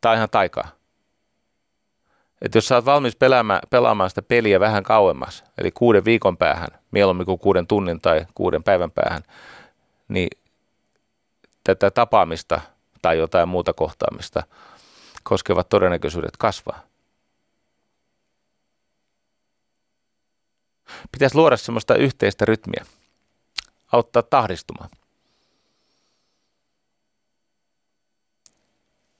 Tai 0.00 0.16
ihan 0.16 0.30
taikaa. 0.30 0.68
Että 2.42 2.58
jos 2.58 2.68
sä 2.68 2.74
oot 2.74 2.84
valmis 2.84 3.16
pelaamaan, 3.16 3.60
pelaamaan 3.70 4.10
sitä 4.10 4.22
peliä 4.22 4.60
vähän 4.60 4.82
kauemmas, 4.82 5.44
eli 5.58 5.70
kuuden 5.70 6.04
viikon 6.04 6.36
päähän, 6.36 6.68
mieluummin 6.90 7.26
kuin 7.26 7.38
kuuden 7.38 7.66
tunnin 7.66 8.00
tai 8.00 8.26
kuuden 8.34 8.62
päivän 8.62 8.90
päähän, 8.90 9.22
niin 10.08 10.28
tätä 11.64 11.90
tapaamista 11.90 12.60
tai 13.02 13.18
jotain 13.18 13.48
muuta 13.48 13.72
kohtaamista 13.72 14.42
koskevat 15.22 15.68
todennäköisyydet 15.68 16.36
kasvaa. 16.38 16.91
Pitäisi 21.12 21.36
luoda 21.36 21.56
semmoista 21.56 21.94
yhteistä 21.94 22.44
rytmiä, 22.44 22.84
auttaa 23.92 24.22
tahdistumaan. 24.22 24.90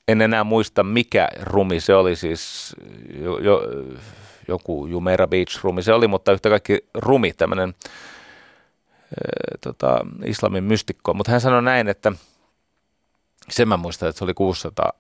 En 0.09 0.23
enää 0.23 0.45
muista 0.45 0.83
mikä 0.83 1.29
rumi 1.43 1.81
se 1.81 1.95
oli, 1.95 2.17
siis 2.17 2.77
jo, 3.21 3.39
jo, 3.39 3.63
joku 4.49 4.87
Jumeirah 4.87 5.29
Beach 5.29 5.65
rumi 5.65 5.83
se 5.83 5.93
oli, 5.93 6.09
mutta 6.09 6.33
yhtä 6.33 6.49
kaikki 6.49 6.87
rumi, 6.95 7.33
tämmöinen 7.33 7.75
tota, 9.61 10.07
islamin 10.25 10.65
mystikko. 10.65 11.15
Mutta 11.15 11.33
hän 11.33 11.41
sanoi 11.41 11.63
näin, 11.63 11.89
että 11.89 12.13
sen 13.51 13.69
mä 13.69 13.77
muistan, 13.77 14.09
että 14.09 14.19
se 14.19 14.25
oli 14.25 14.35
600, 14.35 14.93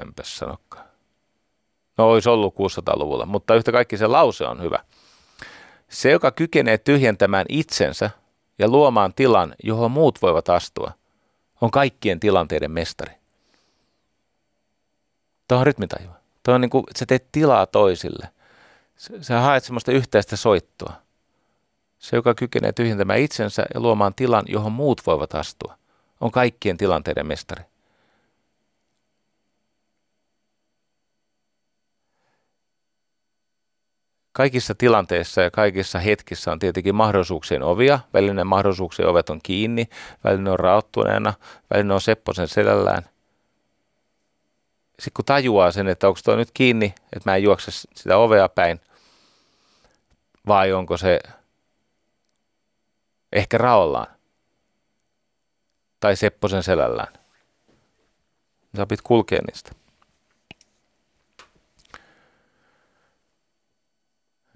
enpä 0.00 0.22
sanokaan. 0.22 0.91
No 1.98 2.10
olisi 2.10 2.28
ollut 2.28 2.54
600-luvulla, 2.54 3.26
mutta 3.26 3.54
yhtä 3.54 3.72
kaikki 3.72 3.96
se 3.96 4.06
lause 4.06 4.46
on 4.46 4.62
hyvä. 4.62 4.78
Se, 5.88 6.10
joka 6.10 6.30
kykenee 6.30 6.78
tyhjentämään 6.78 7.46
itsensä 7.48 8.10
ja 8.58 8.68
luomaan 8.68 9.14
tilan, 9.14 9.54
johon 9.62 9.90
muut 9.90 10.22
voivat 10.22 10.48
astua, 10.48 10.92
on 11.60 11.70
kaikkien 11.70 12.20
tilanteiden 12.20 12.70
mestari. 12.70 13.14
Tuo 15.48 15.58
on 15.58 15.66
rytmitajua. 15.66 16.14
Tuo 16.42 16.54
on 16.54 16.60
niin 16.60 16.70
kuin, 16.70 16.84
sä 16.98 17.06
teet 17.06 17.26
tilaa 17.32 17.66
toisille. 17.66 18.28
Sä 19.20 19.40
haet 19.40 19.64
semmoista 19.64 19.92
yhteistä 19.92 20.36
soittoa. 20.36 20.92
Se, 21.98 22.16
joka 22.16 22.34
kykenee 22.34 22.72
tyhjentämään 22.72 23.18
itsensä 23.18 23.66
ja 23.74 23.80
luomaan 23.80 24.14
tilan, 24.14 24.44
johon 24.48 24.72
muut 24.72 25.00
voivat 25.06 25.34
astua, 25.34 25.78
on 26.20 26.30
kaikkien 26.30 26.76
tilanteiden 26.76 27.26
mestari. 27.26 27.64
Kaikissa 34.32 34.74
tilanteissa 34.74 35.42
ja 35.42 35.50
kaikissa 35.50 35.98
hetkissä 35.98 36.52
on 36.52 36.58
tietenkin 36.58 36.94
mahdollisuuksien 36.94 37.62
ovia. 37.62 38.00
Välinen 38.12 38.46
mahdollisuuksien 38.46 39.08
ovet 39.08 39.30
on 39.30 39.40
kiinni, 39.42 39.88
välinen 40.24 40.52
on 40.52 40.58
raottuneena, 40.58 41.34
välinen 41.74 41.92
on 41.92 42.00
Sepposen 42.00 42.48
selällään. 42.48 43.02
Sitten 44.90 45.12
kun 45.16 45.24
tajuaa 45.24 45.70
sen, 45.72 45.88
että 45.88 46.08
onko 46.08 46.20
tuo 46.24 46.36
nyt 46.36 46.50
kiinni, 46.54 46.94
että 47.12 47.30
mä 47.30 47.36
en 47.36 47.42
juokse 47.42 47.70
sitä 47.70 48.16
ovea 48.16 48.48
päin, 48.48 48.80
vai 50.46 50.72
onko 50.72 50.96
se 50.96 51.20
ehkä 53.32 53.58
raollaan 53.58 54.06
tai 56.00 56.16
Sepposen 56.16 56.62
selällään. 56.62 57.12
Sä 58.76 58.82
opit 58.82 59.02
kulkea 59.02 59.40
niistä. 59.46 59.81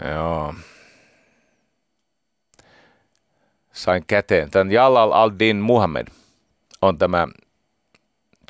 Joo. 0.04 0.54
Sain 3.72 4.04
käteen. 4.06 4.50
Tämän 4.50 4.72
Jalal 4.72 5.12
al-Din 5.12 5.56
Muhammed 5.56 6.06
on 6.82 6.98
tämä 6.98 7.28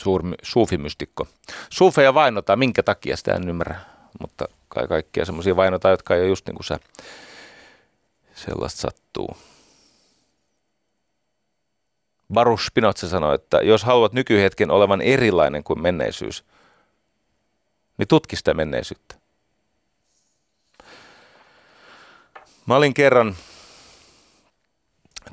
suur, 0.01 0.23
suufimystikko. 0.43 1.29
Suufeja 1.71 2.15
vainotaan, 2.15 2.59
minkä 2.59 2.83
takia 2.83 3.17
sitä 3.17 3.35
en 3.35 3.49
ymmärrä, 3.49 3.81
mutta 4.21 4.49
kai 4.69 4.89
kaikkia 4.89 5.25
semmoisia 5.25 5.57
vainotaan, 5.57 5.93
jotka 5.93 6.15
ei 6.15 6.21
ole 6.21 6.29
just 6.29 6.47
niin 6.47 6.55
kuin 6.55 6.65
sä. 6.65 6.79
Sellaista 8.35 8.81
sattuu. 8.81 9.37
Baruch 12.33 12.67
Spinoza 12.67 13.09
sanoi, 13.09 13.35
että 13.35 13.57
jos 13.57 13.85
haluat 13.85 14.13
nykyhetken 14.13 14.71
olevan 14.71 15.01
erilainen 15.01 15.65
kuin 15.65 15.83
menneisyys, 15.83 16.45
niin 17.99 18.09
tutki 18.09 18.37
sitä 18.37 18.55
menneisyyttä. 18.55 19.26
Mä 22.67 22.77
olin 22.77 22.95
kerran 22.95 23.37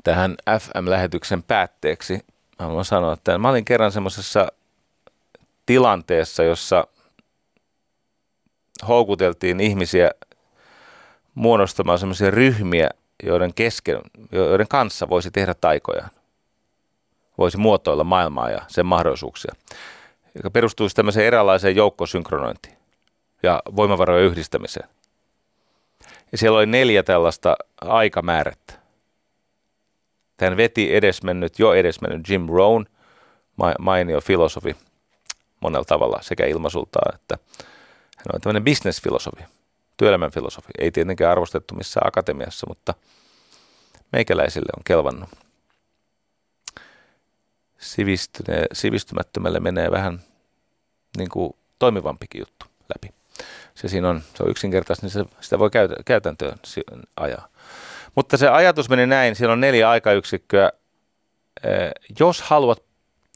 tähän 0.04 0.36
FM-lähetyksen 0.58 1.42
päätteeksi, 1.42 2.20
haluan 2.58 2.84
sanoa, 2.84 3.12
että 3.12 3.38
mä 3.38 3.50
olin 3.50 3.64
kerran 3.64 3.92
semmoisessa 3.92 4.52
tilanteessa, 5.66 6.42
jossa 6.42 6.86
houkuteltiin 8.88 9.60
ihmisiä 9.60 10.10
muodostamaan 11.34 11.98
semmoisia 11.98 12.30
ryhmiä, 12.30 12.90
joiden, 13.22 13.54
kesken, 13.54 14.00
joiden 14.32 14.68
kanssa 14.68 15.08
voisi 15.08 15.30
tehdä 15.30 15.54
taikojaan. 15.54 16.10
Voisi 17.38 17.56
muotoilla 17.56 18.04
maailmaa 18.04 18.50
ja 18.50 18.60
sen 18.68 18.86
mahdollisuuksia, 18.86 19.54
joka 20.34 20.50
perustuisi 20.50 20.96
tämmöiseen 20.96 21.26
eräänlaiseen 21.26 21.76
joukkosynkronointiin 21.76 22.76
ja 23.42 23.62
voimavarojen 23.76 24.26
yhdistämiseen. 24.26 24.88
Ja 26.34 26.38
siellä 26.38 26.58
oli 26.58 26.66
neljä 26.66 27.02
tällaista 27.02 27.56
aikamäärättä. 27.80 28.74
Tämän 30.36 30.56
veti 30.56 30.94
edesmennyt, 30.96 31.58
jo 31.58 31.74
edesmennyt 31.74 32.28
Jim 32.28 32.48
Rohn, 32.48 32.84
mainio 33.78 34.20
filosofi 34.20 34.76
monella 35.60 35.84
tavalla 35.84 36.18
sekä 36.22 36.46
ilmasultaan, 36.46 37.14
että 37.14 37.38
hän 38.16 38.26
on 38.34 38.40
tämmöinen 38.40 38.64
business-filosofi, 38.64 39.44
työelämän 39.96 40.30
filosofi. 40.30 40.68
Ei 40.78 40.90
tietenkään 40.90 41.32
arvostettu 41.32 41.74
missään 41.74 42.08
akatemiassa, 42.08 42.66
mutta 42.68 42.94
meikäläisille 44.12 44.72
on 44.76 44.82
kelvannut. 44.84 45.30
Sivistyne, 47.78 48.66
sivistymättömälle 48.72 49.60
menee 49.60 49.90
vähän 49.90 50.20
niin 51.16 51.30
kuin 51.30 51.52
toimivampikin 51.78 52.38
juttu 52.38 52.66
läpi 52.94 53.23
se 53.74 53.88
siinä 53.88 54.08
on, 54.08 54.22
se 54.34 54.42
on 54.42 54.50
yksinkertaista, 54.50 55.06
niin 55.06 55.12
se, 55.12 55.24
sitä 55.40 55.58
voi 55.58 55.70
käytä, 55.70 55.94
käytäntöön 56.04 56.58
ajaa. 57.16 57.48
Mutta 58.14 58.36
se 58.36 58.48
ajatus 58.48 58.88
meni 58.88 59.06
näin, 59.06 59.36
siellä 59.36 59.52
on 59.52 59.60
neljä 59.60 59.90
aikayksikköä. 59.90 60.70
Jos 62.20 62.42
haluat, 62.42 62.82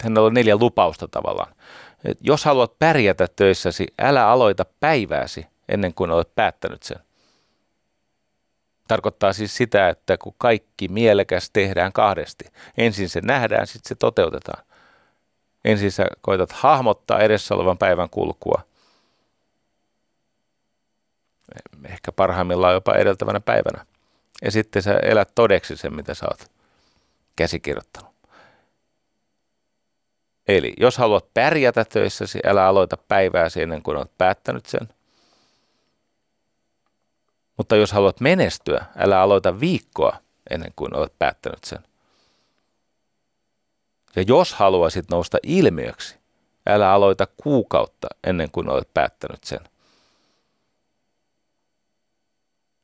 hänellä 0.03 0.27
on 0.27 0.35
neljä 0.35 0.57
lupausta 0.57 1.09
tavallaan. 1.09 1.55
Et 2.05 2.19
jos 2.21 2.45
haluat 2.45 2.79
pärjätä 2.79 3.29
töissäsi, 3.37 3.87
älä 3.99 4.29
aloita 4.29 4.65
päivääsi 4.81 5.47
ennen 5.69 5.95
kuin 5.95 6.11
olet 6.11 6.35
päättänyt 6.35 6.83
sen. 6.83 6.99
Tarkoittaa 8.89 9.33
siis 9.33 9.57
sitä, 9.57 9.89
että 9.89 10.17
kun 10.19 10.35
kaikki 10.39 10.89
mielekäs 10.89 11.51
tehdään 11.51 11.93
kahdesti. 11.93 12.45
Ensin 12.79 13.09
se 13.09 13.21
nähdään, 13.21 13.67
sitten 13.67 13.89
se 13.89 13.95
toteutetaan. 13.95 14.65
Ensin 15.65 15.93
sä 15.93 16.07
koetat 16.21 16.53
hahmottaa 16.53 17.21
edessä 17.21 17.55
olevan 17.55 17.79
päivän 17.79 18.11
kulkua 18.11 18.63
ehkä 21.85 22.13
parhaimmillaan 22.13 22.75
jopa 22.75 22.95
edeltävänä 22.95 23.41
päivänä. 23.41 23.87
Ja 24.43 24.51
sitten 24.51 24.83
sä 24.83 24.95
elät 25.03 25.33
todeksi 25.35 25.77
sen, 25.77 25.95
mitä 25.95 26.15
sä 26.15 26.27
oot 26.27 26.51
käsikirjoittanut. 27.37 28.15
Eli 30.49 30.75
jos 30.77 30.99
haluat 30.99 31.35
pärjätä 31.35 31.85
töissäsi, 31.85 32.41
älä 32.47 32.67
aloita 32.67 32.97
päivääsi 32.97 33.63
ennen 33.63 33.83
kuin 33.83 33.97
olet 33.97 34.19
päättänyt 34.19 34.67
sen. 34.67 34.89
Mutta 37.57 37.77
jos 37.77 37.93
haluat 37.93 38.21
menestyä, 38.21 38.85
älä 38.97 39.21
aloita 39.21 39.61
viikkoa 39.61 40.17
ennen 40.51 40.73
kuin 40.77 40.97
olet 40.97 41.13
päättänyt 41.19 41.65
sen. 41.65 41.79
Ja 44.17 44.25
jos 44.27 44.55
haluaisit 44.55 45.11
nousta 45.11 45.39
ilmiöksi, 45.43 46.19
älä 46.67 46.93
aloita 46.93 47.27
kuukautta 47.37 48.09
ennen 48.25 48.51
kuin 48.51 48.71
olet 48.71 48.95
päättänyt 48.95 49.45
sen. 49.45 49.61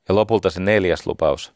Ja 0.09 0.15
lopulta 0.15 0.51
se 0.51 0.61
neljäs 0.61 1.07
lupaus. 1.07 1.53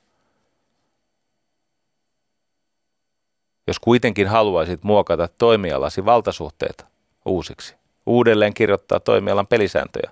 Jos 3.66 3.78
kuitenkin 3.78 4.28
haluaisit 4.28 4.82
muokata 4.82 5.28
toimialasi 5.38 6.04
valtasuhteita 6.04 6.86
uusiksi, 7.24 7.74
uudelleen 8.06 8.54
kirjoittaa 8.54 9.00
toimialan 9.00 9.46
pelisääntöjä, 9.46 10.10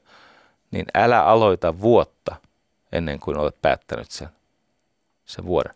niin 0.70 0.86
älä 0.94 1.24
aloita 1.24 1.80
vuotta 1.80 2.36
ennen 2.92 3.20
kuin 3.20 3.36
olet 3.36 3.62
päättänyt 3.62 4.10
sen, 4.10 4.28
sen 5.26 5.46
vuoden. 5.46 5.74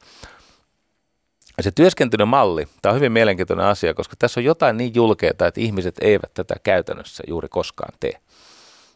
Ja 1.57 1.63
se 1.63 1.71
työskentelymalli, 1.71 2.69
tämä 2.83 2.91
on 2.91 2.97
hyvin 2.97 3.13
mielenkiintoinen 3.13 3.67
asia, 3.67 3.95
koska 3.95 4.17
tässä 4.19 4.41
on 4.41 4.45
jotain 4.45 4.77
niin 4.77 4.95
julkeaa, 4.95 5.31
että 5.31 5.53
ihmiset 5.57 5.95
eivät 6.01 6.35
tätä 6.35 6.55
käytännössä 6.63 7.23
juuri 7.27 7.49
koskaan 7.49 7.95
tee. 8.01 8.21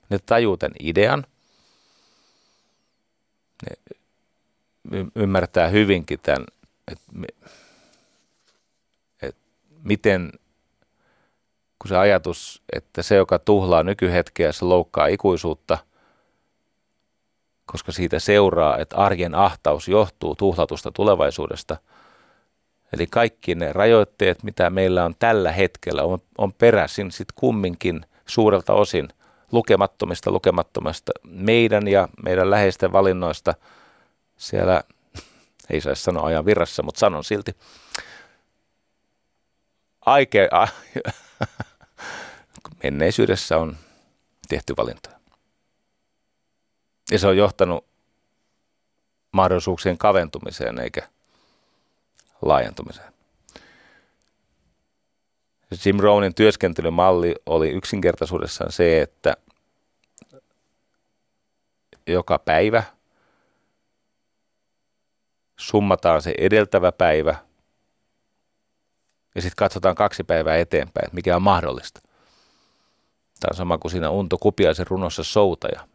Ne 0.08 0.18
tajuu 0.26 0.56
tämän 0.56 0.74
idean, 0.80 1.26
ne 3.64 5.06
ymmärtää 5.14 5.68
hyvinkin 5.68 6.18
tämän, 6.22 6.46
että, 6.92 7.04
että 9.22 9.40
miten, 9.82 10.32
kun 11.78 11.88
se 11.88 11.96
ajatus, 11.96 12.62
että 12.72 13.02
se, 13.02 13.14
joka 13.14 13.38
tuhlaa 13.38 13.82
nykyhetkeä, 13.82 14.52
se 14.52 14.64
loukkaa 14.64 15.06
ikuisuutta, 15.06 15.78
koska 17.66 17.92
siitä 17.92 18.18
seuraa, 18.18 18.78
että 18.78 18.96
arjen 18.96 19.34
ahtaus 19.34 19.88
johtuu 19.88 20.34
tuhlatusta 20.34 20.92
tulevaisuudesta– 20.92 21.76
Eli 22.94 23.06
kaikki 23.06 23.54
ne 23.54 23.72
rajoitteet, 23.72 24.42
mitä 24.42 24.70
meillä 24.70 25.04
on 25.04 25.14
tällä 25.18 25.52
hetkellä, 25.52 26.02
on, 26.02 26.18
on 26.38 26.52
peräisin 26.52 27.10
sitten 27.10 27.34
kumminkin 27.34 28.06
suurelta 28.26 28.72
osin 28.72 29.08
lukemattomista 29.55 30.30
lukemattomasta 30.30 31.12
meidän 31.24 31.88
ja 31.88 32.09
meidän 32.24 32.50
läheisten 32.50 32.92
valinnoista 32.92 33.55
siellä, 34.36 34.84
ei 35.70 35.80
saisi 35.80 36.02
sanoa 36.02 36.26
ajan 36.26 36.46
virrassa, 36.46 36.82
mutta 36.82 36.98
sanon 36.98 37.24
silti, 37.24 37.57
aike, 40.07 40.48
a, 40.52 40.66
menneisyydessä 42.82 43.59
on 43.59 43.76
tehty 44.48 44.74
valintoja. 44.76 45.16
Ja 47.11 47.18
se 47.18 47.26
on 47.26 47.36
johtanut 47.36 47.84
mahdollisuuksien 49.32 49.98
kaventumiseen 49.98 50.78
eikä 50.78 51.09
laajentumiseen. 52.42 53.13
Jim 55.86 55.98
Rohnin 55.98 56.34
työskentelymalli 56.34 57.34
oli 57.46 57.70
yksinkertaisuudessaan 57.70 58.72
se, 58.72 59.00
että 59.00 59.36
joka 62.06 62.38
päivä 62.38 62.82
summataan 65.56 66.22
se 66.22 66.34
edeltävä 66.38 66.92
päivä 66.92 67.36
ja 69.34 69.42
sitten 69.42 69.56
katsotaan 69.56 69.94
kaksi 69.94 70.24
päivää 70.24 70.56
eteenpäin, 70.56 71.08
mikä 71.12 71.36
on 71.36 71.42
mahdollista. 71.42 72.00
Tämä 73.40 73.50
on 73.50 73.56
sama 73.56 73.78
kuin 73.78 73.92
siinä 73.92 74.10
Unto 74.10 74.38
Kupiaisen 74.38 74.86
runossa 74.86 75.24
soutaja. 75.24 75.88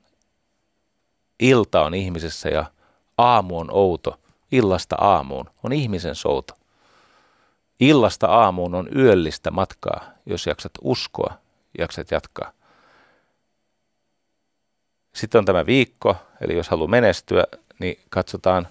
Ilta 1.39 1.81
on 1.81 1.93
ihmisessä 1.93 2.49
ja 2.49 2.65
aamu 3.17 3.59
on 3.59 3.67
outo– 3.71 4.19
illasta 4.51 4.95
aamuun 4.99 5.49
on 5.63 5.73
ihmisen 5.73 6.15
souto. 6.15 6.53
Illasta 7.79 8.27
aamuun 8.27 8.75
on 8.75 8.89
yöllistä 8.95 9.51
matkaa, 9.51 10.11
jos 10.25 10.47
jaksat 10.47 10.71
uskoa, 10.81 11.33
jaksat 11.77 12.11
jatkaa. 12.11 12.51
Sitten 15.15 15.39
on 15.39 15.45
tämä 15.45 15.65
viikko, 15.65 16.15
eli 16.41 16.55
jos 16.57 16.69
haluaa 16.69 16.87
menestyä, 16.87 17.43
niin 17.79 17.99
katsotaan 18.09 18.67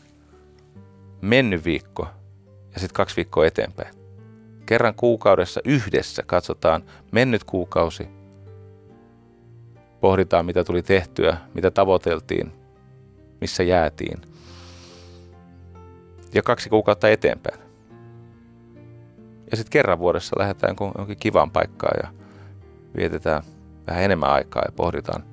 mennyt 1.21 1.65
viikko 1.65 2.09
ja 2.75 2.81
sitten 2.81 2.95
kaksi 2.95 3.17
viikkoa 3.17 3.47
eteenpäin. 3.47 3.95
Kerran 4.67 4.95
kuukaudessa 4.95 5.61
yhdessä 5.65 6.23
katsotaan 6.27 6.85
mennyt 7.13 7.45
kuukausi, 7.45 8.09
pohditaan 10.01 10.47
mitä 10.47 10.65
tuli 10.65 10.83
tehtyä, 10.83 11.37
mitä 11.55 11.71
tavoiteltiin, 11.71 12.53
missä 13.41 13.63
jäätiin– 13.63 14.23
ja 16.35 16.43
kaksi 16.43 16.69
kuukautta 16.69 17.09
eteenpäin. 17.09 17.68
Ja 19.51 19.57
sitten 19.57 19.71
kerran 19.71 19.99
vuodessa 19.99 20.39
lähdetään 20.39 20.77
johonkin 20.81 21.19
kivaan 21.19 21.51
paikkaan 21.51 22.01
ja 22.03 22.13
vietetään 22.97 23.43
vähän 23.87 24.03
enemmän 24.03 24.31
aikaa 24.31 24.63
ja 24.67 24.73
pohditaan, 24.73 25.25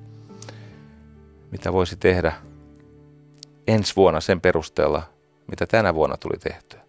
mitä 1.50 1.72
voisi 1.72 1.96
tehdä 1.96 2.32
ensi 3.66 3.96
vuonna 3.96 4.20
sen 4.20 4.40
perusteella, 4.40 5.02
mitä 5.50 5.66
tänä 5.66 5.94
vuonna 5.94 6.16
tuli 6.16 6.38
tehtyä. 6.38 6.80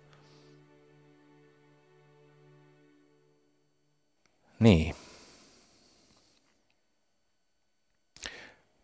Niin. 4.60 4.96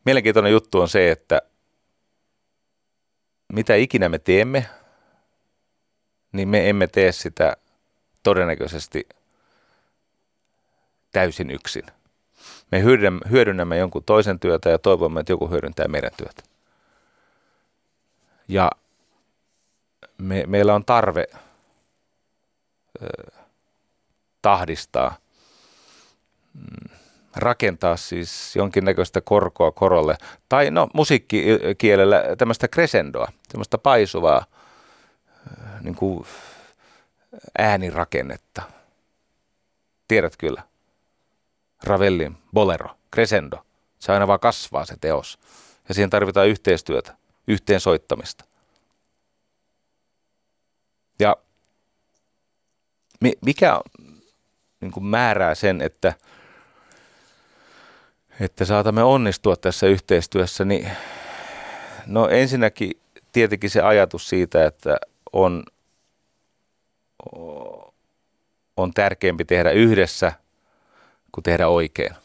Mielenkiintoinen 0.05 0.51
juttu 0.51 0.81
on 0.81 0.89
se, 0.89 1.11
että 1.11 1.41
mitä 3.53 3.75
ikinä 3.75 4.09
me 4.09 4.19
teemme, 4.19 4.65
niin 6.31 6.47
me 6.47 6.69
emme 6.69 6.87
tee 6.87 7.11
sitä 7.11 7.57
todennäköisesti 8.24 9.07
täysin 11.11 11.49
yksin. 11.51 11.84
Me 12.71 12.84
hyödynnämme 13.30 13.78
jonkun 13.78 14.03
toisen 14.03 14.39
työtä 14.39 14.69
ja 14.69 14.80
toivomme, 14.80 15.19
että 15.19 15.34
joku 15.34 15.49
hyödyntää 15.49 15.88
meidän 15.88 16.11
työtä. 16.17 16.43
Ja 18.47 18.71
me, 20.17 20.43
meillä 20.47 20.76
on 20.76 20.86
tarve 20.86 21.26
ö, 23.03 23.07
tahdistaa, 24.41 25.17
mm, 26.53 26.95
rakentaa 27.36 27.97
siis 27.97 28.55
jonkinnäköistä 28.55 29.21
korkoa 29.21 29.71
korolle. 29.71 30.17
Tai 30.49 30.71
no 30.71 30.88
musiikkikielellä 30.93 32.24
tämmöistä 32.38 32.67
crescendoa, 32.67 33.32
tämmöistä 33.51 33.78
paisuvaa 33.78 34.45
niin 35.82 35.95
kuin 35.95 36.26
äänirakennetta. 37.57 38.61
Tiedät 40.07 40.38
kyllä. 40.38 40.63
Ravellin, 41.84 42.38
bolero, 42.53 42.89
crescendo. 43.13 43.65
Se 43.99 44.11
aina 44.11 44.27
vaan 44.27 44.39
kasvaa 44.39 44.86
se 44.86 44.95
teos. 45.01 45.39
Ja 45.88 45.93
siihen 45.93 46.09
tarvitaan 46.09 46.47
yhteistyötä, 46.47 47.17
yhteensoittamista. 47.47 48.45
Ja 51.19 51.38
mikä 53.41 53.81
niin 54.81 54.91
kuin 54.91 55.05
määrää 55.05 55.55
sen, 55.55 55.81
että, 55.81 56.13
että 58.39 58.65
saatamme 58.65 59.03
onnistua 59.03 59.55
tässä 59.55 59.88
yhteistyössä, 59.88 60.65
niin 60.65 60.91
no 62.05 62.27
ensinnäkin 62.27 62.91
tietenkin 63.31 63.69
se 63.69 63.81
ajatus 63.81 64.29
siitä, 64.29 64.65
että 64.65 64.97
on, 65.34 65.63
on 68.78 68.93
tärkeämpi 68.93 69.45
tehdä 69.45 69.71
yhdessä 69.71 70.32
kuin 71.32 71.43
tehdä 71.43 71.67
oikein. 71.67 72.15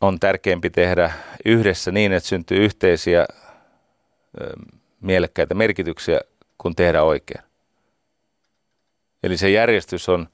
On 0.00 0.20
tärkeämpi 0.20 0.70
tehdä 0.70 1.12
yhdessä 1.44 1.90
niin, 1.90 2.12
että 2.12 2.28
syntyy 2.28 2.64
yhteisiä 2.64 3.26
mielekkäitä 5.00 5.54
merkityksiä 5.54 6.20
kuin 6.58 6.76
tehdä 6.76 7.02
oikein. 7.02 7.44
Eli 9.22 9.36
se 9.36 9.50
järjestys 9.50 10.08
on 10.08 10.28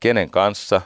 kenen 0.00 0.30
kanssa. 0.30 0.82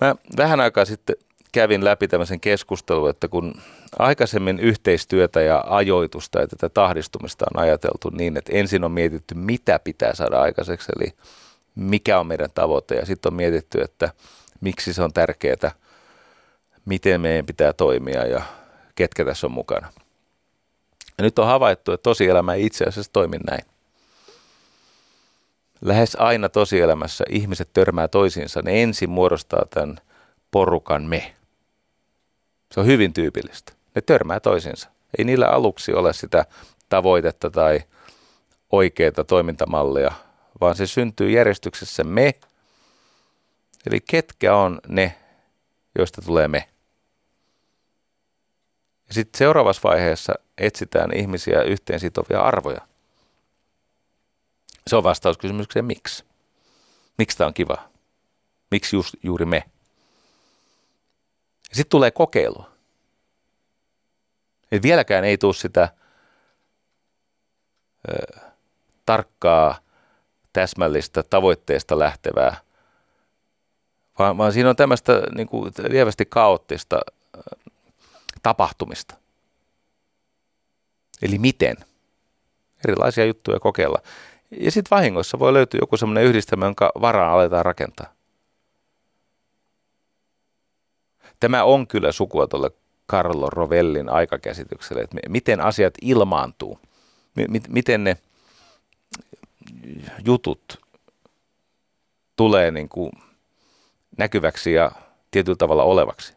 Mä 0.00 0.14
vähän 0.36 0.60
aikaa 0.60 0.84
sitten 0.84 1.16
kävin 1.52 1.84
läpi 1.84 2.08
tämmöisen 2.08 2.40
keskustelun, 2.40 3.10
että 3.10 3.28
kun 3.28 3.54
aikaisemmin 3.98 4.58
yhteistyötä 4.58 5.40
ja 5.42 5.64
ajoitusta 5.66 6.40
ja 6.40 6.46
tätä 6.48 6.68
tahdistumista 6.68 7.46
on 7.54 7.62
ajateltu 7.62 8.10
niin, 8.10 8.36
että 8.36 8.52
ensin 8.54 8.84
on 8.84 8.92
mietitty, 8.92 9.34
mitä 9.34 9.78
pitää 9.78 10.14
saada 10.14 10.40
aikaiseksi, 10.40 10.92
eli 10.96 11.12
mikä 11.74 12.20
on 12.20 12.26
meidän 12.26 12.50
tavoite, 12.54 12.94
ja 12.94 13.06
sitten 13.06 13.30
on 13.30 13.36
mietitty, 13.36 13.80
että 13.80 14.12
miksi 14.60 14.92
se 14.92 15.02
on 15.02 15.12
tärkeää, 15.12 15.70
miten 16.84 17.20
meidän 17.20 17.46
pitää 17.46 17.72
toimia 17.72 18.26
ja 18.26 18.42
ketkä 18.94 19.24
tässä 19.24 19.46
on 19.46 19.52
mukana. 19.52 19.92
Ja 21.18 21.24
nyt 21.24 21.38
on 21.38 21.46
havaittu, 21.46 21.92
että 21.92 22.02
tosielämä 22.02 22.54
ei 22.54 22.66
itse 22.66 22.84
asiassa 22.84 23.12
toimi 23.12 23.38
näin. 23.38 23.64
lähes 25.80 26.16
aina 26.20 26.48
tosielämässä 26.48 27.24
ihmiset 27.28 27.68
törmää 27.72 28.08
toisiinsa, 28.08 28.62
ne 28.62 28.82
ensin 28.82 29.10
muodostaa 29.10 29.66
tämän 29.70 30.00
porukan 30.50 31.02
me. 31.02 31.34
Se 32.70 32.80
on 32.80 32.86
hyvin 32.86 33.12
tyypillistä. 33.12 33.72
Ne 33.94 34.00
törmää 34.00 34.40
toisiinsa. 34.40 34.90
Ei 35.18 35.24
niillä 35.24 35.46
aluksi 35.48 35.92
ole 35.92 36.12
sitä 36.12 36.44
tavoitetta 36.88 37.50
tai 37.50 37.80
oikeita 38.72 39.24
toimintamallia, 39.24 40.12
vaan 40.60 40.74
se 40.74 40.86
syntyy 40.86 41.30
järjestyksessä 41.30 42.04
me. 42.04 42.34
Eli 43.86 44.00
ketkä 44.00 44.56
on 44.56 44.80
ne, 44.88 45.16
joista 45.98 46.22
tulee 46.22 46.48
me. 46.48 46.68
Ja 49.08 49.14
sitten 49.14 49.38
seuraavassa 49.38 49.82
vaiheessa 49.84 50.34
etsitään 50.58 51.16
ihmisiä 51.16 51.62
yhteen 51.62 52.00
sitovia 52.00 52.40
arvoja. 52.40 52.80
Se 54.86 54.96
on 54.96 55.02
vastaus 55.02 55.38
kysymykseen 55.38 55.84
miksi. 55.84 56.24
Miksi 57.18 57.38
tämä 57.38 57.48
on 57.48 57.54
kiva? 57.54 57.90
Miksi 58.70 58.96
just, 58.96 59.14
juuri 59.22 59.46
me? 59.46 59.64
Sitten 61.72 61.90
tulee 61.90 62.10
kokeilua. 62.10 62.70
Et 64.72 64.82
vieläkään 64.82 65.24
ei 65.24 65.38
tule 65.38 65.54
sitä 65.54 65.88
ö, 68.08 68.40
tarkkaa, 69.06 69.78
täsmällistä 70.52 71.22
tavoitteesta 71.22 71.98
lähtevää, 71.98 72.56
vaan, 74.18 74.38
vaan 74.38 74.52
siinä 74.52 74.70
on 74.70 74.76
tämmöistä 74.76 75.22
niin 75.34 75.48
kuin, 75.48 75.72
lievästi 75.88 76.26
kaoottista 76.26 77.00
tapahtumista. 78.42 79.14
Eli 81.22 81.38
miten? 81.38 81.76
Erilaisia 82.84 83.24
juttuja 83.24 83.60
kokeilla. 83.60 83.98
Ja 84.50 84.70
sitten 84.70 84.96
vahingossa 84.96 85.38
voi 85.38 85.52
löytyä 85.52 85.80
joku 85.82 85.96
semmoinen 85.96 86.24
yhdistelmä, 86.24 86.64
jonka 86.64 86.92
varaan 87.00 87.32
aletaan 87.32 87.64
rakentaa. 87.64 88.12
Tämä 91.40 91.64
on 91.64 91.86
kyllä 91.86 92.12
sukua 92.12 92.46
tuolle 92.46 92.70
Carlo 93.10 93.50
Rovellin 93.50 94.08
aikakäsitykselle, 94.08 95.02
että 95.02 95.16
miten 95.28 95.60
asiat 95.60 95.94
ilmaantuu, 96.02 96.78
miten 97.68 98.04
ne 98.04 98.16
jutut 100.24 100.80
tulee 102.36 102.70
niin 102.70 102.88
kuin 102.88 103.12
näkyväksi 104.18 104.72
ja 104.72 104.92
tietyllä 105.30 105.56
tavalla 105.56 105.82
olevaksi. 105.82 106.34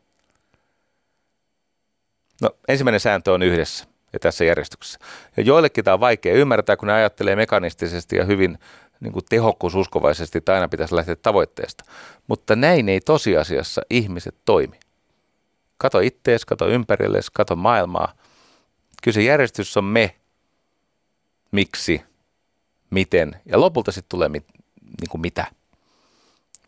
No, 2.41 2.49
ensimmäinen 2.67 2.99
sääntö 2.99 3.31
on 3.33 3.43
yhdessä 3.43 3.85
ja 4.13 4.19
tässä 4.19 4.45
järjestyksessä. 4.45 4.99
Ja 5.37 5.43
joillekin 5.43 5.83
tämä 5.83 5.93
on 5.93 5.99
vaikea 5.99 6.33
ymmärtää, 6.33 6.77
kun 6.77 6.87
ne 6.87 6.93
ajattelee 6.93 7.35
mekanistisesti 7.35 8.15
ja 8.15 8.25
hyvin 8.25 8.57
niin 8.99 9.13
kuin 9.13 9.25
tehokkuususkovaisesti, 9.29 10.37
että 10.37 10.53
aina 10.53 10.67
pitäisi 10.67 10.95
lähteä 10.95 11.15
tavoitteesta. 11.15 11.83
Mutta 12.27 12.55
näin 12.55 12.89
ei 12.89 13.01
tosiasiassa 13.01 13.81
ihmiset 13.89 14.35
toimi. 14.45 14.79
Kato 15.78 15.99
ittees, 15.99 16.45
kato 16.45 16.67
ympärillesi, 16.67 17.32
kato 17.34 17.55
maailmaa. 17.55 18.13
Kyllä 19.03 19.15
se 19.15 19.21
järjestys 19.21 19.78
on 19.78 19.84
me, 19.84 20.15
miksi, 21.51 22.01
miten 22.89 23.41
ja 23.45 23.59
lopulta 23.59 23.91
sitten 23.91 24.09
tulee 24.09 24.30
mit, 24.30 24.45
niin 24.82 25.09
kuin 25.09 25.21
mitä. 25.21 25.45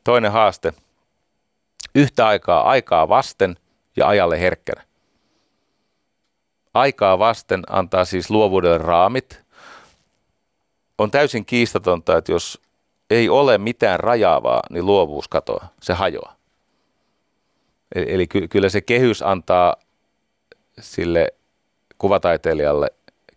Toinen 0.03 0.31
haaste. 0.31 0.73
Yhtä 1.95 2.27
aikaa 2.27 2.69
aikaa 2.69 3.09
vasten 3.09 3.55
ja 3.95 4.07
ajalle 4.07 4.39
herkkänä. 4.39 4.83
Aikaa 6.73 7.19
vasten 7.19 7.63
antaa 7.69 8.05
siis 8.05 8.29
luovuudelle 8.29 8.77
raamit. 8.77 9.41
On 10.97 11.11
täysin 11.11 11.45
kiistatonta, 11.45 12.17
että 12.17 12.31
jos 12.31 12.61
ei 13.09 13.29
ole 13.29 13.57
mitään 13.57 13.99
rajaavaa, 13.99 14.61
niin 14.69 14.85
luovuus 14.85 15.27
katoaa, 15.27 15.69
se 15.81 15.93
hajoaa. 15.93 16.34
Eli 17.95 18.27
kyllä 18.27 18.69
se 18.69 18.81
kehys 18.81 19.21
antaa 19.21 19.75
sille 20.79 21.33
kuvataiteilijalle 21.97 22.87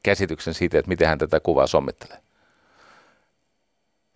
käsityksen 0.03 0.55
siitä, 0.55 0.79
että 0.79 0.89
miten 0.89 1.09
hän 1.09 1.19
tätä 1.19 1.41
kuvaa 1.41 1.67
sommittelee. 1.67 2.19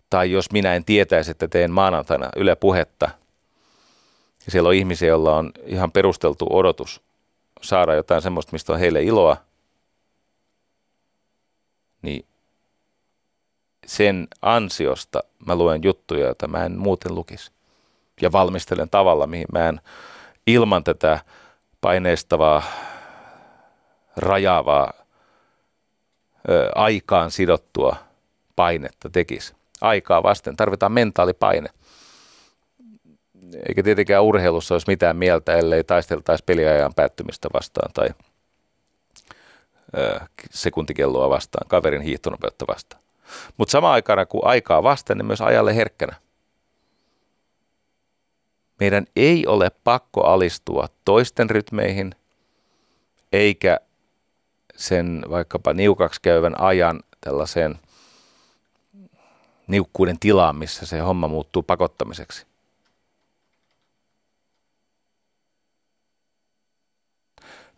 Tai 0.09 0.31
jos 0.31 0.51
minä 0.51 0.73
en 0.73 0.85
tietäisi, 0.85 1.31
että 1.31 1.47
teen 1.47 1.71
maanantaina 1.71 2.29
Yle 2.35 2.55
Puhetta, 2.55 3.09
ja 4.45 4.51
siellä 4.51 4.67
on 4.67 4.75
ihmisiä, 4.75 5.07
joilla 5.07 5.35
on 5.35 5.51
ihan 5.65 5.91
perusteltu 5.91 6.47
odotus 6.49 7.01
saada 7.61 7.93
jotain 7.95 8.21
semmoista, 8.21 8.51
mistä 8.51 8.73
on 8.73 8.79
heille 8.79 9.03
iloa, 9.03 9.37
niin 12.01 12.25
sen 13.85 14.27
ansiosta 14.41 15.23
mä 15.45 15.55
luen 15.55 15.83
juttuja, 15.83 16.25
joita 16.25 16.47
mä 16.47 16.65
en 16.65 16.77
muuten 16.77 17.15
lukisi. 17.15 17.51
Ja 18.21 18.31
valmistelen 18.31 18.89
tavalla, 18.89 19.27
mihin 19.27 19.47
mä 19.53 19.69
en 19.69 19.81
ilman 20.47 20.83
tätä 20.83 21.19
paineistavaa, 21.81 22.63
rajaavaa, 24.17 24.93
ö, 26.49 26.71
aikaan 26.75 27.31
sidottua 27.31 27.95
painetta 28.55 29.09
tekisi. 29.09 29.53
Aikaa 29.81 30.23
vasten 30.23 30.55
tarvitaan 30.55 30.91
mentaalipaine. 30.91 31.69
Eikä 33.67 33.83
tietenkään 33.83 34.23
urheilussa 34.23 34.75
olisi 34.75 34.87
mitään 34.87 35.17
mieltä, 35.17 35.55
ellei 35.55 35.83
taisteltaisi 35.83 36.43
peliajan 36.43 36.93
päättymistä 36.93 37.49
vastaan 37.53 37.93
tai 37.93 38.09
ö, 39.97 40.19
sekuntikelloa 40.51 41.29
vastaan, 41.29 41.67
kaverin 41.67 42.01
hiihtonopeutta 42.01 42.65
vastaan. 42.67 43.03
Mutta 43.57 43.71
samaan 43.71 43.93
aikana, 43.93 44.25
kun 44.25 44.45
aikaa 44.45 44.83
vasten, 44.83 45.17
niin 45.17 45.25
myös 45.25 45.41
ajalle 45.41 45.75
herkkänä. 45.75 46.15
Meidän 48.79 49.05
ei 49.15 49.47
ole 49.47 49.71
pakko 49.83 50.21
alistua 50.23 50.87
toisten 51.05 51.49
rytmeihin, 51.49 52.15
eikä 53.33 53.79
sen 54.75 55.25
vaikkapa 55.29 55.73
niukaksi 55.73 56.21
käyvän 56.21 56.61
ajan 56.61 57.03
tällaiseen 57.21 57.79
niukkuuden 59.67 60.19
tilaan, 60.19 60.55
missä 60.55 60.85
se 60.85 60.99
homma 60.99 61.27
muuttuu 61.27 61.63
pakottamiseksi. 61.63 62.45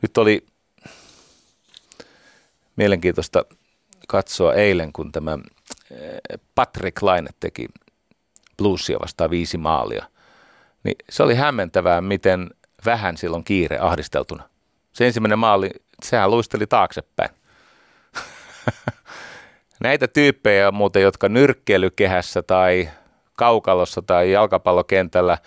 Nyt 0.01 0.17
oli 0.17 0.45
mielenkiintoista 2.75 3.45
katsoa 4.07 4.53
eilen, 4.53 4.93
kun 4.93 5.11
tämä 5.11 5.37
eh, 5.91 6.39
Patrick 6.55 7.01
Laine 7.01 7.29
teki 7.39 7.67
bluesia 8.57 8.97
vastaan 9.01 9.29
viisi 9.29 9.57
maalia. 9.57 10.05
Niin 10.85 10.95
se 11.09 11.23
oli 11.23 11.35
hämmentävää, 11.35 12.01
miten 12.01 12.49
vähän 12.85 13.17
silloin 13.17 13.43
kiire 13.43 13.77
ahdisteltuna. 13.77 14.43
Se 14.93 15.05
ensimmäinen 15.07 15.39
maali, 15.39 15.69
sehän 16.03 16.31
luisteli 16.31 16.67
taaksepäin. 16.67 17.29
Näitä 19.83 20.07
tyyppejä 20.07 20.67
on 20.67 20.73
muuten, 20.73 21.01
jotka 21.01 21.29
nyrkkeilykehässä 21.29 22.43
tai 22.43 22.89
kaukalossa 23.33 24.01
tai 24.01 24.31
jalkapallokentällä 24.31 25.37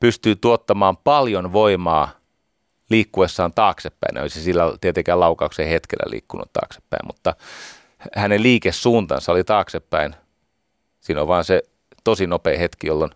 pystyy 0.00 0.36
tuottamaan 0.36 0.96
paljon 0.96 1.52
voimaa 1.52 2.10
liikkuessaan 2.90 3.52
taaksepäin. 3.52 4.14
Ne 4.14 4.22
olisi 4.22 4.42
sillä 4.42 4.62
tietenkään 4.80 5.20
laukauksen 5.20 5.68
hetkellä 5.68 6.10
liikkunut 6.10 6.52
taaksepäin, 6.52 7.06
mutta 7.06 7.34
hänen 8.16 8.42
liikesuuntansa 8.42 9.32
oli 9.32 9.44
taaksepäin. 9.44 10.14
Siinä 11.00 11.20
on 11.20 11.28
vaan 11.28 11.44
se 11.44 11.62
tosi 12.04 12.26
nopea 12.26 12.58
hetki, 12.58 12.86
jolloin 12.86 13.10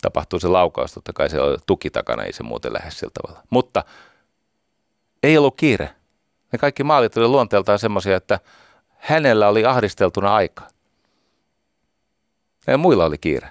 tapahtuu 0.00 0.40
se 0.40 0.48
laukaus, 0.48 0.92
totta 0.92 1.12
kai 1.12 1.30
se 1.30 1.40
on 1.40 1.58
tuki 1.66 1.90
takana, 1.90 2.24
ei 2.24 2.32
se 2.32 2.42
muuten 2.42 2.72
lähde 2.72 2.90
sillä 2.90 3.12
tavalla. 3.22 3.42
Mutta 3.50 3.84
ei 5.22 5.38
ollut 5.38 5.56
kiire. 5.56 5.94
Ne 6.52 6.58
kaikki 6.58 6.84
maalit 6.84 7.16
oli 7.16 7.28
luonteeltaan 7.28 7.78
semmoisia, 7.78 8.16
että 8.16 8.40
hänellä 8.88 9.48
oli 9.48 9.64
ahdisteltuna 9.64 10.34
aika. 10.34 10.68
Ja 12.66 12.78
muilla 12.78 13.04
oli 13.04 13.18
kiire. 13.18 13.50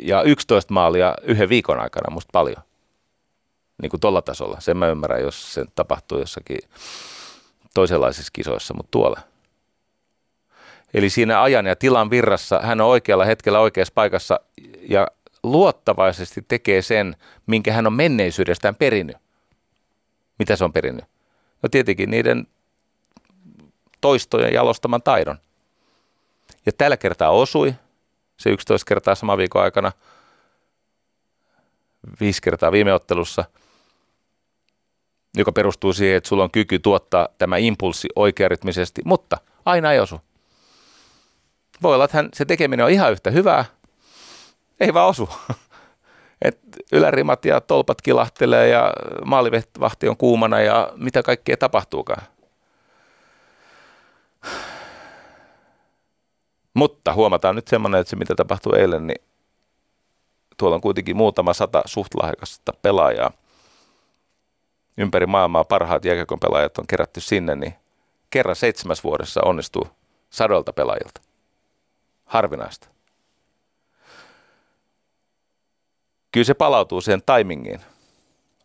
Ja 0.00 0.22
11 0.22 0.74
maalia 0.74 1.14
yhden 1.22 1.48
viikon 1.48 1.80
aikana, 1.80 2.14
musta 2.14 2.30
paljon. 2.32 2.62
Niin 3.82 3.90
kuin 3.90 4.00
tuolla 4.00 4.22
tasolla. 4.22 4.60
Sen 4.60 4.76
mä 4.76 4.88
ymmärrän, 4.88 5.22
jos 5.22 5.54
se 5.54 5.64
tapahtuu 5.74 6.18
jossakin 6.18 6.58
toisenlaisissa 7.74 8.30
kisoissa, 8.32 8.74
mutta 8.74 8.90
tuolla– 8.90 9.20
Eli 10.94 11.10
siinä 11.10 11.42
ajan 11.42 11.66
ja 11.66 11.76
tilan 11.76 12.10
virrassa 12.10 12.60
hän 12.62 12.80
on 12.80 12.86
oikealla 12.86 13.24
hetkellä 13.24 13.60
oikeassa 13.60 13.92
paikassa 13.94 14.40
ja 14.88 15.08
luottavaisesti 15.42 16.44
tekee 16.48 16.82
sen, 16.82 17.16
minkä 17.46 17.72
hän 17.72 17.86
on 17.86 17.92
menneisyydestään 17.92 18.74
perinnyt. 18.74 19.16
Mitä 20.38 20.56
se 20.56 20.64
on 20.64 20.72
perinnyt? 20.72 21.04
No 21.62 21.68
tietenkin 21.68 22.10
niiden 22.10 22.46
toistojen 24.00 24.54
jalostaman 24.54 25.02
taidon. 25.02 25.38
Ja 26.66 26.72
tällä 26.72 26.96
kertaa 26.96 27.30
osui, 27.30 27.74
se 28.36 28.50
11 28.50 28.88
kertaa 28.88 29.14
sama 29.14 29.36
viikon 29.36 29.62
aikana, 29.62 29.92
viisi 32.20 32.42
kertaa 32.42 32.72
viime 32.72 32.92
ottelussa, 32.92 33.44
joka 35.36 35.52
perustuu 35.52 35.92
siihen, 35.92 36.16
että 36.16 36.28
sulla 36.28 36.44
on 36.44 36.50
kyky 36.50 36.78
tuottaa 36.78 37.28
tämä 37.38 37.56
impulssi 37.56 38.08
oikearytmisesti, 38.16 39.02
mutta 39.04 39.38
Aina 39.66 39.92
ei 39.92 40.00
osu. 40.00 40.20
Voi 41.82 41.94
olla, 41.94 42.04
että 42.04 42.16
hän, 42.16 42.28
se 42.34 42.44
tekeminen 42.44 42.84
on 42.84 42.92
ihan 42.92 43.12
yhtä 43.12 43.30
hyvää, 43.30 43.64
ei 44.80 44.94
vaan 44.94 45.08
osu. 45.08 45.28
Et 46.42 46.58
ylärimat 46.92 47.44
ja 47.44 47.60
tolpat 47.60 48.02
kilahtelee 48.02 48.68
ja 48.68 48.92
maalivahti 49.24 50.08
on 50.08 50.16
kuumana 50.16 50.60
ja 50.60 50.92
mitä 50.96 51.22
kaikkea 51.22 51.56
tapahtuukaan. 51.56 52.22
Mutta 56.74 57.14
huomataan 57.14 57.56
nyt 57.56 57.68
semmoinen, 57.68 58.00
että 58.00 58.10
se 58.10 58.16
mitä 58.16 58.34
tapahtui 58.34 58.78
eilen, 58.78 59.06
niin 59.06 59.22
tuolla 60.56 60.74
on 60.74 60.80
kuitenkin 60.80 61.16
muutama 61.16 61.54
sata 61.54 61.82
suht 61.84 62.14
lahjakasta 62.14 62.72
pelaajaa. 62.82 63.32
Ympäri 64.98 65.26
maailmaa 65.26 65.64
parhaat 65.64 66.04
jääkiekon 66.04 66.40
pelaajat 66.40 66.78
on 66.78 66.86
kerätty 66.86 67.20
sinne, 67.20 67.56
niin 67.56 67.74
kerran 68.30 68.56
seitsemäs 68.56 69.04
vuodessa 69.04 69.40
onnistuu 69.44 69.88
sadolta 70.30 70.72
pelaajilta. 70.72 71.25
Harvinaista. 72.26 72.88
Kyllä 76.32 76.44
se 76.44 76.54
palautuu 76.54 77.00
siihen 77.00 77.22
timingiin. 77.22 77.80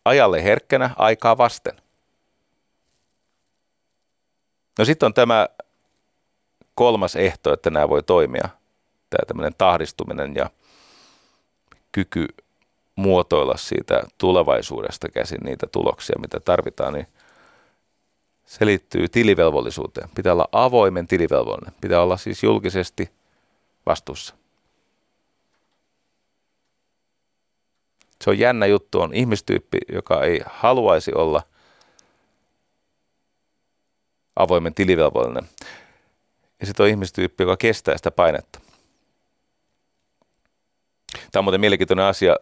Ajalle 0.06 0.44
herkkänä, 0.44 0.90
aikaa 0.98 1.38
vasten. 1.38 1.82
No 4.80 4.86
sitten 4.86 5.06
on 5.06 5.14
tämä 5.14 5.48
kolmas 6.76 7.16
ehto, 7.16 7.54
että 7.54 7.70
nämä 7.70 7.90
voi 7.90 8.04
toimia. 8.04 8.50
Tämä 9.10 9.26
tämmöinen 9.28 9.56
tahdistuminen 9.58 10.36
ja 10.36 10.50
kyky 11.92 12.28
muotoilla 12.96 13.58
siitä 13.58 14.04
tulevaisuudesta 14.18 15.10
käsin 15.10 15.40
niitä 15.44 15.68
tuloksia, 15.68 16.20
mitä 16.20 16.40
tarvitaan, 16.40 16.94
niin 16.94 17.08
se 18.46 18.66
liittyy 18.66 19.08
tilivelvollisuuteen. 19.08 20.10
Pitää 20.16 20.34
olla 20.34 20.50
avoimen 20.52 21.08
tilivelvollinen. 21.08 21.74
Pitää 21.82 22.02
olla 22.02 22.18
siis 22.18 22.44
julkisesti 22.44 23.21
vastuussa. 23.92 24.36
Se 28.22 28.30
on 28.30 28.40
jännä 28.40 28.66
juttu, 28.66 29.02
on 29.02 29.14
ihmistyyppi, 29.14 29.78
joka 29.94 30.24
ei 30.24 30.42
haluaisi 30.46 31.14
olla 31.14 31.42
avoimen 34.36 34.74
tilivelvollinen. 34.74 35.50
Ja 36.60 36.66
sitten 36.66 36.84
on 36.84 36.90
ihmistyyppi, 36.90 37.44
joka 37.44 37.58
kestää 37.58 37.98
sitä 37.98 38.12
painetta. 38.12 38.60
Tämä 41.32 41.40
on 41.42 41.44
muuten 41.44 41.62
mielenkiintoinen 41.62 42.06
asia. 42.06 42.36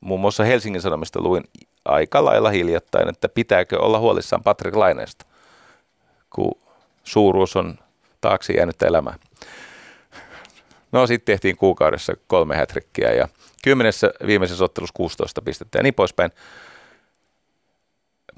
Muun 0.00 0.20
muassa 0.20 0.44
Helsingin 0.44 0.82
Sanomista 0.82 1.20
luin 1.20 1.44
aika 1.84 2.24
lailla 2.24 2.50
hiljattain, 2.50 3.08
että 3.08 3.28
pitääkö 3.28 3.80
olla 3.80 3.98
huolissaan 3.98 4.42
Patrick 4.42 4.76
Laineesta, 4.76 5.26
kun 6.30 6.60
suuruus 7.04 7.56
on 7.56 7.78
taakse 8.20 8.52
jäänyt 8.52 8.82
elämää. 8.82 9.18
No 10.92 11.06
sitten 11.06 11.32
tehtiin 11.32 11.56
kuukaudessa 11.56 12.12
kolme 12.26 12.56
hätrikkiä 12.56 13.12
ja 13.12 13.28
kymmenessä 13.64 14.12
viimeisessä 14.26 14.64
ottelussa 14.64 14.94
16 14.96 15.42
pistettä 15.42 15.78
ja 15.78 15.82
niin 15.82 15.94
poispäin. 15.94 16.30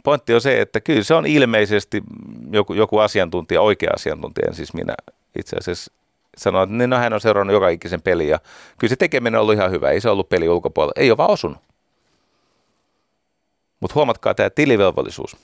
Pointti 0.04 0.34
on 0.34 0.40
se, 0.40 0.60
että 0.60 0.80
kyllä 0.80 1.02
se 1.02 1.14
on 1.14 1.26
ilmeisesti 1.26 2.02
joku, 2.50 2.74
joku 2.74 2.98
asiantuntija, 2.98 3.60
oikea 3.60 3.90
asiantuntija, 3.94 4.52
siis 4.52 4.74
minä 4.74 4.94
itse 5.38 5.56
asiassa 5.56 5.92
sanoa, 6.36 6.62
että 6.62 6.74
niin 6.74 6.90
no, 6.90 6.96
hän 6.96 7.12
on 7.12 7.20
seurannut 7.20 7.54
joka 7.54 7.68
ikisen 7.68 8.02
peli 8.02 8.28
ja 8.28 8.38
kyllä 8.78 8.88
se 8.88 8.96
tekeminen 8.96 9.38
on 9.38 9.42
ollut 9.42 9.54
ihan 9.54 9.70
hyvä, 9.70 9.90
ei 9.90 10.00
se 10.00 10.10
ollut 10.10 10.28
peli 10.28 10.48
ulkopuolella, 10.48 10.92
ei 10.96 11.10
ole 11.10 11.16
vaan 11.16 11.30
osunut. 11.30 11.58
Mutta 13.80 13.94
huomatkaa 13.94 14.34
tämä 14.34 14.50
tilivelvollisuus. 14.50 15.36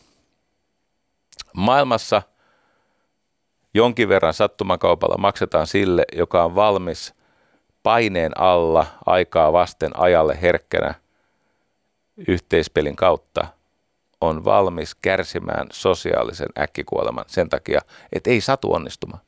Maailmassa 1.53 2.23
jonkin 3.75 4.09
verran 4.09 4.35
sattumakaupalla 4.35 5.19
maksetaan 5.19 5.67
sille, 5.67 6.05
joka 6.13 6.45
on 6.45 6.55
valmis 6.55 7.15
paineen 7.83 8.41
alla 8.41 8.87
aikaa 9.07 9.53
vasten 9.53 9.91
ajalle 10.01 10.39
herkkänä 10.43 10.95
yhteispelin 12.29 12.97
kautta 12.97 13.47
on 14.21 14.45
valmis 14.45 14.95
kärsimään 14.95 15.67
sosiaalisen 15.73 16.49
äkkikuoleman 16.59 17.25
sen 17.27 17.49
takia, 17.49 17.81
että 18.13 18.31
ei 18.31 18.41
satu 18.41 18.73
onnistumaan. 18.73 19.23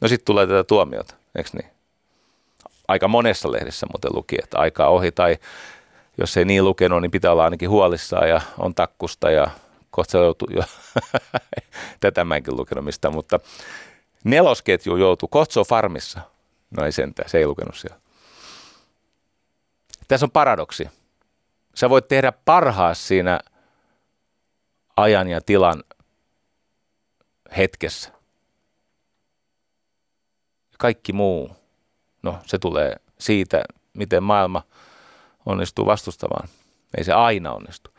No 0.00 0.08
sitten 0.08 0.24
tulee 0.24 0.46
tätä 0.46 0.64
tuomiota, 0.64 1.14
eikö 1.34 1.50
niin? 1.52 1.70
Aika 2.88 3.08
monessa 3.08 3.52
lehdessä 3.52 3.86
muuten 3.86 4.10
luki, 4.14 4.36
että 4.42 4.58
aikaa 4.58 4.88
ohi 4.88 5.12
tai 5.12 5.36
jos 6.18 6.36
ei 6.36 6.44
niin 6.44 6.64
lukenut, 6.64 7.02
niin 7.02 7.10
pitää 7.10 7.32
olla 7.32 7.44
ainakin 7.44 7.70
huolissaan 7.70 8.28
ja 8.28 8.40
on 8.58 8.74
takkusta 8.74 9.30
ja 9.30 9.50
kohta 9.92 10.18
joutuu 10.18 10.48
jo, 10.50 10.62
tätä 12.00 12.24
mä 12.24 12.36
enkin 12.36 12.56
lukenut 12.56 12.84
mistään, 12.84 13.14
mutta 13.14 13.40
nelosketju 14.24 14.96
joutuu 14.96 15.28
Kotso 15.28 15.64
Farmissa. 15.64 16.20
No 16.76 16.84
ei 16.84 16.92
sentään, 16.92 17.28
se 17.28 17.38
ei 17.38 17.46
lukenut 17.46 17.76
siellä. 17.76 18.00
Tässä 20.08 20.26
on 20.26 20.30
paradoksi. 20.30 20.88
Sä 21.74 21.90
voit 21.90 22.08
tehdä 22.08 22.32
parhaas 22.44 23.08
siinä 23.08 23.40
ajan 24.96 25.28
ja 25.28 25.40
tilan 25.40 25.84
hetkessä 27.56 28.12
kaikki 30.82 31.12
muu, 31.12 31.56
no 32.22 32.38
se 32.46 32.58
tulee 32.58 32.96
siitä, 33.18 33.64
miten 33.92 34.22
maailma 34.22 34.62
onnistuu 35.46 35.86
vastustamaan. 35.86 36.48
Ei 36.98 37.04
se 37.04 37.12
aina 37.12 37.52
onnistu. 37.52 37.90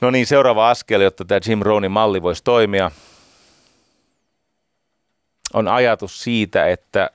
No 0.00 0.10
niin, 0.10 0.26
seuraava 0.26 0.70
askel, 0.70 1.00
jotta 1.00 1.24
tämä 1.24 1.40
Jim 1.48 1.60
Rohnin 1.62 1.90
malli 1.90 2.22
voisi 2.22 2.44
toimia, 2.44 2.90
on 5.54 5.68
ajatus 5.68 6.22
siitä, 6.22 6.66
että 6.68 7.10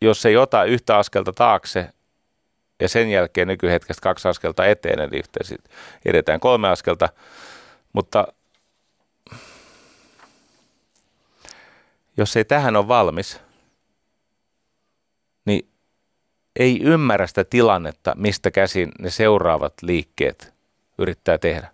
jos 0.00 0.26
ei 0.26 0.36
ota 0.36 0.64
yhtä 0.64 0.98
askelta 0.98 1.32
taakse 1.32 1.88
ja 2.80 2.88
sen 2.88 3.10
jälkeen 3.10 3.48
nykyhetkestä 3.48 4.02
kaksi 4.02 4.28
askelta 4.28 4.66
eteen, 4.66 5.00
eli 5.00 5.18
yhteensä 5.18 5.54
edetään 6.04 6.40
kolme 6.40 6.68
askelta, 6.68 7.08
mutta 7.92 8.26
jos 12.16 12.36
ei 12.36 12.44
tähän 12.44 12.76
ole 12.76 12.88
valmis– 12.88 13.40
niin 15.44 15.68
ei 16.56 16.82
ymmärrä 16.82 17.26
sitä 17.26 17.44
tilannetta, 17.44 18.12
mistä 18.16 18.50
käsin 18.50 18.92
ne 18.98 19.10
seuraavat 19.10 19.74
liikkeet 19.82 20.54
yrittää 20.98 21.38
tehdä. 21.38 21.70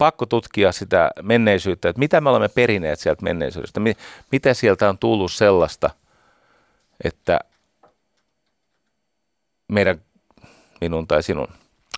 Pakko 0.00 0.26
tutkia 0.26 0.72
sitä 0.72 1.10
menneisyyttä, 1.22 1.88
että 1.88 1.98
mitä 1.98 2.20
me 2.20 2.30
olemme 2.30 2.48
perineet 2.48 3.00
sieltä 3.00 3.22
menneisyydestä, 3.22 3.80
mitä 4.32 4.54
sieltä 4.54 4.88
on 4.88 4.98
tullut 4.98 5.32
sellaista, 5.32 5.90
että 7.04 7.40
meidän, 9.68 10.02
minun 10.80 11.08
tai 11.08 11.22
sinun, 11.22 11.48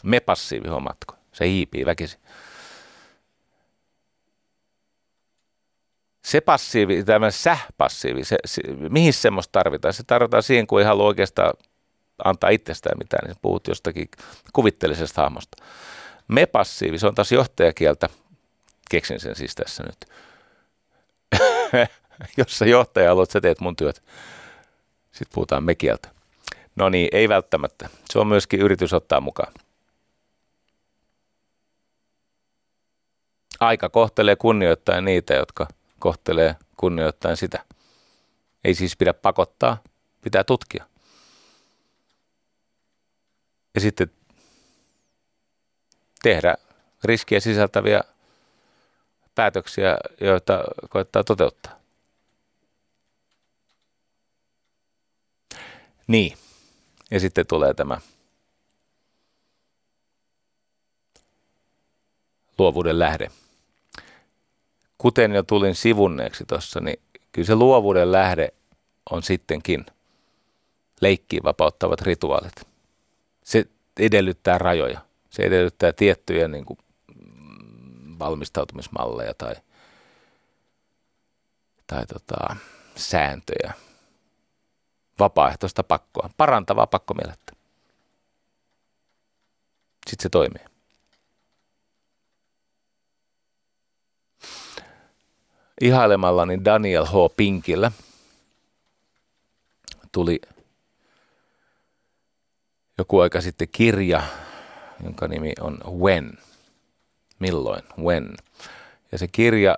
me 0.03 0.20
passiivihommatko, 0.20 1.15
se 1.33 1.49
hiipii 1.49 1.87
väkisin. 1.87 2.20
se 6.24 6.41
passiivi, 6.41 7.05
tämä 7.05 7.31
säh-passiivi, 7.31 8.24
se, 8.24 8.37
se, 8.45 8.62
mihin 8.89 9.12
semmoista 9.12 9.53
tarvitaan? 9.53 9.95
Se 9.95 10.03
tarvitaan 10.07 10.43
siihen, 10.43 10.66
kun 10.66 10.81
ei 10.81 10.87
halua 10.87 11.07
oikeastaan 11.07 11.55
antaa 12.24 12.51
itsestään 12.51 12.99
mitään, 12.99 13.29
niin 13.29 13.37
puhut 13.43 13.69
jostakin 13.69 14.09
kuvitteellisesta 14.53 15.23
hahmosta. 15.23 15.65
Me 16.33 16.47
passiivi, 16.47 16.99
se 16.99 17.07
on 17.07 17.15
taas 17.15 17.33
johtajakieltä, 17.33 18.09
keksin 18.91 19.21
sen 19.21 19.37
siis 19.37 19.55
tässä 19.55 19.83
nyt. 19.83 20.05
Jos 22.39 22.59
sä 22.59 22.65
johtaja 22.65 23.09
haluat, 23.09 23.31
sä 23.31 23.41
teet 23.41 23.61
mun 23.61 23.77
työt. 23.77 24.03
Sitten 25.13 25.35
puhutaan 25.35 25.65
me 25.65 25.75
kieltä. 25.75 26.11
No 26.77 26.89
niin, 26.89 27.09
ei 27.13 27.29
välttämättä. 27.29 27.89
Se 28.11 28.19
on 28.19 28.27
myöskin 28.27 28.61
yritys 28.61 28.93
ottaa 28.93 29.21
mukaan. 29.21 29.53
Aika 33.61 33.89
kohtelee 33.89 34.37
kunnioittain 34.37 35.05
niitä, 35.05 35.35
jotka– 35.35 35.67
kohtelee 36.03 36.57
kunnioittain 36.77 37.37
sitä. 37.37 37.65
Ei 38.65 38.75
siis 38.75 38.97
pidä 38.97 39.15
pakottaa, 39.15 39.83
pitää 40.21 40.45
tutkia. 40.45 40.87
Ja 43.75 43.81
sitten 43.81 44.11
tehdä 46.23 46.55
riskiä 47.05 47.40
sisältäviä 47.40 48.01
päätöksiä, 49.35 49.97
joita 50.20 50.65
koettaa 50.89 51.24
toteuttaa. 51.24 51.73
Niin. 56.07 56.39
Ja 57.11 57.20
sitten 57.20 57.47
tulee 57.47 57.74
tämä 57.74 58.01
luovuuden 62.59 62.99
lähde 62.99 63.31
kuten 65.03 65.32
jo 65.32 65.43
tulin 65.43 65.74
sivunneeksi 65.74 66.44
tuossa, 66.47 66.81
niin 66.81 67.01
kyllä 67.32 67.47
se 67.47 67.55
luovuuden 67.55 68.12
lähde 68.12 68.49
on 69.11 69.23
sittenkin 69.23 69.86
leikkiin 71.01 71.43
vapauttavat 71.43 72.01
rituaalit. 72.01 72.53
Se 73.44 73.66
edellyttää 73.99 74.59
rajoja. 74.59 75.01
Se 75.33 75.43
edellyttää 75.43 75.93
tiettyjä 75.93 76.49
niin 76.49 76.65
kuin, 76.65 76.79
valmistautumismalleja 78.19 79.35
tai 79.35 79.55
tai 81.87 82.07
tota, 82.07 82.57
sääntöjä, 82.97 83.73
vapaaehtoista 85.19 85.83
pakkoa, 85.83 86.31
parantavaa 86.37 86.87
pakkomielettä. 86.87 87.53
Sitten 90.11 90.23
se 90.23 90.29
toimii. 90.29 90.65
Ihailemallani 95.81 96.65
Daniel 96.65 97.05
H. 97.05 97.13
Pinkillä 97.37 97.93
tuli 100.13 100.41
joku 102.99 103.19
aika 103.19 103.41
sitten 103.41 103.69
kirja, 103.73 104.23
jonka 105.03 105.29
nimi 105.29 105.53
on 105.61 105.79
When. 106.01 106.39
Milloin? 107.39 107.83
When. 107.99 108.35
Ja 109.12 109.19
se 109.19 109.29
kirja 109.29 109.74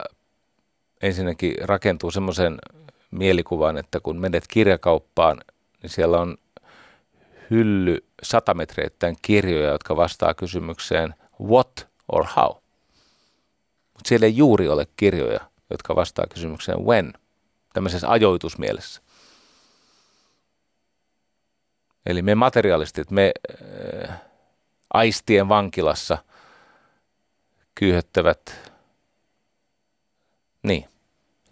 ensinnäkin 1.02 1.54
rakentuu 1.60 2.10
semmoisen 2.10 2.58
mielikuvaan, 3.10 3.76
että 3.76 4.00
kun 4.00 4.20
menet 4.20 4.44
kirjakauppaan, 4.48 5.40
niin 5.82 5.90
siellä 5.90 6.20
on 6.20 6.36
hylly 7.50 8.04
satametreittäin 8.22 9.16
kirjoja, 9.22 9.70
jotka 9.70 9.96
vastaa 9.96 10.34
kysymykseen 10.34 11.14
what 11.40 11.88
or 12.12 12.26
how. 12.36 12.50
Mutta 13.92 14.08
siellä 14.08 14.26
ei 14.26 14.36
juuri 14.36 14.68
ole 14.68 14.86
kirjoja, 14.96 15.40
jotka 15.70 15.96
vastaa 15.96 16.26
kysymykseen 16.26 16.84
when, 16.84 17.12
tämmöisessä 17.72 18.10
ajoitusmielessä. 18.10 19.02
Eli 22.06 22.22
me 22.22 22.34
materialistit, 22.34 23.10
me 23.10 23.32
äh, 24.08 24.20
aistien 24.94 25.48
vankilassa 25.48 26.18
kyyhöttävät 27.74 28.70
niin, 30.62 30.88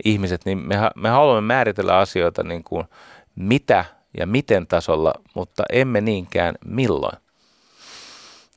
ihmiset, 0.04 0.44
niin 0.44 0.58
me, 0.58 0.76
me 0.96 1.08
haluamme 1.08 1.46
määritellä 1.46 1.98
asioita 1.98 2.42
niin 2.42 2.64
kuin 2.64 2.84
mitä 3.34 3.84
ja 4.18 4.26
miten 4.26 4.66
tasolla, 4.66 5.12
mutta 5.34 5.62
emme 5.72 6.00
niinkään 6.00 6.54
milloin. 6.64 7.18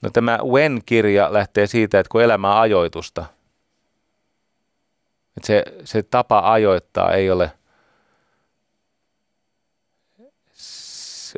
No 0.02 0.10
tämä 0.10 0.40
When-kirja 0.44 1.34
lähtee 1.34 1.68
siitä, 1.68 2.00
että 2.00 2.10
kun 2.10 2.22
elämä 2.22 2.60
ajoitusta, 2.60 3.26
että 5.38 5.48
se, 5.48 5.64
se 5.84 6.04
tapa 6.04 6.52
ajoittaa 6.54 7.12
ei 7.12 7.32
ole, 7.32 7.52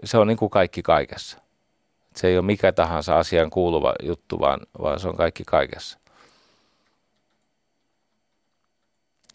se 0.04 0.18
on 0.18 0.28
niin 0.28 0.38
kuin 0.38 0.50
kaikki 0.50 0.82
kaikessa. 0.82 1.47
Se 2.18 2.28
ei 2.28 2.38
ole 2.38 2.46
mikä 2.46 2.72
tahansa 2.72 3.18
asian 3.18 3.50
kuuluva 3.50 3.94
juttu, 4.04 4.40
vaan, 4.40 4.60
vaan 4.82 5.00
se 5.00 5.08
on 5.08 5.18
kaikki 5.18 5.44
kaikessa. 5.46 6.00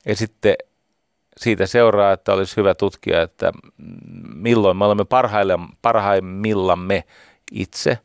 Ja 0.07 0.17
sitten 0.17 0.55
siitä 1.37 1.67
seuraa, 1.67 2.13
että 2.13 2.33
olisi 2.33 2.57
hyvä 2.57 2.75
tutkia, 2.75 3.23
että 3.23 3.53
milloin 4.35 4.77
me 4.77 4.85
olemme 4.85 5.05
parhaimmillamme 5.83 7.05
itse 7.53 7.99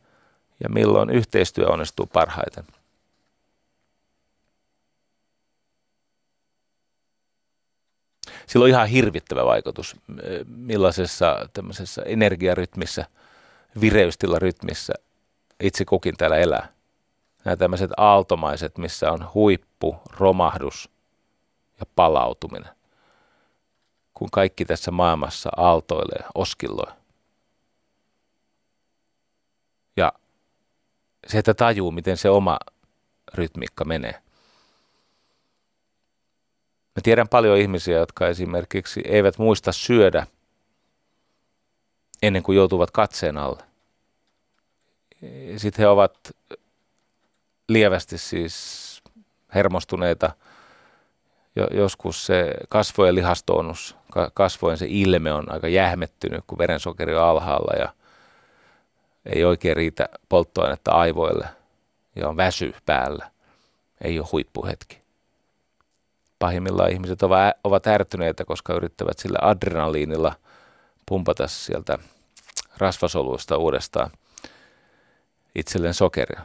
ja 0.63 0.69
milloin 0.69 1.09
yhteistyö 1.09 1.67
onnistuu 1.67 2.05
parhaiten. 2.05 2.63
Sillä 8.47 8.63
on 8.63 8.69
ihan 8.69 8.87
hirvittävä 8.87 9.45
vaikutus, 9.45 9.95
millaisessa 10.47 11.49
tämmöisessä 11.53 12.01
energiarytmissä, 12.01 13.05
vireystilarytmissä 13.81 14.93
itse 15.59 15.85
kukin 15.85 16.17
täällä 16.17 16.37
elää. 16.37 16.73
Nämä 17.45 17.55
tämmöiset 17.55 17.91
aaltomaiset, 17.97 18.77
missä 18.77 19.11
on 19.11 19.29
huippu, 19.33 19.95
romahdus 20.19 20.89
ja 21.79 21.85
palautuminen 21.95 22.77
kun 24.17 24.31
kaikki 24.31 24.65
tässä 24.65 24.91
maailmassa 24.91 25.49
aaltoilee, 25.57 26.25
oskilloi. 26.35 26.93
Ja 29.97 30.13
se, 31.27 31.37
että 31.37 31.53
tajuu, 31.53 31.91
miten 31.91 32.17
se 32.17 32.29
oma 32.29 32.57
rytmiikka 33.33 33.85
menee. 33.85 34.21
Mä 36.95 37.01
tiedän 37.03 37.27
paljon 37.27 37.57
ihmisiä, 37.57 37.97
jotka 37.97 38.27
esimerkiksi 38.27 39.01
eivät 39.05 39.37
muista 39.37 39.71
syödä 39.71 40.27
ennen 42.21 42.43
kuin 42.43 42.55
joutuvat 42.55 42.91
katseen 42.91 43.37
alle. 43.37 43.63
Sitten 45.57 45.83
he 45.83 45.87
ovat 45.87 46.31
lievästi 47.67 48.17
siis 48.17 49.01
hermostuneita– 49.55 50.31
joskus 51.71 52.25
se 52.25 52.53
kasvojen 52.69 53.15
lihastonus, 53.15 53.95
kasvojen 54.33 54.77
se 54.77 54.85
ilme 54.89 55.33
on 55.33 55.51
aika 55.51 55.67
jähmettynyt, 55.67 56.43
kun 56.47 56.57
verensokeri 56.57 57.15
on 57.15 57.23
alhaalla 57.23 57.79
ja 57.79 57.93
ei 59.25 59.45
oikein 59.45 59.77
riitä 59.77 60.09
polttoainetta 60.29 60.91
aivoille 60.91 61.47
ja 62.15 62.29
on 62.29 62.37
väsy 62.37 62.73
päällä. 62.85 63.31
Ei 64.01 64.19
ole 64.19 64.27
huippuhetki. 64.31 65.01
Pahimmillaan 66.39 66.91
ihmiset 66.91 67.19
ovat 67.63 67.87
ärtyneitä, 67.87 68.45
koska 68.45 68.73
yrittävät 68.73 69.19
sillä 69.19 69.39
adrenaliinilla 69.41 70.35
pumpata 71.05 71.47
sieltä 71.47 71.99
rasvasoluista 72.77 73.57
uudestaan 73.57 74.11
itselleen 75.55 75.93
sokeria. 75.93 76.41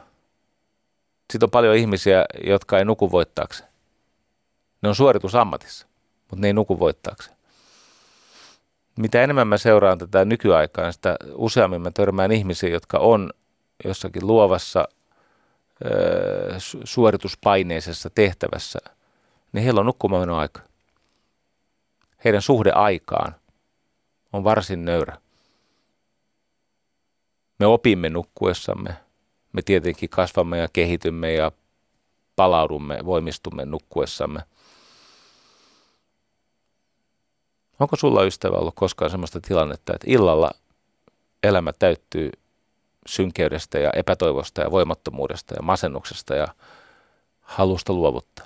Sitten 1.31 1.47
on 1.47 1.51
paljon 1.51 1.75
ihmisiä, 1.75 2.25
jotka 2.43 2.77
ei 2.77 2.85
nuku 2.85 3.11
voittaakseen. 3.11 3.69
Ne 4.81 4.89
on 4.89 4.95
suoritusammatissa, 4.95 5.87
mutta 6.21 6.41
ne 6.41 6.47
ei 6.47 6.53
nuku 6.53 6.79
voittaakseen. 6.79 7.37
Mitä 8.99 9.23
enemmän 9.23 9.47
mä 9.47 9.57
seuraan 9.57 9.97
tätä 9.97 10.25
nykyaikaa, 10.25 10.91
sitä 10.91 11.15
useammin 11.33 11.81
mä 11.81 11.91
törmään 11.91 12.31
ihmisiä, 12.31 12.69
jotka 12.69 12.97
on 12.97 13.29
jossakin 13.85 14.27
luovassa 14.27 14.87
suorituspaineisessa 16.83 18.09
tehtävässä, 18.09 18.79
niin 19.51 19.63
heillä 19.63 19.79
on 19.79 19.85
nukkumaan 19.85 20.29
aika. 20.29 20.61
Heidän 22.25 22.41
suhde 22.41 22.71
aikaan 22.71 23.35
on 24.33 24.43
varsin 24.43 24.85
nöyrä. 24.85 25.17
Me 27.63 27.67
opimme 27.67 28.09
nukkuessamme. 28.09 28.95
Me 29.53 29.61
tietenkin 29.61 30.09
kasvamme 30.09 30.57
ja 30.57 30.67
kehitymme 30.73 31.33
ja 31.33 31.51
palaudumme, 32.35 32.99
voimistumme 33.05 33.65
nukkuessamme. 33.65 34.39
Onko 37.79 37.95
sulla 37.95 38.23
ystävä 38.23 38.57
ollut 38.57 38.75
koskaan 38.75 39.11
sellaista 39.11 39.41
tilannetta, 39.41 39.93
että 39.93 40.07
illalla 40.09 40.51
elämä 41.43 41.73
täyttyy 41.73 42.31
synkeydestä 43.05 43.79
ja 43.79 43.91
epätoivosta 43.95 44.61
ja 44.61 44.71
voimattomuudesta 44.71 45.55
ja 45.55 45.61
masennuksesta 45.61 46.35
ja 46.35 46.47
halusta 47.41 47.93
luovuttaa? 47.93 48.45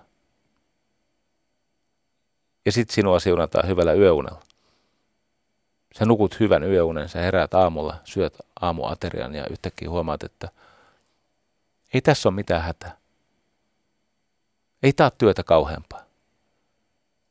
Ja 2.66 2.72
sitten 2.72 2.96
sinua 2.96 3.20
siunataan 3.20 3.68
hyvällä 3.68 3.94
yöunella. 3.94 4.42
Sä 5.96 6.06
nukut 6.06 6.40
hyvän 6.40 6.64
yöunen, 6.64 7.10
sä 7.10 7.20
heräät 7.20 7.54
aamulla, 7.54 7.96
syöt 8.04 8.38
aamuaterian 8.62 9.36
ja 9.36 9.48
yhtäkkiä 9.48 9.90
huomaat, 9.90 10.24
että 10.24 10.50
ei 11.94 12.02
tässä 12.02 12.30
ole 12.30 12.36
mitään 12.36 12.62
hätää. 12.62 12.98
Ei 14.84 14.94
taa 14.94 15.12
työtä 15.12 15.44
kauheampaa 15.44 16.08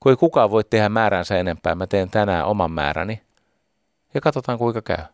kun 0.06 0.12
ei 0.12 0.16
kukaan 0.16 0.50
voi 0.50 0.64
tehdä 0.64 0.88
määränsä 0.88 1.38
enempää, 1.38 1.74
mä 1.74 1.86
teen 1.86 2.10
tänään 2.10 2.46
oman 2.46 2.70
määräni 2.70 3.22
ja 4.14 4.20
katsotaan 4.20 4.58
kuinka 4.58 4.82
käy. 4.82 5.04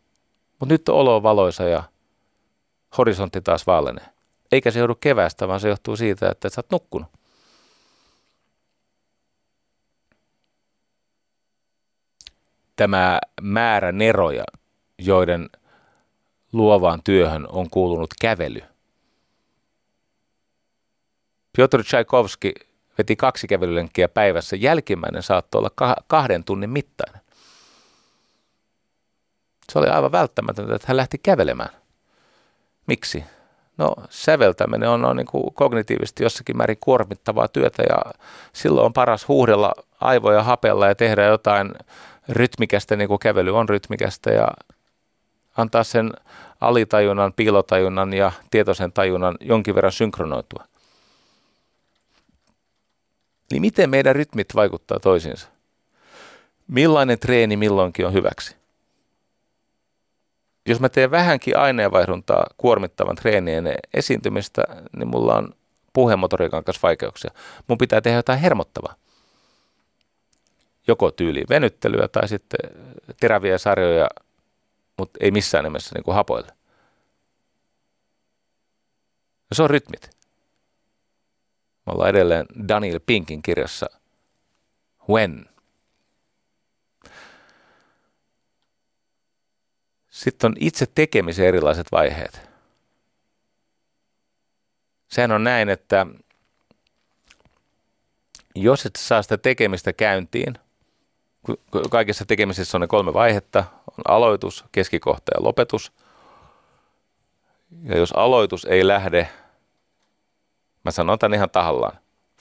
Mutta 0.60 0.74
nyt 0.74 0.88
olo 0.88 1.22
valoisa 1.22 1.64
ja 1.64 1.82
horisontti 2.98 3.40
taas 3.40 3.66
vaalenee. 3.66 4.06
Eikä 4.52 4.70
se 4.70 4.78
joudu 4.78 4.94
kevästä, 4.94 5.48
vaan 5.48 5.60
se 5.60 5.68
johtuu 5.68 5.96
siitä, 5.96 6.28
että 6.28 6.48
et 6.48 6.54
sä 6.54 6.58
oot 6.58 6.70
nukkunut. 6.70 7.08
Tämä 12.82 13.20
määrä 13.42 13.92
neroja, 13.92 14.44
joiden 14.98 15.50
luovaan 16.52 17.00
työhön 17.04 17.46
on 17.48 17.70
kuulunut 17.70 18.10
kävely. 18.20 18.60
Piotr 21.56 21.84
Tchaikovsky 21.84 22.52
veti 22.98 23.16
kaksi 23.16 23.46
kävelylenkkiä 23.46 24.08
päivässä. 24.08 24.56
Jälkimmäinen 24.56 25.22
saattoi 25.22 25.58
olla 25.58 25.96
kahden 26.06 26.44
tunnin 26.44 26.70
mittainen. 26.70 27.20
Se 29.72 29.78
oli 29.78 29.88
aivan 29.88 30.12
välttämätöntä, 30.12 30.74
että 30.74 30.88
hän 30.88 30.96
lähti 30.96 31.18
kävelemään. 31.18 31.70
Miksi? 32.86 33.24
No 33.76 33.94
säveltäminen 34.10 34.88
on, 34.88 35.04
on 35.04 35.16
niin 35.16 35.26
kuin 35.26 35.54
kognitiivisesti 35.54 36.22
jossakin 36.22 36.56
määrin 36.56 36.78
kuormittavaa 36.80 37.48
työtä 37.48 37.82
ja 37.82 38.12
silloin 38.52 38.86
on 38.86 38.92
paras 38.92 39.28
huuhdella 39.28 39.72
aivoja 40.00 40.42
hapella 40.42 40.86
ja 40.86 40.94
tehdä 40.94 41.24
jotain 41.24 41.72
rytmikästä, 42.28 42.96
niin 42.96 43.08
kuin 43.08 43.18
kävely 43.18 43.56
on 43.56 43.68
rytmikästä 43.68 44.30
ja 44.30 44.48
antaa 45.56 45.84
sen 45.84 46.12
alitajunnan, 46.60 47.32
piilotajunnan 47.32 48.12
ja 48.12 48.32
tietoisen 48.50 48.92
tajunnan 48.92 49.36
jonkin 49.40 49.74
verran 49.74 49.92
synkronoitua. 49.92 50.64
Niin 53.52 53.60
miten 53.60 53.90
meidän 53.90 54.16
rytmit 54.16 54.48
vaikuttaa 54.54 55.00
toisiinsa? 55.00 55.48
millainen 56.72 57.18
treeni 57.18 57.56
milloinkin 57.56 58.06
on 58.06 58.12
hyväksi. 58.12 58.56
Jos 60.66 60.80
mä 60.80 60.88
teen 60.88 61.10
vähänkin 61.10 61.56
aineenvaihduntaa 61.56 62.46
kuormittavan 62.56 63.16
treenien 63.16 63.74
esiintymistä, 63.94 64.62
niin 64.96 65.08
mulla 65.08 65.36
on 65.36 65.54
puhemotoriikan 65.92 66.64
kanssa 66.64 66.80
vaikeuksia. 66.82 67.30
Mun 67.68 67.78
pitää 67.78 68.00
tehdä 68.00 68.18
jotain 68.18 68.38
hermottavaa. 68.38 68.94
Joko 70.86 71.10
tyyliin 71.10 71.46
venyttelyä 71.48 72.08
tai 72.08 72.28
sitten 72.28 72.70
teräviä 73.20 73.58
sarjoja, 73.58 74.08
mutta 74.98 75.18
ei 75.20 75.30
missään 75.30 75.64
nimessä 75.64 75.94
niin 75.94 76.04
kuin 76.04 76.14
hapoille. 76.14 76.52
Ja 79.50 79.56
se 79.56 79.62
on 79.62 79.70
rytmit. 79.70 80.10
Me 81.86 81.92
ollaan 81.92 82.10
edelleen 82.10 82.46
Daniel 82.68 83.00
Pinkin 83.06 83.42
kirjassa 83.42 83.86
When. 85.08 85.46
Sitten 90.10 90.48
on 90.48 90.56
itse 90.60 90.86
tekemisen 90.94 91.46
erilaiset 91.46 91.86
vaiheet. 91.92 92.40
Sehän 95.08 95.32
on 95.32 95.44
näin, 95.44 95.68
että 95.68 96.06
jos 98.54 98.86
et 98.86 98.96
saa 98.96 99.22
sitä 99.22 99.38
tekemistä 99.38 99.92
käyntiin, 99.92 100.54
kaikessa 101.90 102.24
tekemisessä 102.24 102.76
on 102.76 102.80
ne 102.80 102.86
kolme 102.86 103.14
vaihetta, 103.14 103.64
on 103.98 104.04
aloitus, 104.08 104.64
keskikohta 104.72 105.32
ja 105.34 105.44
lopetus. 105.44 105.92
Ja 107.84 107.98
jos 107.98 108.12
aloitus 108.12 108.64
ei 108.64 108.86
lähde, 108.86 109.28
mä 110.84 110.90
sanon 110.90 111.18
tämän 111.18 111.34
ihan 111.34 111.50
tahallaan, 111.50 111.98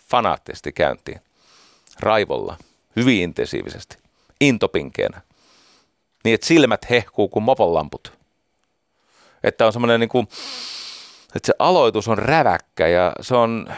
fanaattisesti 0.09 0.71
käyntiin, 0.71 1.21
raivolla, 1.99 2.57
hyvin 2.95 3.21
intensiivisesti, 3.21 3.97
intopinkeenä, 4.41 5.21
niin 6.23 6.33
että 6.33 6.47
silmät 6.47 6.89
hehkuu 6.89 7.29
kuin 7.29 7.43
moponlamput. 7.43 8.13
Että 9.43 9.65
on 9.65 9.73
semmoinen 9.73 9.99
niin 9.99 10.09
kuin, 10.09 10.27
että 11.35 11.47
se 11.47 11.53
aloitus 11.59 12.07
on 12.07 12.17
räväkkä 12.17 12.87
ja 12.87 13.13
se 13.21 13.35
on 13.35 13.73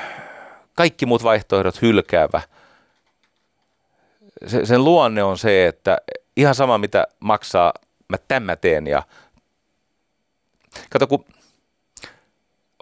kaikki 0.73 1.05
muut 1.05 1.23
vaihtoehdot 1.23 1.81
hylkäävä. 1.81 2.41
Se, 4.47 4.65
sen 4.65 4.83
luonne 4.83 5.23
on 5.23 5.37
se, 5.37 5.67
että 5.67 5.97
ihan 6.37 6.55
sama 6.55 6.77
mitä 6.77 7.07
maksaa, 7.19 7.73
mä 8.09 8.17
tämä 8.27 8.55
teen 8.55 8.87
ja 8.87 9.03
kato 10.89 11.07
kun 11.07 11.25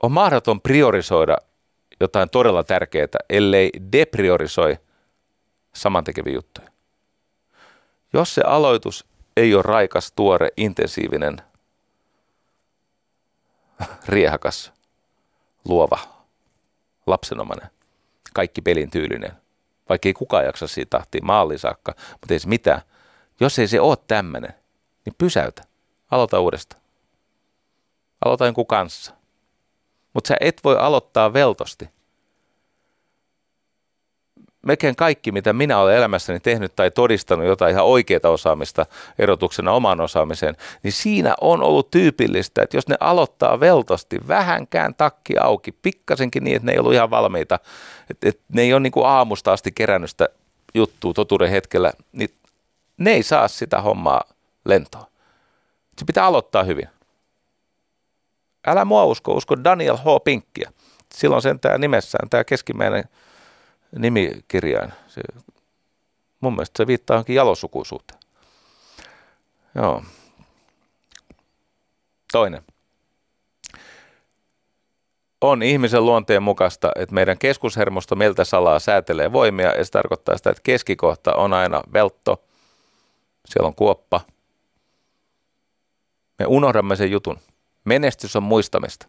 on 0.01 0.11
mahdoton 0.11 0.61
priorisoida 0.61 1.37
jotain 1.99 2.29
todella 2.29 2.63
tärkeää, 2.63 3.07
ellei 3.29 3.71
depriorisoi 3.91 4.77
samantekeviä 5.73 6.33
juttuja. 6.33 6.67
Jos 8.13 8.35
se 8.35 8.41
aloitus 8.41 9.05
ei 9.37 9.55
ole 9.55 9.61
raikas, 9.61 10.11
tuore, 10.11 10.49
intensiivinen, 10.57 11.41
riehakas, 14.07 14.73
luova, 15.65 15.99
lapsenomainen, 17.07 17.69
kaikki 18.33 18.61
pelin 18.61 18.91
tyylinen. 18.91 19.31
Vaikka 19.91 20.09
ei 20.09 20.13
kukaan 20.13 20.45
jaksa 20.45 20.67
siitä 20.67 20.97
tahtia 20.97 21.21
maaliin 21.23 21.59
saakka, 21.59 21.95
mutta 22.11 22.33
ei 22.33 22.39
se 22.39 22.47
mitään. 22.47 22.81
Jos 23.39 23.59
ei 23.59 23.67
se 23.67 23.81
ole 23.81 23.97
tämmöinen, 24.07 24.53
niin 25.05 25.15
pysäytä. 25.17 25.63
Aloita 26.11 26.39
uudestaan. 26.39 26.81
Aloita 28.25 28.45
jonkun 28.45 28.67
kanssa. 28.67 29.13
Mutta 30.13 30.27
sä 30.27 30.35
et 30.39 30.61
voi 30.63 30.77
aloittaa 30.77 31.33
veltosti– 31.33 31.89
melkein 34.61 34.95
kaikki, 34.95 35.31
mitä 35.31 35.53
minä 35.53 35.77
olen 35.77 35.97
elämässäni 35.97 36.39
tehnyt 36.39 36.75
tai 36.75 36.91
todistanut 36.91 37.45
jotain 37.45 37.71
ihan 37.71 37.85
oikeaa 37.85 38.29
osaamista 38.29 38.85
erotuksena 39.19 39.71
omaan 39.71 40.01
osaamiseen, 40.01 40.55
niin 40.83 40.91
siinä 40.91 41.35
on 41.41 41.63
ollut 41.63 41.91
tyypillistä, 41.91 42.61
että 42.61 42.77
jos 42.77 42.87
ne 42.87 42.95
aloittaa 42.99 43.59
veltosti, 43.59 44.19
vähänkään 44.27 44.95
takki 44.95 45.33
auki, 45.37 45.71
pikkasenkin 45.71 46.43
niin, 46.43 46.55
että 46.55 46.65
ne 46.65 46.71
ei 46.71 46.79
ollut 46.79 46.93
ihan 46.93 47.09
valmiita, 47.09 47.59
että, 48.09 48.29
että 48.29 48.43
ne 48.53 48.61
ei 48.61 48.73
ole 48.73 48.79
niin 48.79 48.91
kuin 48.91 49.05
aamusta 49.05 49.53
asti 49.53 49.71
kerännyt 49.71 50.09
sitä 50.09 50.29
juttua 50.73 51.13
totuuden 51.13 51.49
hetkellä, 51.49 51.93
niin 52.11 52.29
ne 52.97 53.11
ei 53.11 53.23
saa 53.23 53.47
sitä 53.47 53.81
hommaa 53.81 54.21
lentoa. 54.65 55.07
Se 55.99 56.05
pitää 56.05 56.25
aloittaa 56.25 56.63
hyvin. 56.63 56.87
Älä 58.67 58.85
mua 58.85 59.05
usko, 59.05 59.33
usko 59.33 59.63
Daniel 59.63 59.97
H. 59.97 60.23
Pinkkiä. 60.23 60.71
Silloin 61.13 61.41
sen 61.41 61.59
tämä 61.59 61.77
nimessään, 61.77 62.29
tämä 62.29 62.43
keskimmäinen 62.43 63.03
nimikirjain. 63.97 64.93
Se, 65.07 65.21
mun 66.41 66.53
mielestä 66.53 66.77
se 66.77 66.87
viittaa 66.87 67.15
johonkin 67.15 67.35
jalosukuisuuteen. 67.35 68.19
Joo. 69.75 70.03
Toinen. 72.31 72.61
On 75.41 75.63
ihmisen 75.63 76.05
luonteen 76.05 76.43
mukaista, 76.43 76.91
että 76.95 77.15
meidän 77.15 77.37
keskushermosto 77.37 78.15
meiltä 78.15 78.43
salaa 78.43 78.79
säätelee 78.79 79.33
voimia 79.33 79.75
ja 79.77 79.85
se 79.85 79.91
tarkoittaa 79.91 80.37
sitä, 80.37 80.49
että 80.49 80.61
keskikohta 80.63 81.33
on 81.33 81.53
aina 81.53 81.81
veltto, 81.93 82.43
siellä 83.45 83.67
on 83.67 83.75
kuoppa. 83.75 84.21
Me 86.39 86.45
unohdamme 86.45 86.95
sen 86.95 87.11
jutun. 87.11 87.39
Menestys 87.85 88.35
on 88.35 88.43
muistamista. 88.43 89.07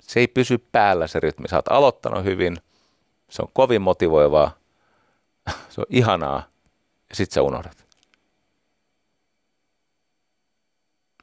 Se 0.00 0.20
ei 0.20 0.28
pysy 0.28 0.58
päällä 0.58 1.06
se 1.06 1.20
rytmi. 1.20 1.48
Sä 1.48 1.56
oot 1.56 1.68
aloittanut 1.68 2.24
hyvin, 2.24 2.56
se 3.30 3.42
on 3.42 3.48
kovin 3.52 3.82
motivoivaa. 3.82 4.50
Se 5.68 5.80
on 5.80 5.86
ihanaa. 5.90 6.42
Ja 7.08 7.16
sit 7.16 7.30
sä 7.30 7.42
unohdat. 7.42 7.86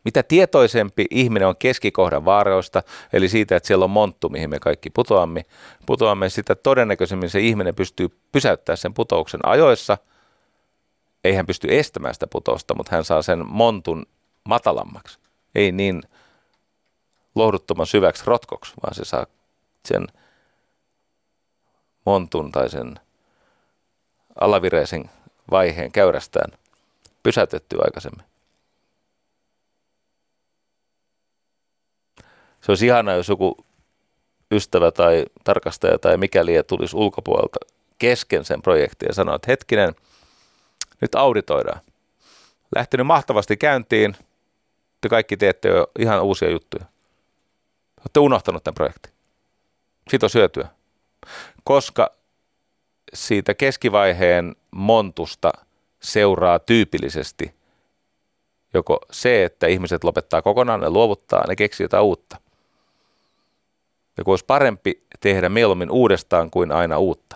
Mitä 0.06 0.24
tietoisempi 0.24 1.06
ihminen 1.10 1.48
on 1.48 1.58
keskikohdan 1.58 2.26
vaaroista, 2.26 2.84
eli 3.14 3.30
siitä, 3.30 3.56
että 3.56 3.68
siellä 3.68 3.84
on 3.84 3.92
monttu, 3.92 4.30
mihin 4.30 4.50
me 4.50 4.60
kaikki 4.60 4.90
putoamme, 4.90 5.46
putoamme 5.86 6.30
sitä 6.30 6.56
todennäköisemmin 6.56 7.30
se 7.30 7.40
ihminen 7.40 7.76
pystyy 7.76 8.08
pysäyttämään 8.32 8.78
sen 8.78 8.94
putouksen 8.94 9.40
ajoissa. 9.44 9.98
Ei 11.24 11.34
hän 11.34 11.46
pysty 11.46 11.68
estämään 11.72 12.14
sitä 12.14 12.28
putousta, 12.28 12.76
mutta 12.76 12.96
hän 12.96 13.04
saa 13.04 13.22
sen 13.22 13.48
montun 13.48 14.06
matalammaksi. 14.44 15.20
Ei 15.56 15.72
niin 15.72 16.02
lohduttoman 17.36 17.88
syväksi 17.88 18.24
rotkoksi, 18.26 18.74
vaan 18.84 18.96
se 18.96 19.06
saa 19.06 19.26
sen– 19.86 20.08
montun 22.06 22.52
tai 22.52 22.70
sen 22.70 22.96
alavireisen 24.40 25.10
vaiheen 25.52 25.92
käyrästään 25.92 26.52
pysäytetty 27.24 27.78
aikaisemmin. 27.82 28.26
Se 32.62 32.72
olisi 32.72 32.86
ihana, 32.86 33.14
jos 33.14 33.30
joku 33.30 33.66
ystävä 34.52 34.92
tai 34.92 35.26
tarkastaja 35.44 36.00
tai 36.00 36.18
mikäli 36.18 36.64
tulisi 36.68 36.96
ulkopuolelta 36.96 37.60
kesken 38.00 38.46
sen 38.46 38.62
projektin 38.62 39.08
ja 39.08 39.14
sanoo, 39.14 39.36
että 39.36 39.52
hetkinen, 39.52 39.96
nyt 41.02 41.16
auditoidaan. 41.16 41.82
Lähtenyt 42.76 43.08
mahtavasti 43.08 43.58
käyntiin, 43.58 44.16
te 45.02 45.10
kaikki 45.10 45.38
teette 45.38 45.70
jo 45.70 45.88
ihan 46.00 46.24
uusia 46.24 46.50
juttuja. 46.50 46.86
Olette 48.00 48.20
unohtanut 48.20 48.64
tämän 48.64 48.76
projektin. 48.76 49.14
Siitä 50.10 50.26
on 50.26 50.30
syötyä 50.30 50.68
koska 51.64 52.12
siitä 53.14 53.54
keskivaiheen 53.54 54.56
montusta 54.72 55.52
seuraa 56.02 56.60
tyypillisesti 56.60 57.54
joko 58.74 59.00
se, 59.12 59.44
että 59.44 59.68
ihmiset 59.68 60.04
lopettaa 60.04 60.42
kokonaan, 60.42 60.80
ne 60.80 60.90
luovuttaa, 60.90 61.48
ne 61.48 61.56
keksii 61.56 61.84
jotain 61.84 62.04
uutta. 62.04 62.38
Ja 64.18 64.24
kun 64.24 64.32
olisi 64.32 64.46
parempi 64.46 65.04
tehdä 65.20 65.50
mieluummin 65.50 65.92
uudestaan 65.92 66.50
kuin 66.50 66.72
aina 66.72 66.98
uutta. 66.98 67.36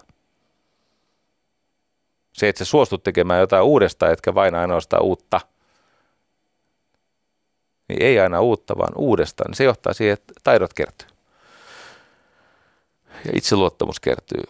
Se, 2.34 2.50
että 2.50 2.66
sä 2.66 2.70
suostut 2.70 3.04
tekemään 3.04 3.40
jotain 3.40 3.64
uudestaan, 3.64 4.12
etkä 4.12 4.36
vain 4.36 4.56
ainoastaan 4.56 5.04
uutta, 5.04 5.42
niin 7.90 8.02
ei 8.02 8.20
aina 8.20 8.42
uutta, 8.42 8.78
vaan 8.78 8.94
uudestaan. 8.96 9.54
Se 9.54 9.64
johtaa 9.64 9.94
siihen, 9.94 10.14
että 10.14 10.34
taidot 10.44 10.74
kertyy 10.74 11.17
ja 13.28 13.34
itseluottamus 13.36 14.00
kertyy, 14.00 14.44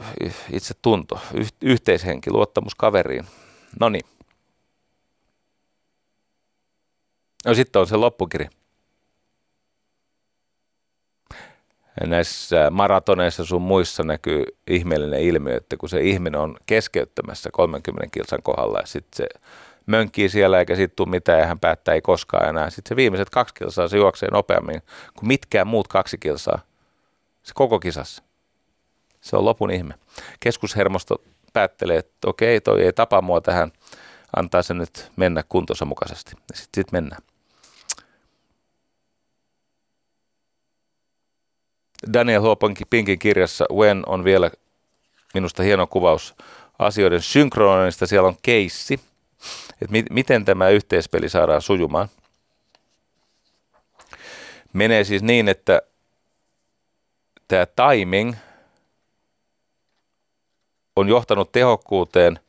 itse 0.53 0.73
tunto, 0.81 1.19
yhteishenki, 1.61 2.31
luottamus 2.31 2.75
kaveriin. 2.75 3.25
No 3.79 3.89
niin. 3.89 4.05
No 7.45 7.53
sitten 7.53 7.79
on 7.79 7.87
se 7.87 7.95
loppukiri. 7.95 8.47
Näissä 12.05 12.69
maratoneissa 12.71 13.45
sun 13.45 13.61
muissa 13.61 14.03
näkyy 14.03 14.43
ihmeellinen 14.67 15.21
ilmiö, 15.21 15.57
että 15.57 15.77
kun 15.77 15.89
se 15.89 16.01
ihminen 16.01 16.41
on 16.41 16.57
keskeyttämässä 16.65 17.49
30 17.53 18.07
kilsan 18.11 18.43
kohdalla 18.43 18.79
ja 18.79 18.85
sitten 18.87 19.17
se 19.17 19.39
mönkii 19.85 20.29
siellä 20.29 20.59
eikä 20.59 20.75
siitä 20.75 20.93
tule 20.95 21.09
mitään 21.09 21.39
ja 21.39 21.45
hän 21.45 21.59
päättää 21.59 21.95
ei 21.95 22.01
koskaan 22.01 22.49
enää. 22.49 22.69
Sitten 22.69 22.89
se 22.89 22.95
viimeiset 22.95 23.29
kaksi 23.29 23.53
kilsaa 23.53 23.87
se 23.87 23.97
juoksee 23.97 24.29
nopeammin 24.31 24.81
kuin 25.19 25.27
mitkään 25.27 25.67
muut 25.67 25.87
kaksi 25.87 26.17
kilsaa. 26.17 26.59
Se 27.43 27.51
koko 27.55 27.79
kisassa. 27.79 28.26
Se 29.21 29.35
on 29.35 29.45
lopun 29.45 29.71
ihme. 29.71 29.93
Keskushermosto 30.39 31.21
päättelee, 31.53 31.97
että 31.97 32.29
okei, 32.29 32.61
toi 32.61 32.83
ei 32.83 32.93
tapa 32.93 33.21
mua 33.21 33.41
tähän, 33.41 33.71
antaa 34.35 34.61
se 34.61 34.73
nyt 34.73 35.11
mennä 35.15 35.43
kuntonsa 35.49 35.85
mukaisesti. 35.85 36.31
Sitten 36.53 36.83
sit 36.83 36.91
mennään. 36.91 37.21
Daniel 42.13 42.41
Huopankin 42.41 42.87
Pinkin 42.89 43.19
kirjassa 43.19 43.65
When 43.73 44.03
on 44.05 44.23
vielä 44.23 44.51
minusta 45.33 45.63
hieno 45.63 45.87
kuvaus 45.87 46.35
asioiden 46.79 47.21
synkronoinnista. 47.21 48.07
Siellä 48.07 48.27
on 48.27 48.37
keissi, 48.41 48.99
että 49.71 49.91
mi- 49.91 50.05
miten 50.09 50.45
tämä 50.45 50.69
yhteispeli 50.69 51.29
saadaan 51.29 51.61
sujumaan. 51.61 52.07
Menee 54.73 55.03
siis 55.03 55.23
niin, 55.23 55.47
että 55.49 55.81
tämä 57.47 57.65
timing 57.65 58.35
on 60.97 61.09
johtanut 61.09 61.51
tehokkuuteen, 61.51 62.39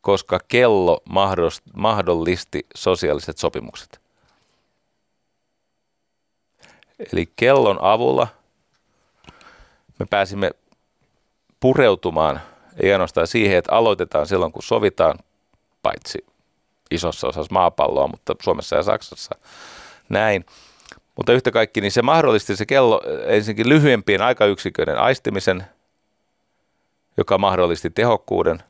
koska 0.00 0.40
kello 0.48 1.02
mahdollisti 1.74 2.66
sosiaaliset 2.74 3.38
sopimukset. 3.38 4.00
Eli 7.12 7.32
kellon 7.36 7.78
avulla 7.80 8.28
me 9.98 10.06
pääsimme 10.10 10.50
pureutumaan, 11.60 12.40
ei 12.82 12.92
ainoastaan 12.92 13.26
siihen, 13.26 13.58
että 13.58 13.72
aloitetaan 13.72 14.26
silloin, 14.26 14.52
kun 14.52 14.62
sovitaan, 14.62 15.18
paitsi 15.82 16.26
isossa 16.90 17.28
osassa 17.28 17.52
maapalloa, 17.52 18.08
mutta 18.08 18.34
Suomessa 18.42 18.76
ja 18.76 18.82
Saksassa 18.82 19.34
näin. 20.08 20.46
Mutta 21.16 21.32
yhtä 21.32 21.50
kaikki, 21.50 21.80
niin 21.80 21.92
se 21.92 22.02
mahdollisti 22.02 22.56
se 22.56 22.66
kello 22.66 23.02
ensinnäkin 23.26 23.68
lyhyempien 23.68 24.22
aikayksiköiden 24.22 24.98
aistimisen, 24.98 25.66
joka 27.16 27.38
mahdollisti 27.38 27.90
tehokkuuden. 27.90 28.62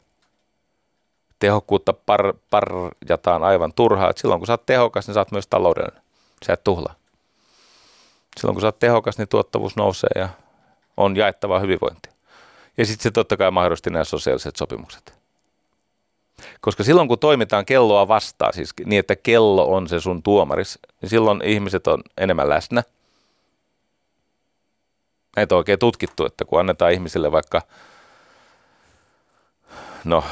Tehokkuutta 1.39 1.93
par, 1.93 2.35
parjataan 2.51 3.43
aivan 3.45 3.73
turhaa. 3.73 4.11
Et 4.11 4.19
silloin 4.19 4.41
kun 4.41 4.47
sä 4.47 4.53
oot 4.53 4.67
tehokas, 4.67 5.07
niin 5.07 5.15
sä 5.15 5.21
oot 5.21 5.33
myös 5.33 5.47
taloudellinen. 5.47 6.03
Sä 6.47 6.53
et 6.53 6.65
tuhlaa. 6.65 6.95
Silloin 8.41 8.55
kun 8.55 8.61
sä 8.61 8.67
oot 8.67 8.79
tehokas, 8.79 9.19
niin 9.19 9.29
tuottavuus 9.29 9.77
nousee 9.77 10.11
ja 10.15 10.29
on 10.97 11.17
jaettavaa 11.17 11.61
hyvinvointia. 11.61 12.13
Ja 12.79 12.87
sitten 12.87 13.03
se 13.03 13.11
totta 13.11 13.37
kai 13.37 13.51
mahdollisti 13.51 13.91
nämä 13.91 14.05
sosiaaliset 14.05 14.57
sopimukset. 14.57 15.15
Koska 16.61 16.85
silloin 16.85 17.09
kun 17.09 17.19
toimitaan 17.19 17.67
kelloa 17.67 18.09
vastaan, 18.09 18.53
siis 18.53 18.75
niin 18.85 19.01
että 19.01 19.17
kello 19.17 19.75
on 19.75 19.89
se 19.89 20.01
sun 20.01 20.23
tuomaris, 20.23 20.79
niin 21.01 21.11
silloin 21.11 21.43
ihmiset 21.45 21.87
on 21.87 22.03
enemmän 22.19 22.49
läsnä. 22.49 22.83
Näitä 25.37 25.55
on 25.55 25.59
oikein 25.59 25.79
tutkittu, 25.79 26.27
että 26.27 26.45
kun 26.45 26.61
annetaan 26.61 26.93
ihmisille 26.93 27.33
vaikka, 27.33 27.63
no, 30.07 30.25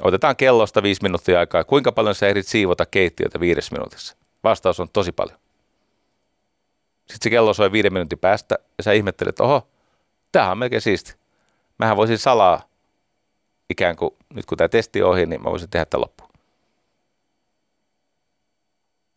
otetaan 0.00 0.36
kellosta 0.36 0.82
viisi 0.82 1.02
minuuttia 1.02 1.40
aikaa, 1.40 1.64
kuinka 1.64 1.92
paljon 1.92 2.14
sä 2.14 2.28
ehdit 2.28 2.46
siivota 2.46 2.86
keittiötä 2.86 3.40
viides 3.40 3.72
minuutissa? 3.72 4.16
Vastaus 4.44 4.80
on 4.80 4.88
tosi 4.92 5.12
paljon. 5.12 5.38
Sitten 6.98 7.18
se 7.22 7.30
kello 7.30 7.54
soi 7.54 7.72
viiden 7.72 7.92
minuutin 7.92 8.18
päästä 8.18 8.54
ja 8.78 8.84
sä 8.84 8.92
ihmettelet, 8.92 9.28
että 9.28 9.44
oho, 9.44 9.68
tämähän 10.32 10.52
on 10.52 10.58
melkein 10.58 10.82
siisti. 10.82 11.14
Mähän 11.78 11.96
voisin 11.96 12.18
salaa 12.18 12.62
ikään 13.70 13.96
kuin, 13.96 14.10
nyt 14.34 14.46
kun 14.46 14.58
tämä 14.58 14.68
testi 14.68 15.02
on 15.02 15.10
ohi, 15.10 15.26
niin 15.26 15.42
mä 15.42 15.50
voisin 15.50 15.70
tehdä 15.70 15.84
tämän 15.84 16.00
loppuun. 16.00 16.30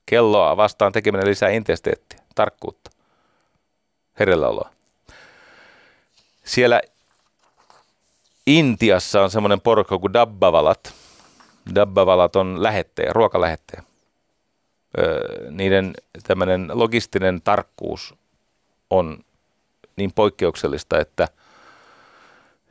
Kelloa 0.06 0.58
vastaan 0.58 0.92
tekeminen 0.92 1.28
lisää 1.28 1.50
intensiteettiä, 1.50 2.20
tarkkuutta, 2.36 2.92
herelläoloa. 4.20 4.70
Siellä 6.44 6.82
Intiassa 8.48 9.22
on 9.22 9.32
semmoinen 9.32 9.62
porukka 9.62 9.98
kuin 9.98 10.14
dabbavalat. 10.14 10.94
Dabbavalat 11.76 12.36
on 12.36 12.64
lähettejä, 12.64 13.14
ruokalähettejä 13.14 13.84
niiden 15.50 15.94
tämmöinen 16.28 16.72
logistinen 16.74 17.42
tarkkuus 17.42 18.16
on 18.90 19.18
niin 19.96 20.12
poikkeuksellista, 20.16 21.00
että 21.00 21.28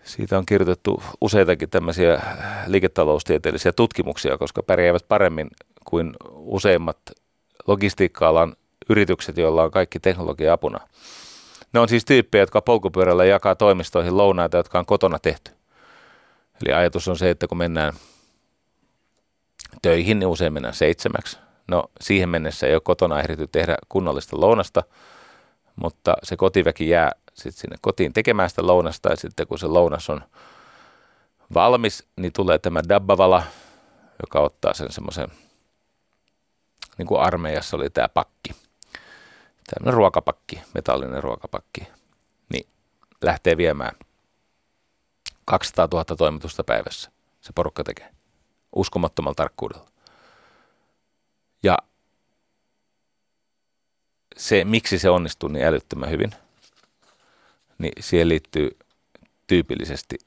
siitä 0.02 0.38
on 0.38 0.46
kirjoitettu 0.46 1.02
useitakin 1.20 1.70
tämmöisiä 1.70 2.22
liiketaloustieteellisiä 2.66 3.72
tutkimuksia, 3.72 4.38
koska 4.38 4.62
pärjäävät 4.62 5.04
paremmin 5.08 5.50
kuin 5.84 6.12
useimmat 6.30 6.98
logistiikka-alan 7.66 8.56
yritykset, 8.88 9.36
joilla 9.36 9.62
on 9.62 9.70
kaikki 9.70 10.00
teknologia 10.00 10.52
apuna. 10.52 10.80
Ne 11.72 11.80
on 11.80 11.88
siis 11.88 12.04
tyyppejä, 12.04 12.42
jotka 12.42 12.62
polkupyörällä 12.62 13.24
jakaa 13.24 13.54
toimistoihin 13.54 14.16
lounaita, 14.16 14.56
jotka 14.56 14.78
on 14.78 14.86
kotona 14.86 15.18
tehty. 15.18 15.50
Eli 16.64 16.74
ajatus 16.74 17.08
on 17.08 17.18
se, 17.18 17.30
että 17.30 17.46
kun 17.46 17.58
mennään 17.58 17.92
töihin, 19.82 20.18
niin 20.18 20.26
usein 20.28 20.52
mennään 20.52 20.74
seitsemäksi. 20.74 21.38
No 21.68 21.84
siihen 22.00 22.28
mennessä 22.28 22.66
ei 22.66 22.74
ole 22.74 22.80
kotona 22.80 23.20
ehditty 23.20 23.46
tehdä 23.46 23.76
kunnollista 23.88 24.40
lounasta, 24.40 24.82
mutta 25.76 26.14
se 26.22 26.36
kotiväki 26.36 26.88
jää 26.88 27.12
sitten 27.34 27.60
sinne 27.60 27.76
kotiin 27.80 28.12
tekemään 28.12 28.50
sitä 28.50 28.66
lounasta 28.66 29.10
ja 29.10 29.16
sitten 29.16 29.46
kun 29.46 29.58
se 29.58 29.66
lounas 29.66 30.10
on 30.10 30.20
valmis, 31.54 32.06
niin 32.16 32.32
tulee 32.32 32.58
tämä 32.58 32.80
dabbavala, 32.88 33.42
joka 34.22 34.40
ottaa 34.40 34.74
sen 34.74 34.92
semmoisen, 34.92 35.28
niin 36.98 37.06
kuin 37.06 37.20
armeijassa 37.20 37.76
oli 37.76 37.90
tämä 37.90 38.08
pakki, 38.08 38.50
tämmöinen 39.70 39.94
ruokapakki, 39.94 40.62
metallinen 40.74 41.22
ruokapakki, 41.22 41.88
niin 42.52 42.66
lähtee 43.22 43.56
viemään 43.56 43.92
200 45.50 45.88
000 45.92 46.04
toimitusta 46.04 46.64
päivässä. 46.64 47.10
Se 47.40 47.52
porukka 47.52 47.84
tekee 47.84 48.10
uskomattomalla 48.76 49.34
tarkkuudella. 49.34 49.88
Ja 51.62 51.78
se, 54.36 54.64
miksi 54.64 54.98
se 54.98 55.10
onnistuu 55.10 55.48
niin 55.48 55.66
älyttömän 55.66 56.10
hyvin, 56.10 56.32
niin 57.78 57.92
siihen 58.00 58.28
liittyy 58.28 58.78
tyypillisesti 59.46 60.18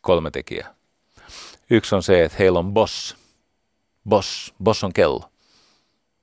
kolme 0.00 0.30
tekijää. 0.30 0.74
Yksi 1.70 1.94
on 1.94 2.02
se, 2.02 2.24
että 2.24 2.38
heillä 2.38 2.58
on 2.58 2.72
boss. 2.72 3.16
Boss. 4.08 4.54
Boss 4.62 4.84
on 4.84 4.92
kello. 4.92 5.30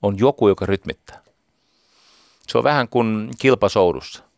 On 0.01 0.19
joku, 0.19 0.47
joka 0.47 0.65
rytmittää. 0.65 1.23
Se 2.47 2.57
on 2.57 2.63
vähän 2.63 2.89
kuin 2.89 3.31
kilpasoudussa. 3.37 4.28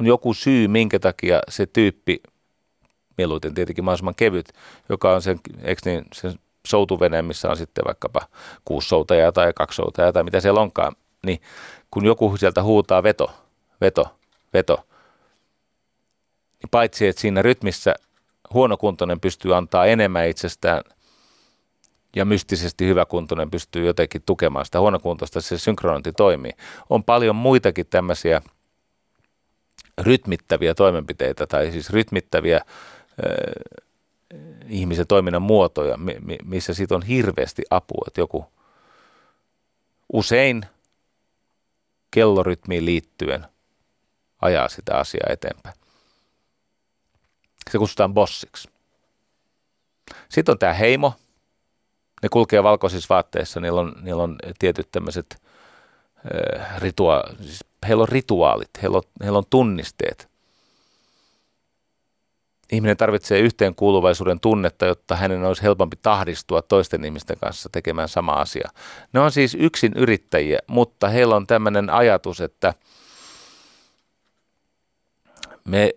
On 0.00 0.06
joku 0.06 0.34
syy, 0.34 0.68
minkä 0.68 0.98
takia 0.98 1.40
se 1.48 1.66
tyyppi, 1.66 2.20
mieluiten 3.18 3.54
tietenkin 3.54 3.84
mahdollisimman 3.84 4.14
kevyt, 4.14 4.52
joka 4.88 5.14
on 5.14 5.22
sen, 5.22 5.40
eikö 5.62 5.82
niin, 5.84 6.04
sen 6.12 6.34
soutuvene, 6.66 7.22
missä 7.22 7.50
on 7.50 7.56
sitten 7.56 7.84
vaikkapa 7.84 8.20
kuusi 8.64 8.88
soutajaa 8.88 9.32
tai 9.32 9.52
kaksi 9.52 9.76
soutajaa 9.76 10.12
tai 10.12 10.24
mitä 10.24 10.40
siellä 10.40 10.60
onkaan, 10.60 10.92
niin 11.26 11.40
kun 11.90 12.04
joku 12.04 12.36
sieltä 12.36 12.62
huutaa 12.62 13.02
veto, 13.02 13.30
veto, 13.80 14.18
veto, 14.54 14.86
niin 16.62 16.70
paitsi 16.70 17.06
että 17.06 17.20
siinä 17.20 17.42
rytmissä 17.42 17.94
huonokuntoinen 18.54 19.20
pystyy 19.20 19.56
antaa 19.56 19.86
enemmän 19.86 20.28
itsestään 20.28 20.82
ja 22.16 22.24
mystisesti 22.24 22.86
hyväkuntoinen 22.86 23.50
pystyy 23.50 23.86
jotenkin 23.86 24.22
tukemaan 24.26 24.64
sitä 24.64 24.80
huonokuntoista, 24.80 25.40
se 25.40 25.58
synkronointi 25.58 26.12
toimii. 26.12 26.52
On 26.90 27.04
paljon 27.04 27.36
muitakin 27.36 27.86
tämmöisiä 27.86 28.42
rytmittäviä 29.98 30.74
toimenpiteitä 30.74 31.46
tai 31.46 31.70
siis 31.70 31.90
rytmittäviä 31.90 32.60
ihmisen 34.68 35.06
toiminnan 35.06 35.42
muotoja, 35.42 35.98
missä 36.44 36.74
siitä 36.74 36.94
on 36.94 37.02
hirveästi 37.02 37.62
apua, 37.70 38.04
että 38.06 38.20
joku 38.20 38.46
usein 40.12 40.66
kellorytmiin 42.10 42.84
liittyen 42.84 43.46
ajaa 44.42 44.68
sitä 44.68 44.96
asiaa 44.96 45.26
eteenpäin. 45.30 45.74
Se 47.70 47.78
kutsutaan 47.78 48.14
bossiksi. 48.14 48.68
Sitten 50.28 50.52
on 50.52 50.58
tämä 50.58 50.72
heimo. 50.72 51.14
Ne 52.22 52.28
kulkee 52.28 52.62
valkoisissa 52.62 53.14
vaatteissa, 53.14 53.60
niillä 53.60 53.80
on, 53.80 53.92
niillä 54.02 54.22
on 54.22 54.38
tietyt 54.58 54.88
tämmöiset 54.92 55.42
äh, 56.58 56.80
ritua- 56.80 57.34
siis 57.36 57.64
heillä 57.88 58.02
on 58.02 58.08
rituaalit, 58.08 58.70
heillä 58.82 58.96
on, 58.96 59.02
heillä 59.22 59.38
on 59.38 59.44
tunnisteet 59.50 60.28
ihminen 62.72 62.96
tarvitsee 62.96 63.40
yhteenkuuluvaisuuden 63.40 64.40
tunnetta, 64.40 64.86
jotta 64.86 65.16
hänen 65.16 65.44
olisi 65.44 65.62
helpompi 65.62 65.96
tahdistua 66.02 66.62
toisten 66.62 67.04
ihmisten 67.04 67.36
kanssa 67.40 67.68
tekemään 67.72 68.08
sama 68.08 68.32
asia. 68.32 68.68
Ne 69.12 69.20
on 69.20 69.32
siis 69.32 69.56
yksin 69.60 69.92
yrittäjiä, 69.96 70.58
mutta 70.66 71.08
heillä 71.08 71.36
on 71.36 71.46
tämmöinen 71.46 71.90
ajatus, 71.90 72.40
että 72.40 72.74
me 75.64 75.92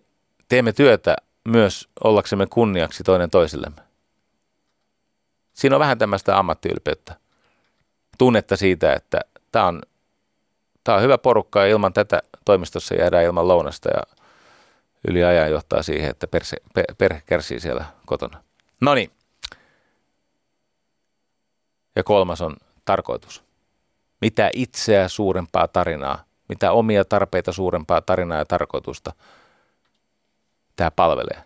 teemme 0.47 0.73
työtä 0.73 1.15
myös 1.47 1.89
ollaksemme 2.03 2.47
kunniaksi 2.47 3.03
toinen 3.03 3.29
toisillemme. 3.29 3.81
Siinä 5.53 5.75
on 5.75 5.79
vähän 5.79 5.97
tämmöistä 5.97 6.39
ammattiylpeyttä. 6.39 7.15
Tunnetta 8.17 8.57
siitä, 8.57 8.93
että 8.93 9.21
tämä 9.51 9.65
on, 9.65 9.81
tämä 10.83 10.95
on 10.95 11.03
hyvä 11.03 11.17
porukka 11.17 11.59
ja 11.59 11.67
ilman 11.67 11.93
tätä 11.93 12.21
toimistossa 12.45 12.95
jäädään 12.95 13.23
ilman 13.23 13.47
lounasta 13.47 13.89
ja 13.89 14.03
yli 15.07 15.23
ajan 15.23 15.51
johtaa 15.51 15.83
siihen, 15.83 16.09
että 16.09 16.27
perse, 16.27 16.57
per, 16.73 16.85
perhe 16.97 17.21
kärsii 17.25 17.59
siellä 17.59 17.85
kotona. 18.05 18.43
No 18.81 18.95
niin. 18.95 19.11
Ja 21.95 22.03
kolmas 22.03 22.41
on 22.41 22.55
tarkoitus. 22.85 23.43
Mitä 24.21 24.49
itseä 24.53 25.07
suurempaa 25.07 25.67
tarinaa, 25.67 26.23
mitä 26.49 26.71
omia 26.71 27.05
tarpeita 27.05 27.51
suurempaa 27.51 28.01
tarinaa 28.01 28.37
ja 28.37 28.45
tarkoitusta 28.45 29.13
tämä 30.75 30.91
palvelee. 30.91 31.43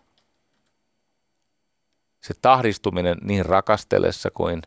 Se 2.21 2.33
tahdistuminen 2.41 3.17
niin 3.21 3.45
rakastellessa 3.45 4.31
kuin 4.31 4.61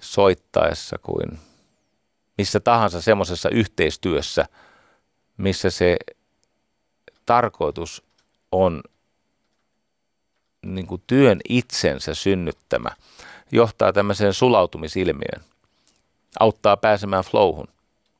soittaessa 0.00 0.98
kuin 1.02 1.38
missä 2.38 2.60
tahansa 2.60 3.00
semmoisessa 3.00 3.48
yhteistyössä, 3.48 4.46
missä 5.36 5.70
se 5.70 5.96
tarkoitus 7.26 8.02
on 8.52 8.82
niin 10.66 10.86
kuin 10.86 11.02
työn 11.06 11.40
itsensä 11.48 12.14
synnyttämä, 12.14 12.90
johtaa 13.52 13.92
tämmöiseen 13.92 14.34
sulautumisilmiöön, 14.34 15.44
auttaa 16.40 16.76
pääsemään 16.76 17.24
flowhun. 17.24 17.68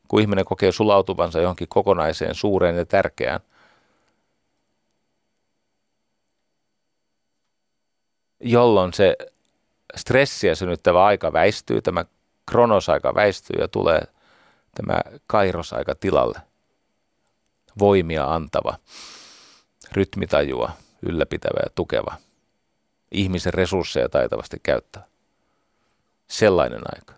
Kun 0.09 0.20
ihminen 0.20 0.44
kokee 0.44 0.72
sulautuvansa 0.72 1.40
johonkin 1.40 1.68
kokonaiseen, 1.68 2.34
suureen 2.34 2.76
ja 2.76 2.86
tärkeään, 2.86 3.40
jolloin 8.40 8.93
se 8.93 9.16
stressiä 9.97 10.55
synnyttävä 10.55 11.05
aika 11.05 11.32
väistyy, 11.32 11.82
tämä 11.82 12.05
kronosaika 12.51 13.14
väistyy 13.14 13.60
ja 13.60 13.68
tulee 13.68 14.02
tämä 14.74 15.01
kairosaika 15.27 15.94
tilalle. 15.94 16.39
Voimia 17.78 18.35
antava, 18.35 18.77
rytmitajua 19.93 20.70
ylläpitävä 21.02 21.60
ja 21.64 21.70
tukeva, 21.74 22.16
ihmisen 23.12 23.55
resursseja 23.55 24.09
taitavasti 24.09 24.56
käyttää. 24.62 25.06
Sellainen 26.28 26.82
aika. 26.94 27.14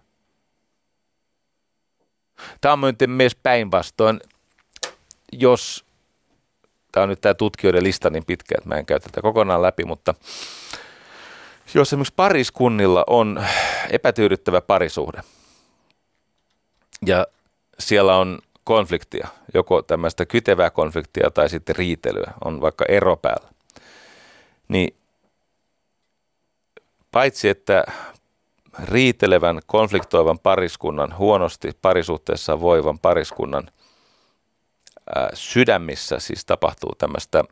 Tämä 2.61 2.73
on 2.73 2.81
myös 3.07 3.35
päinvastoin, 3.35 4.21
jos, 5.33 5.85
tämä 6.93 7.03
on 7.03 7.09
nyt 7.09 7.21
tämä 7.21 7.35
tutkijoiden 7.35 7.85
lista 7.85 8.11
niin 8.11 8.25
pitkä, 8.25 8.55
että 8.59 8.69
mä 8.69 8.77
en 8.77 8.87
käy 8.87 9.01
tätä 9.01 9.23
kokonaan 9.23 9.63
läpi, 9.63 9.85
mutta 9.85 10.15
jos 11.75 11.89
esimerkiksi 11.89 12.15
pariskunnilla 12.17 13.05
on 13.07 13.47
epätyydyttävä 13.91 14.61
parisuhde 14.61 15.21
ja 17.07 17.27
siellä 17.79 18.17
on 18.17 18.39
konfliktia, 18.65 19.29
joko 19.55 19.83
tämmöistä 19.83 20.27
kytevää 20.27 20.71
konfliktia 20.71 21.31
tai 21.31 21.49
sitten 21.49 21.77
riitelyä, 21.77 22.33
on 22.45 22.61
vaikka 22.61 22.85
ero 22.89 23.17
päällä, 23.17 23.49
niin 24.69 24.97
paitsi 27.11 27.49
että 27.49 27.85
riitelevän, 28.85 29.61
konfliktoivan 29.67 30.39
pariskunnan, 30.39 31.19
huonosti 31.19 31.71
parisuhteessa 31.83 32.61
voivan 32.61 32.99
pariskunnan 32.99 33.71
ää, 35.17 35.31
sydämissä 35.35 36.19
siis 36.19 36.45
tapahtuu 36.45 36.93
tämmöistä 36.99 37.45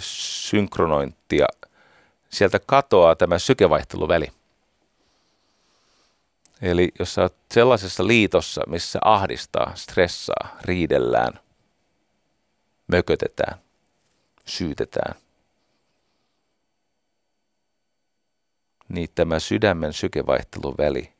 synkronointia– 0.00 1.46
sieltä 2.34 2.60
katoaa 2.66 3.16
tämä 3.16 3.38
sykevaihteluväli. 3.38 4.26
Eli 6.64 6.92
jos 6.98 7.14
sä 7.14 7.22
oot 7.22 7.36
sellaisessa 7.54 8.06
liitossa, 8.06 8.62
missä 8.66 8.98
ahdistaa, 9.04 9.74
stressaa, 9.74 10.58
riidellään, 10.62 11.40
mökötetään, 12.86 13.58
syytetään, 14.44 15.14
niin 18.88 19.08
tämä 19.14 19.38
sydämen 19.38 19.92
sykevaihteluväli 19.92 21.12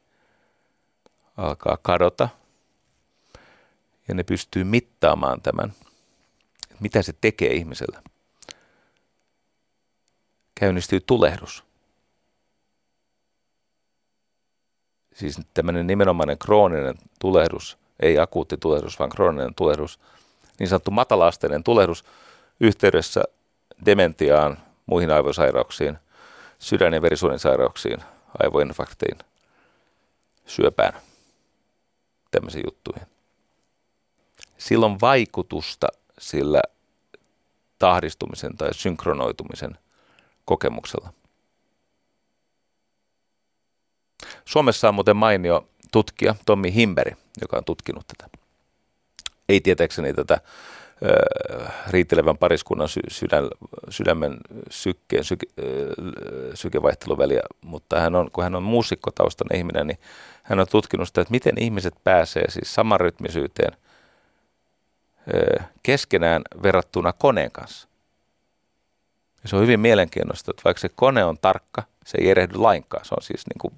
alkaa 1.37 1.79
kadota 1.83 2.29
ja 4.09 4.15
ne 4.15 4.23
pystyy 4.23 4.65
mittaamaan 4.65 5.41
tämän, 5.41 5.73
mitä 6.81 7.03
se 7.03 7.13
tekee 7.21 7.53
ihmisellä 7.53 8.03
käynnistyy 10.55 11.01
tulehdus. 11.01 11.65
Siis 15.15 15.41
tämmöinen 15.55 15.87
nimenomainen 15.87 16.39
krooninen 16.39 16.95
tulehdus, 17.21 17.79
ei 18.01 18.19
akuutti 18.19 18.57
tulehdus, 18.57 18.99
vaan 18.99 19.11
krooninen 19.11 19.55
tulehdus, 19.55 20.01
niin 20.59 20.69
sanottu 20.69 20.91
matalaasteinen 20.91 21.65
tulehdus 21.65 22.05
yhteydessä 22.61 23.23
dementiaan, 23.87 24.59
muihin 24.87 25.11
aivosairauksiin, 25.11 25.99
sydän- 26.59 26.93
ja 26.95 27.03
verisuonisairauksiin, 27.03 27.99
aivoinfarktiin, 28.43 29.19
syöpään, 30.47 30.93
tämmöisiin 32.31 32.65
juttuihin. 32.67 33.07
Silloin 34.59 35.01
vaikutusta 35.01 35.89
sillä 36.19 36.63
tahdistumisen 37.79 38.57
tai 38.57 38.75
synkronoitumisen 38.75 39.79
kokemuksella. 40.45 41.13
Suomessa 44.45 44.89
on 44.89 44.95
muuten 44.95 45.17
mainio 45.17 45.69
tutkija 45.93 46.35
Tommi 46.47 46.75
Himberi, 46.75 47.17
joka 47.41 47.57
on 47.57 47.65
tutkinut 47.65 48.07
tätä. 48.07 48.39
Ei 49.49 49.61
tietääkseni 49.61 50.15
tätä 50.15 50.41
ö, 51.05 51.69
riittelevän 51.91 52.39
pariskunnan 52.39 52.89
sy- 52.89 53.01
sydän, 53.09 53.49
sydämen 53.89 54.37
sykkeen 54.71 55.25
syke, 55.25 55.47
ö, 55.59 55.95
sykevaihteluväliä, 56.55 57.43
mutta 57.61 58.01
hän 58.01 58.15
on, 58.15 58.31
kun 58.31 58.45
hän 58.45 58.55
on 58.55 58.63
muusikkotaustan 58.63 59.57
ihminen, 59.57 59.87
niin 59.87 59.99
hän 60.43 60.61
on 60.61 60.67
tutkinut 60.71 61.09
sitä, 61.09 61.21
että 61.21 61.33
miten 61.33 61.55
ihmiset 61.59 61.95
pääsee 62.05 62.51
siis 62.51 62.75
samanrytmisyyteen 62.75 63.77
ö, 65.35 65.63
keskenään 65.83 66.43
verrattuna 66.63 67.13
koneen 67.13 67.51
kanssa. 67.51 67.89
Ja 69.43 69.49
se 69.49 69.57
on 69.57 69.63
hyvin 69.63 69.81
mielenkiintoista, 69.81 70.51
että 70.51 70.63
vaikka 70.65 70.81
se 70.81 70.89
kone 70.89 71.25
on 71.25 71.39
tarkka, 71.39 71.83
se 72.05 72.19
ei 72.21 72.31
erehdy 72.31 72.55
lainkaan. 72.59 73.05
Se 73.05 73.15
on 73.15 73.23
siis 73.23 73.47
niin 73.47 73.59
kuin 73.61 73.75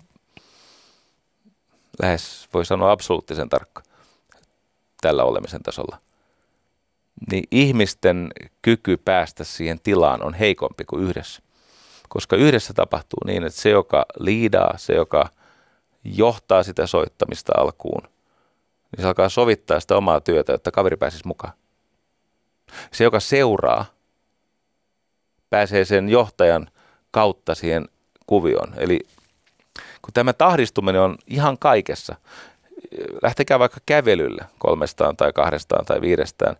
lähes, 2.02 2.48
voi 2.54 2.64
sanoa 2.64 2.92
absoluuttisen 2.92 3.48
tarkka 3.48 3.82
tällä 5.00 5.24
olemisen 5.24 5.62
tasolla. 5.62 5.98
Niin 7.32 7.44
ihmisten 7.50 8.30
kyky 8.62 8.96
päästä 8.96 9.44
siihen 9.44 9.80
tilaan 9.80 10.22
on 10.22 10.34
heikompi 10.34 10.84
kuin 10.84 11.02
yhdessä. 11.02 11.42
Koska 12.08 12.36
yhdessä 12.36 12.74
tapahtuu 12.74 13.18
niin, 13.26 13.44
että 13.44 13.60
se, 13.60 13.70
joka 13.70 14.06
liidaa, 14.18 14.78
se, 14.78 14.94
joka 14.94 15.28
johtaa 16.04 16.62
sitä 16.62 16.86
soittamista 16.86 17.52
alkuun, 17.56 18.02
niin 18.02 19.02
se 19.02 19.06
alkaa 19.06 19.28
sovittaa 19.28 19.80
sitä 19.80 19.96
omaa 19.96 20.20
työtä, 20.20 20.52
jotta 20.52 20.70
kaveri 20.70 20.96
pääsisi 20.96 21.26
mukaan. 21.26 21.52
Se, 22.92 23.04
joka 23.04 23.20
seuraa, 23.20 23.84
pääsee 25.50 25.84
sen 25.84 26.08
johtajan 26.08 26.70
kautta 27.10 27.54
siihen 27.54 27.88
kuvioon. 28.26 28.74
Eli 28.76 29.00
kun 30.06 30.12
tämä 30.14 30.32
tahdistuminen 30.32 31.00
on 31.00 31.18
ihan 31.26 31.58
kaikessa, 31.58 32.16
lähtekää 33.22 33.58
vaikka 33.58 33.80
kävelylle 33.86 34.44
kolmestaan 34.58 35.16
tai 35.16 35.32
kahdestaan 35.32 35.84
tai 35.84 36.00
viidestään, 36.00 36.56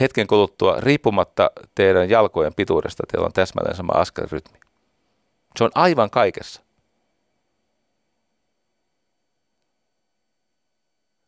hetken 0.00 0.26
kuluttua 0.26 0.76
riippumatta 0.80 1.50
teidän 1.74 2.10
jalkojen 2.10 2.54
pituudesta, 2.54 3.02
teillä 3.12 3.26
on 3.26 3.32
täsmälleen 3.32 3.76
sama 3.76 3.92
askelrytmi. 3.92 4.58
Se 5.56 5.64
on 5.64 5.70
aivan 5.74 6.10
kaikessa. 6.10 6.62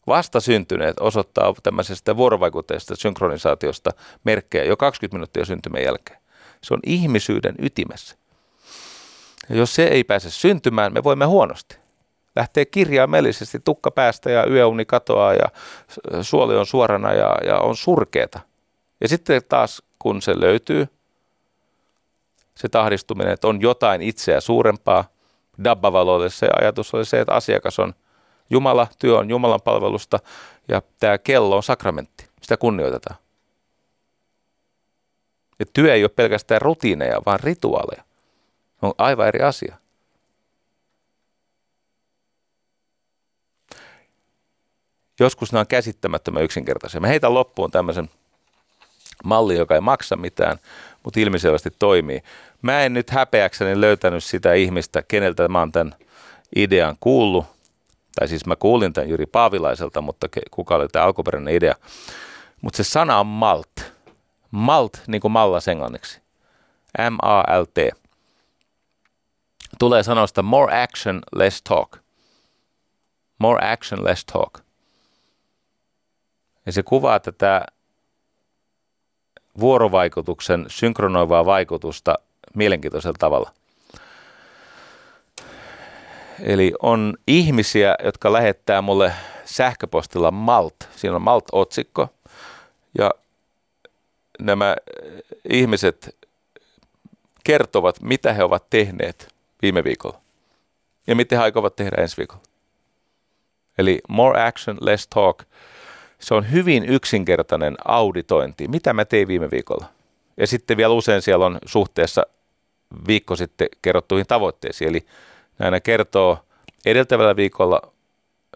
Vasta 0.06 0.40
syntyneet 0.40 1.00
osoittaa 1.00 1.54
tämmöisestä 1.62 2.16
vuorovaikutteesta 2.16 2.96
synkronisaatiosta 2.96 3.90
merkkejä 4.24 4.64
jo 4.64 4.76
20 4.76 5.16
minuuttia 5.16 5.44
syntymän 5.44 5.82
jälkeen. 5.82 6.20
Se 6.62 6.74
on 6.74 6.80
ihmisyyden 6.86 7.54
ytimessä. 7.58 8.16
Ja 9.48 9.56
jos 9.56 9.74
se 9.74 9.84
ei 9.84 10.04
pääse 10.04 10.30
syntymään, 10.30 10.92
me 10.92 11.04
voimme 11.04 11.24
huonosti. 11.24 11.76
Lähtee 12.36 12.64
kirjaimellisesti 12.64 13.60
tukka 13.64 13.90
päästä 13.90 14.30
ja 14.30 14.46
yöuni 14.46 14.84
katoaa 14.84 15.34
ja 15.34 15.44
suoli 16.22 16.56
on 16.56 16.66
suorana 16.66 17.12
ja, 17.12 17.36
ja 17.46 17.58
on 17.58 17.76
surkeeta. 17.76 18.40
Ja 19.00 19.08
sitten 19.08 19.42
taas 19.48 19.82
kun 19.98 20.22
se 20.22 20.40
löytyy, 20.40 20.88
se 22.54 22.68
tahdistuminen, 22.68 23.32
että 23.32 23.48
on 23.48 23.60
jotain 23.60 24.02
itseä 24.02 24.40
suurempaa, 24.40 25.04
Dabbavaloille 25.64 26.30
se 26.30 26.48
ajatus 26.60 26.94
oli 26.94 27.04
se, 27.04 27.20
että 27.20 27.34
asiakas 27.34 27.78
on 27.78 27.94
Jumala, 28.50 28.86
työ 28.98 29.18
on 29.18 29.30
Jumalan 29.30 29.60
palvelusta 29.64 30.18
ja 30.68 30.82
tämä 31.00 31.18
kello 31.18 31.56
on 31.56 31.62
sakramentti. 31.62 32.26
Sitä 32.42 32.56
kunnioitetaan. 32.56 33.16
Ja 35.58 35.66
työ 35.72 35.94
ei 35.94 36.04
ole 36.04 36.08
pelkästään 36.08 36.62
rutiineja, 36.62 37.20
vaan 37.26 37.40
rituaaleja. 37.40 38.05
On 38.82 38.92
aivan 38.98 39.28
eri 39.28 39.42
asia. 39.42 39.76
Joskus 45.20 45.52
nämä 45.52 45.60
on 45.60 45.66
käsittämättömän 45.66 46.42
yksinkertaisia. 46.42 47.00
Mä 47.00 47.06
heitän 47.06 47.34
loppuun 47.34 47.70
tämmöisen 47.70 48.10
malli, 49.24 49.56
joka 49.56 49.74
ei 49.74 49.80
maksa 49.80 50.16
mitään, 50.16 50.58
mutta 51.02 51.20
ilmiselvästi 51.20 51.70
toimii. 51.78 52.22
Mä 52.62 52.82
en 52.82 52.94
nyt 52.94 53.10
häpeäkseni 53.10 53.80
löytänyt 53.80 54.24
sitä 54.24 54.54
ihmistä, 54.54 55.02
keneltä 55.08 55.48
mä 55.48 55.58
oon 55.58 55.72
tämän 55.72 55.94
idean 56.56 56.96
kuullut. 57.00 57.44
Tai 58.18 58.28
siis 58.28 58.46
mä 58.46 58.56
kuulin 58.56 58.92
tämän 58.92 59.10
Jyri 59.10 59.26
Paavilaiselta, 59.26 60.00
mutta 60.00 60.28
kuka 60.50 60.74
oli 60.74 60.88
tämä 60.88 61.04
alkuperäinen 61.04 61.54
idea. 61.54 61.74
Mutta 62.62 62.76
se 62.76 62.84
sana 62.84 63.20
on 63.20 63.26
malt. 63.26 63.92
Malt, 64.50 65.02
niin 65.06 65.20
kuin 65.20 65.32
mallas 65.32 65.68
englanniksi. 65.68 66.20
M-A-L-T. 67.10 68.05
Tulee 69.78 70.02
sanosta 70.02 70.42
more 70.42 70.82
action, 70.82 71.22
less 71.34 71.62
talk. 71.62 71.98
More 73.38 73.72
action, 73.72 74.04
less 74.04 74.24
talk. 74.24 74.58
Ja 76.66 76.72
se 76.72 76.82
kuvaa 76.82 77.20
tätä 77.20 77.66
vuorovaikutuksen 79.60 80.64
synkronoivaa 80.68 81.44
vaikutusta 81.44 82.14
mielenkiintoisella 82.54 83.16
tavalla. 83.18 83.50
Eli 86.40 86.72
on 86.82 87.14
ihmisiä, 87.26 87.96
jotka 88.04 88.32
lähettää 88.32 88.82
mulle 88.82 89.12
sähköpostilla 89.44 90.30
Malt. 90.30 90.76
Siinä 90.96 91.16
on 91.16 91.22
Malt-otsikko. 91.22 92.08
Ja 92.98 93.10
nämä 94.38 94.76
ihmiset 95.48 96.16
kertovat, 97.44 98.00
mitä 98.02 98.32
he 98.32 98.44
ovat 98.44 98.70
tehneet 98.70 99.35
viime 99.62 99.84
viikolla. 99.84 100.20
Ja 101.06 101.16
mitä 101.16 101.36
he 101.36 101.42
aikovat 101.42 101.76
tehdä 101.76 102.02
ensi 102.02 102.16
viikolla. 102.16 102.42
Eli 103.78 104.00
more 104.08 104.42
action, 104.42 104.78
less 104.80 105.08
talk– 105.08 105.42
se 106.18 106.34
on 106.34 106.52
hyvin 106.52 106.84
yksinkertainen 106.84 107.76
auditointi. 107.84 108.68
Mitä 108.68 108.92
mä 108.92 109.04
tein 109.04 109.28
viime 109.28 109.50
viikolla? 109.50 109.86
Ja 110.36 110.46
sitten 110.46 110.76
vielä 110.76 110.94
usein 110.94 111.22
siellä 111.22 111.46
on 111.46 111.58
suhteessa 111.66 112.26
viikko 113.08 113.36
sitten 113.36 113.68
kerrottuihin 113.82 114.26
tavoitteisiin. 114.26 114.88
Eli 114.88 115.06
näinä 115.58 115.80
kertoo 115.80 116.38
edeltävällä 116.86 117.36
viikolla 117.36 117.82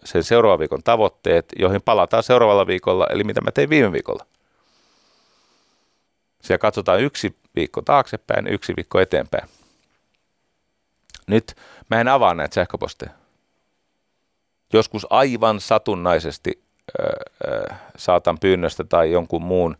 sen 0.03 0.23
seuraavan 0.23 0.59
viikon 0.59 0.83
tavoitteet, 0.83 1.45
joihin 1.59 1.81
palataan 1.81 2.23
seuraavalla 2.23 2.67
viikolla, 2.67 3.07
eli 3.07 3.23
mitä 3.23 3.41
mä 3.41 3.51
tein 3.51 3.69
viime 3.69 3.91
viikolla. 3.91 4.25
Siellä 6.41 6.59
katsotaan 6.59 7.01
yksi 7.01 7.35
viikko 7.55 7.81
taaksepäin, 7.81 8.47
yksi 8.47 8.73
viikko 8.75 8.99
eteenpäin. 8.99 9.49
Nyt 11.31 11.55
mä 11.89 12.01
en 12.01 12.07
avaa 12.07 12.33
näitä 12.33 12.53
sähköposteja. 12.53 13.11
Joskus 14.73 15.07
aivan 15.09 15.59
satunnaisesti 15.59 16.63
saatan 17.97 18.39
pyynnöstä 18.39 18.83
tai 18.83 19.11
jonkun 19.11 19.41
muun 19.41 19.77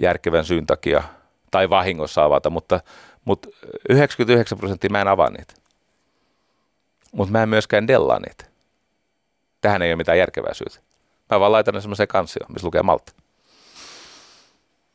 järkevän 0.00 0.44
syyn 0.44 0.66
takia 0.66 1.02
tai 1.50 1.70
vahingossa 1.70 2.24
avata, 2.24 2.50
mutta, 2.50 2.80
mutta 3.24 3.48
99 3.88 4.58
prosenttia 4.58 4.90
mä 4.90 5.00
en 5.00 5.08
avaa 5.08 5.30
niitä. 5.30 5.54
Mutta 7.12 7.32
mä 7.32 7.42
en 7.42 7.48
myöskään 7.48 7.88
dellaa 7.88 8.18
niitä. 8.18 8.44
Tähän 9.60 9.82
ei 9.82 9.90
ole 9.90 9.96
mitään 9.96 10.18
järkevää 10.18 10.54
syytä. 10.54 10.78
Mä 11.30 11.40
vaan 11.40 11.52
laitan 11.52 11.74
ne 11.74 11.80
semmoiseen 11.80 12.08
kansioon, 12.08 12.52
missä 12.52 12.66
lukee 12.66 12.82
Malta. 12.82 13.12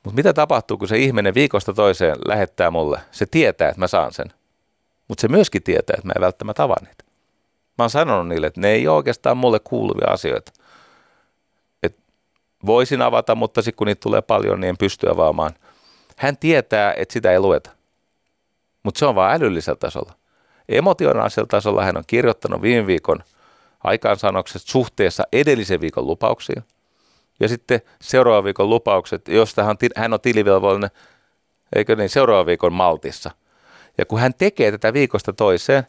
Mutta 0.04 0.16
mitä 0.16 0.34
tapahtuu, 0.34 0.78
kun 0.78 0.88
se 0.88 0.98
ihminen 0.98 1.34
viikosta 1.34 1.74
toiseen 1.74 2.18
lähettää 2.28 2.72
mulle? 2.72 3.00
Se 3.12 3.26
tietää, 3.26 3.70
että 3.70 3.80
mä 3.80 3.88
saan 3.88 4.14
sen. 4.14 4.39
Mutta 5.10 5.22
se 5.22 5.28
myöskin 5.28 5.64
tietää, 5.64 5.94
että 5.98 6.08
mä 6.08 6.14
en 6.16 6.22
välttämättä 6.22 6.64
avaa 6.64 6.78
niitä. 6.86 7.04
Mä 7.78 7.84
oon 7.84 7.90
sanonut 7.90 8.28
niille, 8.28 8.48
että 8.48 8.62
ne 8.62 8.70
ei 8.70 8.88
ole 8.88 8.96
oikeastaan 8.98 9.38
mulle 9.38 9.60
kuuluvia 9.60 10.08
asioita 10.08 10.52
voisin 12.66 13.02
avata, 13.02 13.36
mutta 13.36 13.62
sitten 13.62 13.78
kun 13.78 13.88
niitä 13.88 14.00
tulee 14.00 14.22
paljon, 14.22 14.60
niin 14.60 14.70
en 14.70 14.78
pysty 14.78 15.10
avaamaan. 15.10 15.52
Hän 16.18 16.38
tietää, 16.38 16.94
että 16.98 17.14
sitä 17.14 17.32
ei 17.32 17.40
lueta, 17.40 17.72
mutta 18.84 19.00
se 19.00 19.06
on 19.06 19.16
vain 19.16 19.36
älyllisellä 19.36 19.78
tasolla. 19.78 20.14
Emotionaalisella 20.70 21.48
tasolla 21.48 21.84
hän 21.84 21.98
on 21.98 22.04
kirjoittanut 22.08 22.62
viime 22.62 22.88
viikon 22.88 23.24
aikaansaannokset 23.84 24.62
suhteessa 24.66 25.24
edellisen 25.34 25.82
viikon 25.82 26.08
lupauksiin. 26.08 26.64
Ja 27.40 27.48
sitten 27.48 27.82
seuraavan 28.02 28.44
viikon 28.44 28.70
lupaukset, 28.70 29.28
josta 29.28 29.64
hän 29.64 29.70
on, 29.70 29.90
hän 29.96 30.14
on 30.14 30.22
tilivelvollinen, 30.22 30.90
eikö 31.76 31.96
niin, 31.96 32.10
seuraavan 32.10 32.46
viikon 32.46 32.74
maltissa. 32.74 33.32
Ja 34.00 34.06
kun 34.06 34.20
hän 34.20 34.34
tekee 34.34 34.72
tätä 34.72 34.94
viikosta 34.94 35.34
toiseen, 35.34 35.84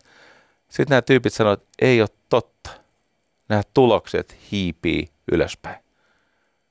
sitten 0.69 0.91
nämä 0.91 1.03
tyypit 1.03 1.32
sanoo, 1.32 1.53
että 1.53 1.69
ei 1.78 2.01
ole 2.01 2.09
totta. 2.28 2.70
Nämä 3.49 3.62
tulokset 3.74 4.37
hiipii 4.53 5.09
ylöspäin. 5.32 5.77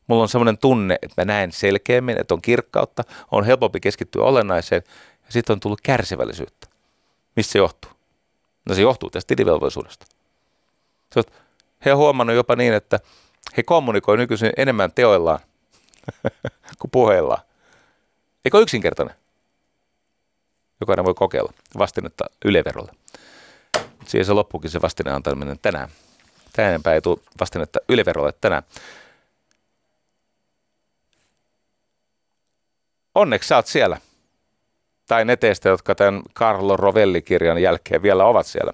Mulla 0.08 0.22
on 0.22 0.30
semmoinen 0.30 0.58
tunne, 0.58 1.00
että 1.02 1.22
mä 1.22 1.26
näen 1.26 1.52
selkeämmin, 1.52 2.22
että 2.22 2.34
on 2.34 2.42
kirkkautta, 2.42 3.04
on 3.32 3.44
helpompi 3.44 3.80
keskittyä 3.80 4.24
olennaiseen, 4.24 4.82
ja 5.26 5.32
sitten 5.32 5.54
on 5.54 5.60
tullut 5.60 5.82
kärsivällisyyttä. 5.82 6.68
Mistä 7.36 7.52
se 7.52 7.60
johtuu? 7.60 7.92
No 8.66 8.76
se 8.76 8.82
johtuu 8.82 9.10
tästä 9.10 9.36
tilivelvollisuudesta. 9.36 10.06
He 11.86 11.92
on 11.92 11.98
huomannut 11.98 12.36
jopa 12.36 12.56
niin, 12.56 12.74
että 12.74 13.00
he 13.58 13.64
kommunikoivat 13.64 14.20
nykyisin 14.20 14.52
enemmän 14.58 14.92
teoillaan 14.92 15.40
kuin 16.80 16.92
puheillaan. 16.92 17.42
Eikö 18.46 18.60
yksinkertainen? 18.60 19.16
Jokainen 20.80 21.06
voi 21.06 21.14
kokeilla 21.14 21.54
vastinetta 21.78 22.26
yleverolle. 22.46 22.92
Mutta 23.80 24.12
siihen 24.12 24.26
se 24.26 24.34
loppukin 24.34 24.72
se 24.72 24.82
vastine 24.82 25.12
antaminen 25.12 25.60
tänään. 25.62 25.90
Tänään 26.54 26.82
ei 26.94 27.02
tule 27.02 27.20
vastinetta 27.40 27.80
yleverolle 27.90 28.34
tänään. 28.42 28.64
onneksi 33.16 33.48
sä 33.48 33.56
oot 33.56 33.68
siellä. 33.68 33.98
Tai 35.08 35.26
ne 35.26 35.36
teistä, 35.38 35.70
jotka 35.70 35.96
tämän 35.96 36.22
Carlo 36.36 36.78
Rovelli-kirjan 36.78 37.62
jälkeen 37.62 38.02
vielä 38.02 38.26
ovat 38.26 38.48
siellä. 38.48 38.74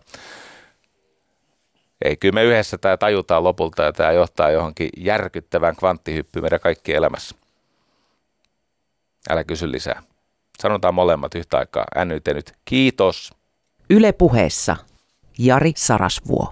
Ei, 2.02 2.18
kyllä 2.18 2.34
me 2.34 2.44
yhdessä 2.44 2.78
tämä 2.78 2.98
tajutaan 2.98 3.44
lopulta 3.44 3.84
ja 3.84 3.94
tämä 3.94 4.12
johtaa 4.12 4.52
johonkin 4.52 4.90
järkyttävään 4.98 5.76
kvanttihyppyyn 5.76 6.44
meidän 6.44 6.60
kaikki 6.60 6.94
elämässä. 6.94 7.36
Älä 9.30 9.44
kysy 9.44 9.72
lisää. 9.72 10.04
Sanotaan 10.62 10.94
molemmat 10.94 11.36
yhtä 11.36 11.58
aikaa. 11.58 11.86
NYT 12.06 12.28
nyt. 12.34 12.54
Kiitos. 12.66 13.34
Yle 13.90 14.12
puheessa. 14.12 14.76
Jari 15.38 15.72
Sarasvuo. 15.76 16.52